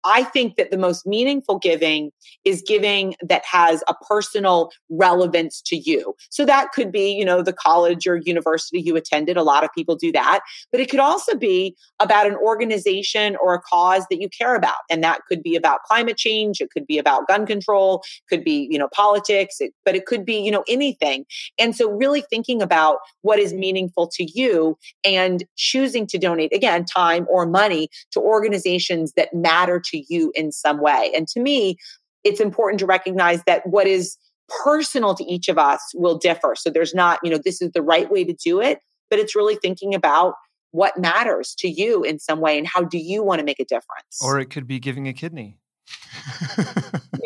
I 0.04 0.24
think 0.24 0.57
that 0.57 0.70
the 0.70 0.78
most 0.78 1.07
meaningful 1.07 1.59
giving 1.59 2.11
is 2.44 2.62
giving 2.66 3.14
that 3.22 3.44
has 3.44 3.82
a 3.88 3.94
personal 3.94 4.70
relevance 4.90 5.61
to 5.66 5.76
you. 5.76 6.14
So 6.30 6.44
that 6.44 6.72
could 6.72 6.90
be, 6.90 7.12
you 7.12 7.24
know, 7.24 7.42
the 7.42 7.53
college 7.53 8.07
or 8.07 8.16
university 8.16 8.80
you 8.80 8.96
attended. 8.96 9.36
A 9.36 9.42
lot 9.42 9.64
of 9.64 9.70
people 9.74 9.94
do 9.96 10.11
that. 10.12 10.40
But 10.70 10.80
it 10.80 10.90
could 10.90 11.00
also 11.00 11.36
be 11.36 11.76
about 12.00 12.26
an 12.26 12.34
organization 12.36 13.36
or 13.36 13.55
a 13.55 13.61
cause 13.61 14.07
that 14.11 14.20
you 14.20 14.28
care 14.28 14.55
about. 14.55 14.78
And 14.90 15.03
that 15.05 15.20
could 15.28 15.42
be 15.42 15.57
about 15.57 15.82
climate 15.84 16.16
change. 16.16 16.61
It 16.61 16.70
could 16.70 16.86
be 16.86 16.98
about 16.98 17.28
gun 17.28 17.46
control, 17.46 18.03
could 18.28 18.44
be, 18.44 18.68
you 18.70 18.78
know, 18.78 18.88
politics, 18.92 19.57
it, 19.61 19.72
but 19.84 19.94
it 19.94 20.07
could 20.07 20.24
be, 20.24 20.40
you 20.40 20.50
know, 20.50 20.64
anything. 20.68 21.24
And 21.59 21.76
so 21.76 21.90
really 21.90 22.22
thinking 22.22 22.61
about 22.61 22.98
what 23.22 23.38
is 23.38 23.53
meaningful 23.53 24.09
to 24.14 24.24
you 24.24 24.76
and 25.05 25.44
choosing 25.57 26.07
to 26.09 26.18
donate, 26.18 26.55
again, 26.55 26.84
time 26.84 27.26
or 27.30 27.46
money 27.46 27.88
to 28.11 28.20
organizations 28.20 29.12
that 29.12 29.32
matter 29.32 29.80
to 29.80 29.91
you 30.09 30.32
in 30.34 30.53
some 30.53 30.80
way. 30.80 31.12
And 31.14 31.26
to 31.28 31.40
me, 31.40 31.76
it's 32.24 32.40
important 32.40 32.78
to 32.80 32.86
recognize 32.86 33.43
that 33.45 33.66
what 33.66 33.86
is 33.86 34.16
personal 34.62 35.14
to 35.14 35.24
each 35.24 35.49
of 35.49 35.59
us 35.59 35.80
will 35.95 36.18
differ. 36.18 36.55
So 36.57 36.70
there's 36.70 36.95
not, 36.95 37.18
you 37.22 37.30
know, 37.30 37.38
this 37.43 37.62
is 37.62 37.70
the 37.72 37.82
right 37.82 38.11
way 38.11 38.24
to 38.24 38.32
do 38.32 38.61
it, 38.61 38.80
but 39.11 39.18
it's 39.18 39.34
really 39.34 39.57
thinking 39.57 39.95
about 39.95 40.34
what 40.72 40.99
matters 40.99 41.55
to 41.59 41.68
you 41.68 42.03
in 42.03 42.18
some 42.18 42.40
way 42.40 42.59
and 42.59 42.66
how 42.66 42.82
do 42.82 42.99
you 42.99 43.22
want 43.22 43.38
to 43.38 43.45
make 43.45 43.61
a 43.61 43.64
difference. 43.64 44.20
Or 44.22 44.38
it 44.38 44.47
could 44.47 44.66
be 44.66 44.78
giving 44.78 45.07
a 45.07 45.12
kidney. 45.12 45.59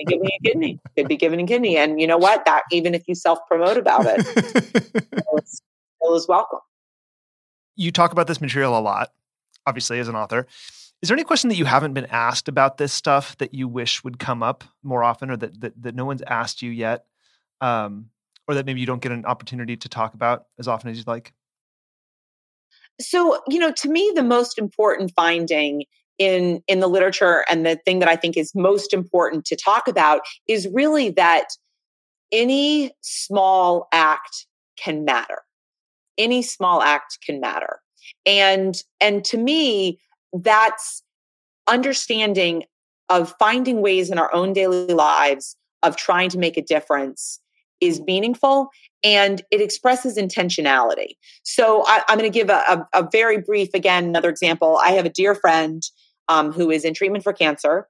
giving 0.07 0.27
a 0.27 0.39
kidney. 0.45 0.81
Could 0.97 1.09
be 1.09 1.17
giving 1.17 1.41
a 1.41 1.47
kidney. 1.47 1.77
And 1.77 2.01
you 2.01 2.07
know 2.07 2.19
what? 2.19 2.45
That 2.45 2.62
even 2.73 2.95
if 2.95 3.03
you 3.07 3.14
self 3.14 3.39
promote 3.49 3.77
about 3.77 4.07
it, 4.07 4.21
it's 5.35 5.62
still 6.01 6.14
is 6.17 6.27
welcome. 6.29 6.61
You 7.77 7.93
talk 7.93 8.12
about 8.12 8.27
this 8.27 8.41
material 8.41 8.79
a 8.79 8.81
lot, 8.81 9.12
obviously, 9.67 9.99
as 9.99 10.09
an 10.09 10.17
author. 10.17 10.47
Is 11.03 11.09
there 11.09 11.17
any 11.17 11.25
question 11.25 11.49
that 11.49 11.57
you 11.57 11.67
haven't 11.67 11.95
been 11.95 12.07
asked 12.07 12.49
about 12.49 12.79
this 12.79 12.93
stuff 12.93 13.37
that 13.39 13.55
you 13.55 13.69
wish 13.69 14.03
would 14.03 14.19
come 14.19 14.43
up 14.43 14.65
more 14.83 15.05
often 15.05 15.31
or 15.31 15.37
that 15.37 15.61
that, 15.61 15.83
that 15.83 15.95
no 15.95 16.05
one's 16.05 16.23
asked 16.23 16.63
you 16.63 16.71
yet? 16.71 17.05
Um, 17.61 18.11
or 18.49 18.55
that 18.55 18.67
maybe 18.67 18.81
you 18.81 18.87
don't 18.87 19.03
get 19.03 19.13
an 19.13 19.25
opportunity 19.25 19.77
to 19.77 19.89
talk 19.89 20.15
about 20.15 20.47
as 20.59 20.69
often 20.69 20.91
as 20.91 20.97
you'd 20.97 21.07
like? 21.07 21.33
So, 23.01 23.41
you 23.49 23.59
know, 23.59 23.73
to 23.73 23.89
me, 23.89 24.13
the 24.15 24.23
most 24.23 24.59
important 24.59 25.13
finding 25.15 25.85
in 26.19 26.63
in 26.67 26.81
the 26.81 26.89
literature 26.89 27.45
and 27.49 27.67
the 27.67 27.77
thing 27.85 27.99
that 27.99 28.09
I 28.09 28.17
think 28.17 28.37
is 28.37 28.55
most 28.55 28.95
important 28.95 29.45
to 29.47 29.57
talk 29.57 29.87
about 29.87 30.23
is 30.49 30.67
really 30.73 31.11
that 31.11 31.49
any 32.33 32.93
small 33.03 33.87
act 33.93 34.47
can 34.77 35.05
matter. 35.05 35.43
Any 36.17 36.41
small 36.41 36.83
act 36.83 37.19
can 37.25 37.41
matter. 37.41 37.81
And 38.25 38.77
and 39.01 39.25
to 39.27 39.37
me, 39.37 40.01
that's 40.33 41.03
understanding 41.68 42.64
of 43.09 43.35
finding 43.39 43.81
ways 43.81 44.11
in 44.11 44.18
our 44.18 44.33
own 44.35 44.53
daily 44.53 44.93
lives 44.93 45.57
of 45.83 45.97
trying 45.97 46.29
to 46.31 46.39
make 46.39 46.57
a 46.57 46.62
difference 46.62 47.41
is 47.81 48.01
meaningful 48.03 48.68
and 49.05 49.43
it 49.51 49.61
expresses 49.61 50.16
intentionality. 50.16 51.16
So 51.43 51.85
I, 51.87 52.03
am 52.09 52.18
going 52.18 52.31
to 52.31 52.37
give 52.37 52.49
a, 52.49 52.87
a, 52.93 53.03
a, 53.03 53.09
very 53.11 53.39
brief, 53.39 53.74
again, 53.74 54.05
another 54.05 54.31
example. 54.31 54.81
I 54.83 54.91
have 54.91 55.05
a 55.05 55.11
dear 55.11 55.35
friend 55.35 55.83
um, 56.29 56.53
who 56.53 56.70
is 56.70 56.85
in 56.85 56.95
treatment 56.95 57.22
for 57.22 57.33
cancer. 57.33 57.87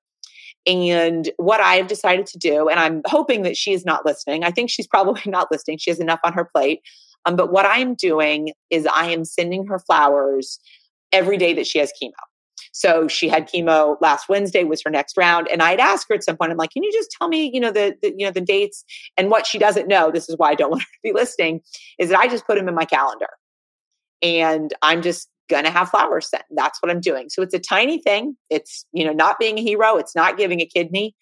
And 0.66 1.30
what 1.36 1.60
I 1.60 1.74
have 1.74 1.86
decided 1.86 2.26
to 2.26 2.38
do, 2.38 2.68
and 2.68 2.80
I'm 2.80 3.02
hoping 3.06 3.42
that 3.42 3.56
she 3.56 3.72
is 3.72 3.84
not 3.84 4.04
listening. 4.04 4.42
I 4.42 4.50
think 4.50 4.68
she's 4.68 4.86
probably 4.94 5.22
not 5.26 5.48
listening. 5.50 5.78
She 5.78 5.90
has 5.90 6.00
enough 6.00 6.20
on 6.24 6.32
her 6.32 6.44
plate. 6.44 6.82
Um, 7.24 7.36
but 7.36 7.52
what 7.52 7.66
I 7.66 7.78
am 7.78 7.94
doing 7.94 8.52
is 8.70 8.86
I 8.86 9.06
am 9.06 9.24
sending 9.24 9.66
her 9.66 9.78
flowers 9.78 10.60
every 11.12 11.36
day 11.36 11.52
that 11.54 11.66
she 11.66 11.78
has 11.78 11.92
chemo. 12.00 12.12
So 12.72 13.08
she 13.08 13.28
had 13.28 13.48
chemo 13.48 13.96
last 14.02 14.28
Wednesday 14.28 14.64
was 14.64 14.82
her 14.84 14.90
next 14.90 15.16
round. 15.16 15.48
And 15.48 15.62
I'd 15.62 15.80
ask 15.80 16.06
her 16.10 16.14
at 16.14 16.22
some 16.22 16.36
point, 16.36 16.52
I'm 16.52 16.58
like, 16.58 16.72
can 16.72 16.82
you 16.82 16.92
just 16.92 17.10
tell 17.10 17.28
me, 17.28 17.50
you 17.52 17.58
know, 17.58 17.70
the, 17.70 17.96
the, 18.02 18.14
you 18.16 18.26
know, 18.26 18.30
the 18.30 18.40
dates 18.40 18.84
and 19.16 19.30
what 19.30 19.46
she 19.46 19.58
doesn't 19.58 19.88
know. 19.88 20.10
This 20.10 20.28
is 20.28 20.36
why 20.36 20.50
I 20.50 20.54
don't 20.54 20.70
want 20.72 20.82
her 20.82 20.86
to 20.86 20.98
be 21.02 21.12
listening 21.12 21.62
is 21.98 22.10
that 22.10 22.18
I 22.18 22.28
just 22.28 22.46
put 22.46 22.58
them 22.58 22.68
in 22.68 22.74
my 22.74 22.84
calendar 22.84 23.28
and 24.20 24.74
I'm 24.82 25.00
just 25.00 25.28
gonna 25.48 25.70
have 25.70 25.88
flowers 25.88 26.28
sent. 26.28 26.42
That's 26.50 26.82
what 26.82 26.90
I'm 26.90 27.00
doing. 27.00 27.28
So 27.30 27.40
it's 27.40 27.54
a 27.54 27.58
tiny 27.58 27.98
thing. 27.98 28.36
It's, 28.50 28.84
you 28.92 29.04
know, 29.04 29.12
not 29.12 29.38
being 29.38 29.58
a 29.58 29.62
hero. 29.62 29.96
It's 29.96 30.14
not 30.14 30.36
giving 30.36 30.60
a 30.60 30.66
kidney. 30.66 31.14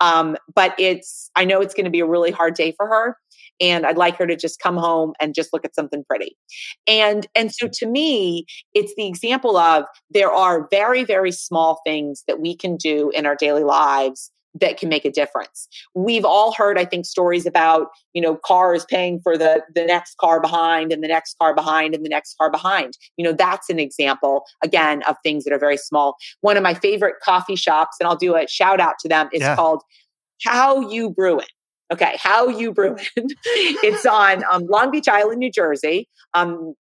Um, 0.00 0.36
but 0.54 0.74
it's, 0.78 1.30
I 1.36 1.44
know 1.44 1.60
it's 1.60 1.74
going 1.74 1.84
to 1.84 1.90
be 1.90 2.00
a 2.00 2.06
really 2.06 2.30
hard 2.30 2.54
day 2.54 2.72
for 2.72 2.86
her 2.86 3.16
and 3.60 3.84
I'd 3.84 3.98
like 3.98 4.16
her 4.16 4.26
to 4.26 4.36
just 4.36 4.58
come 4.58 4.76
home 4.76 5.12
and 5.20 5.34
just 5.34 5.52
look 5.52 5.64
at 5.64 5.74
something 5.74 6.02
pretty. 6.04 6.36
And 6.86 7.26
and 7.34 7.52
so 7.52 7.68
to 7.74 7.86
me, 7.86 8.46
it's 8.74 8.94
the 8.96 9.06
example 9.06 9.56
of 9.56 9.84
there 10.10 10.32
are 10.32 10.66
very 10.70 11.04
very 11.04 11.32
small 11.32 11.80
things 11.84 12.24
that 12.26 12.40
we 12.40 12.56
can 12.56 12.76
do 12.76 13.10
in 13.10 13.26
our 13.26 13.36
daily 13.36 13.64
lives 13.64 14.30
that 14.54 14.78
can 14.78 14.88
make 14.88 15.04
a 15.04 15.10
difference. 15.10 15.68
We've 15.94 16.24
all 16.24 16.52
heard, 16.52 16.78
I 16.78 16.84
think, 16.84 17.06
stories 17.06 17.46
about, 17.46 17.88
you 18.12 18.22
know, 18.22 18.36
cars 18.36 18.84
paying 18.84 19.20
for 19.20 19.38
the 19.38 19.62
the 19.74 19.84
next 19.84 20.16
car 20.18 20.40
behind 20.40 20.92
and 20.92 21.02
the 21.02 21.08
next 21.08 21.38
car 21.38 21.54
behind 21.54 21.94
and 21.94 22.04
the 22.04 22.08
next 22.08 22.36
car 22.36 22.50
behind. 22.50 22.96
You 23.16 23.24
know, 23.24 23.32
that's 23.32 23.70
an 23.70 23.78
example 23.78 24.44
again 24.62 25.02
of 25.04 25.16
things 25.22 25.44
that 25.44 25.52
are 25.52 25.58
very 25.58 25.76
small. 25.76 26.16
One 26.40 26.56
of 26.56 26.62
my 26.62 26.74
favorite 26.74 27.16
coffee 27.22 27.56
shops, 27.56 27.96
and 28.00 28.08
I'll 28.08 28.16
do 28.16 28.36
a 28.36 28.46
shout 28.48 28.80
out 28.80 28.98
to 29.00 29.08
them, 29.08 29.28
is 29.32 29.40
yeah. 29.40 29.56
called 29.56 29.82
How 30.42 30.88
You 30.90 31.10
Brewin'. 31.10 31.46
Okay, 31.92 32.16
How 32.18 32.48
You 32.48 32.72
Brewin'. 32.72 33.04
it's 33.16 34.06
on 34.06 34.44
um, 34.50 34.66
Long 34.66 34.90
Beach 34.90 35.08
Island, 35.08 35.38
New 35.38 35.50
Jersey. 35.50 36.08
Um, 36.34 36.74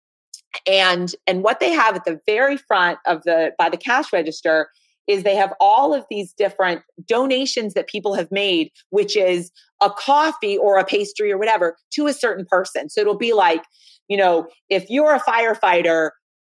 and 0.68 1.16
and 1.28 1.44
what 1.44 1.60
they 1.60 1.72
have 1.72 1.96
at 1.96 2.06
the 2.06 2.20
very 2.26 2.58
front 2.58 2.98
of 3.06 3.24
the 3.24 3.52
by 3.58 3.70
the 3.70 3.78
cash 3.78 4.12
register 4.12 4.70
is 5.10 5.24
they 5.24 5.36
have 5.36 5.54
all 5.60 5.94
of 5.94 6.06
these 6.10 6.32
different 6.34 6.84
donations 7.06 7.74
that 7.74 7.88
people 7.88 8.14
have 8.14 8.32
made, 8.32 8.72
which 8.92 9.18
is 9.18 9.52
a 9.82 9.90
coffee 9.90 10.56
or 10.56 10.78
a 10.78 10.86
pastry 10.86 11.32
or 11.32 11.38
whatever 11.38 11.76
to 11.92 12.06
a 12.06 12.14
certain 12.14 12.46
person. 12.46 12.90
So 12.90 13.02
it'll 13.02 13.18
be 13.18 13.34
like, 13.34 13.64
you 14.08 14.16
know, 14.16 14.48
if 14.70 14.88
you're 14.88 15.16
a 15.16 15.20
firefighter, 15.20 16.12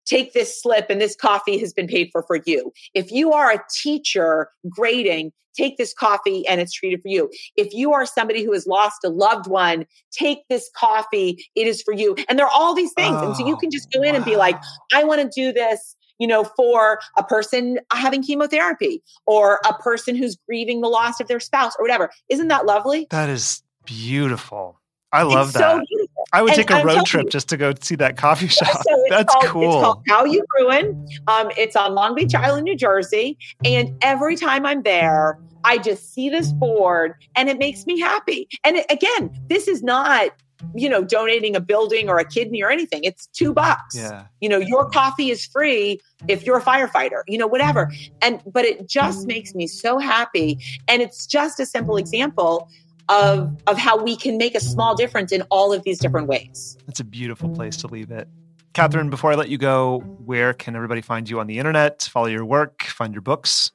take 0.06 0.34
this 0.34 0.62
slip 0.62 0.86
and 0.89 1.01
this 1.01 1.16
coffee 1.16 1.58
has 1.58 1.74
been 1.74 1.88
paid 1.88 2.10
for 2.12 2.22
for 2.22 2.41
you. 2.45 2.72
If 2.93 3.12
you 3.12 3.34
are 3.34 3.51
a 3.51 3.64
teacher 3.82 4.49
grading, 4.70 5.32
take 5.58 5.78
this 5.78 5.93
coffee 5.93 6.47
and 6.47 6.62
it's 6.62 6.74
treated 6.74 7.01
for 7.01 7.08
you. 7.08 7.32
If 7.56 7.74
you 7.74 7.91
are 7.91 8.06
somebody 8.06 8.43
who 8.43 8.54
has 8.54 8.68
lost 8.68 9.04
a 9.04 9.10
loved 9.10 9.47
one, 9.47 9.88
take 10.12 10.47
this 10.47 10.70
coffee, 10.78 11.43
it 11.56 11.66
is 11.66 11.82
for 11.82 11.93
you. 11.93 12.16
And 12.30 12.38
there 12.38 12.45
are 12.45 12.54
all 12.54 12.76
these 12.76 12.93
things. 12.93 13.16
Oh, 13.20 13.28
and 13.28 13.36
so 13.36 13.47
you 13.47 13.56
oh, 13.56 13.58
can 13.58 13.72
just 13.72 13.91
go 13.91 14.04
in 14.04 14.12
wow. 14.12 14.18
and 14.18 14.26
be 14.26 14.36
like, 14.36 14.60
I 14.93 15.04
want 15.04 15.22
to 15.22 15.30
do 15.34 15.51
this 15.51 15.95
you 16.24 16.28
know, 16.28 16.45
for 16.45 17.01
a 17.17 17.24
person 17.24 17.80
having 17.91 18.24
chemotherapy 18.24 19.03
or 19.26 19.59
a 19.67 19.74
person 19.74 20.15
who's 20.15 20.38
grieving 20.47 20.80
the 20.80 20.88
loss 20.88 21.19
of 21.19 21.28
their 21.28 21.41
spouse 21.41 21.74
or 21.78 21.84
whatever. 21.84 22.09
Isn't 22.30 22.47
that 22.47 22.65
lovely? 22.65 23.07
That 23.09 23.28
is 23.28 23.61
beautiful. 23.86 24.80
I 25.11 25.24
love 25.24 25.49
it's 25.49 25.57
that. 25.57 25.86
So 25.86 26.05
I 26.32 26.41
would 26.41 26.51
and 26.51 26.55
take 26.55 26.71
a 26.71 26.76
I'm 26.76 26.88
road 26.88 27.05
trip 27.05 27.26
you, 27.26 27.30
just 27.30 27.49
to 27.49 27.57
go 27.57 27.74
see 27.82 27.95
that 27.95 28.15
coffee 28.15 28.47
shop. 28.47 28.84
So 28.84 29.03
That's 29.09 29.34
called, 29.34 29.45
cool. 29.47 29.63
It's 29.63 29.84
called 29.84 30.03
How 30.07 30.24
You 30.24 30.45
Brewin'. 30.55 31.05
Um, 31.28 31.51
it's 31.57 31.76
on 31.76 31.93
Long 31.93 32.15
Beach 32.15 32.34
Island, 32.34 32.63
New 32.63 32.78
Jersey. 32.78 33.38
And 33.65 33.93
every 34.01 34.38
time 34.38 34.65
I'm 34.65 34.84
there, 34.84 35.38
I 35.65 35.78
just 35.78 36.13
see 36.13 36.30
this 36.30 36.53
board 36.53 37.15
and 37.36 37.49
it 37.49 37.57
makes 37.57 37.86
me 37.86 37.99
happy. 37.99 38.47
And 38.63 38.78
it, 38.78 38.86
again, 38.89 39.30
this 39.49 39.67
is 39.67 39.84
not 39.84 40.32
you 40.76 40.89
know 40.89 41.03
donating 41.03 41.55
a 41.55 41.59
building 41.59 42.09
or 42.09 42.18
a 42.18 42.26
kidney 42.26 42.61
or 42.64 42.70
anything 42.70 43.03
it's 43.03 43.28
two 43.28 43.53
bucks 43.53 43.95
yeah 43.95 44.26
you 44.41 44.49
know 44.49 44.57
your 44.57 44.89
coffee 44.89 45.30
is 45.30 45.45
free 45.45 45.99
if 46.28 46.45
you're 46.45 46.57
a 46.57 46.61
firefighter 46.61 47.22
you 47.28 47.38
know 47.38 47.47
whatever 47.47 47.91
and 48.22 48.41
but 48.45 48.66
it 48.66 48.88
just 48.88 49.20
mm-hmm. 49.20 49.28
makes 49.28 49.53
me 49.55 49.68
so 49.68 49.97
happy 49.97 50.59
and 50.88 51.01
it's 51.01 51.26
just 51.26 51.59
a 51.59 51.66
simple 51.66 51.97
example 51.97 52.68
of 53.09 53.55
of 53.68 53.78
how 53.78 54.01
we 54.01 54.16
can 54.16 54.38
make 54.38 54.55
a 54.55 54.59
small 54.59 54.95
difference 54.95 55.32
in 55.32 55.41
all 55.49 55.74
of 55.74 55.84
these 55.84 55.99
different 55.99 56.28
ways. 56.28 56.78
That's 56.88 56.99
a 56.99 57.03
beautiful 57.03 57.49
place 57.49 57.78
to 57.78 57.88
leave 57.88 58.11
it. 58.11 58.28
Catherine, 58.74 59.09
before 59.09 59.32
I 59.32 59.36
let 59.36 59.49
you 59.49 59.57
go, 59.57 59.99
where 59.99 60.53
can 60.53 60.76
everybody 60.76 61.01
find 61.01 61.30
you 61.30 61.39
on 61.39 61.47
the 61.47 61.59
internet, 61.59 62.03
follow 62.03 62.28
your 62.28 62.45
work, 62.45 62.84
find 62.84 63.14
your 63.14 63.22
books? 63.22 63.72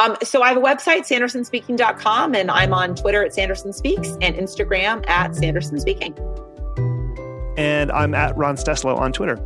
Um, 0.00 0.16
so 0.22 0.40
I 0.40 0.48
have 0.48 0.56
a 0.56 0.60
website, 0.60 1.00
sandersonspeaking.com, 1.00 2.34
and 2.34 2.50
I'm 2.50 2.72
on 2.72 2.94
Twitter 2.94 3.22
at 3.22 3.34
Sanderson 3.34 3.70
Speaks 3.70 4.08
and 4.22 4.34
Instagram 4.34 5.06
at 5.10 5.36
Sanderson 5.36 5.78
Speaking. 5.78 6.14
And 7.58 7.92
I'm 7.92 8.14
at 8.14 8.34
Ron 8.34 8.56
Steslow 8.56 8.96
on 8.96 9.12
Twitter. 9.12 9.36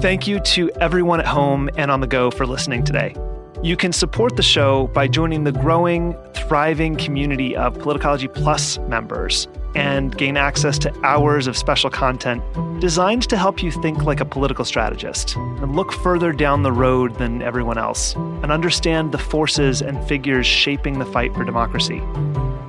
Thank 0.00 0.26
you 0.26 0.40
to 0.40 0.72
everyone 0.80 1.20
at 1.20 1.26
home 1.26 1.70
and 1.76 1.88
on 1.88 2.00
the 2.00 2.08
go 2.08 2.32
for 2.32 2.46
listening 2.46 2.82
today. 2.82 3.14
You 3.62 3.76
can 3.76 3.92
support 3.92 4.34
the 4.34 4.42
show 4.42 4.88
by 4.88 5.06
joining 5.06 5.44
the 5.44 5.52
growing, 5.52 6.16
thriving 6.34 6.96
community 6.96 7.54
of 7.54 7.78
Politicology 7.78 8.32
Plus 8.32 8.78
members 8.88 9.46
and 9.78 10.16
gain 10.18 10.36
access 10.36 10.78
to 10.78 10.92
hours 11.04 11.46
of 11.46 11.56
special 11.56 11.88
content 11.88 12.42
designed 12.80 13.28
to 13.28 13.36
help 13.36 13.62
you 13.62 13.70
think 13.70 14.04
like 14.04 14.20
a 14.20 14.24
political 14.24 14.64
strategist 14.64 15.36
and 15.36 15.76
look 15.76 15.92
further 15.92 16.32
down 16.32 16.62
the 16.62 16.72
road 16.72 17.14
than 17.16 17.42
everyone 17.42 17.78
else 17.78 18.14
and 18.42 18.52
understand 18.52 19.12
the 19.12 19.18
forces 19.18 19.80
and 19.80 20.06
figures 20.08 20.46
shaping 20.46 20.98
the 20.98 21.06
fight 21.06 21.32
for 21.34 21.44
democracy. 21.44 22.02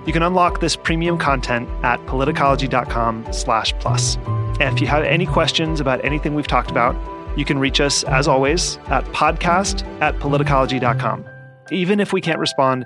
You 0.05 0.13
can 0.13 0.23
unlock 0.23 0.59
this 0.59 0.75
premium 0.75 1.17
content 1.17 1.67
at 1.83 1.99
politicology.com/plus. 2.05 4.17
If 4.61 4.81
you 4.81 4.87
have 4.87 5.03
any 5.03 5.25
questions 5.25 5.79
about 5.79 6.03
anything 6.05 6.35
we've 6.35 6.47
talked 6.47 6.71
about, 6.71 6.95
You 7.35 7.45
can 7.45 7.59
reach 7.59 7.79
us, 7.79 8.03
as 8.03 8.27
always, 8.27 8.77
at 8.87 9.05
podcast 9.05 9.85
at 10.01 10.15
politicology.com. 10.15 11.25
Even 11.71 11.99
if 11.99 12.11
we 12.11 12.21
can't 12.21 12.39
respond, 12.39 12.85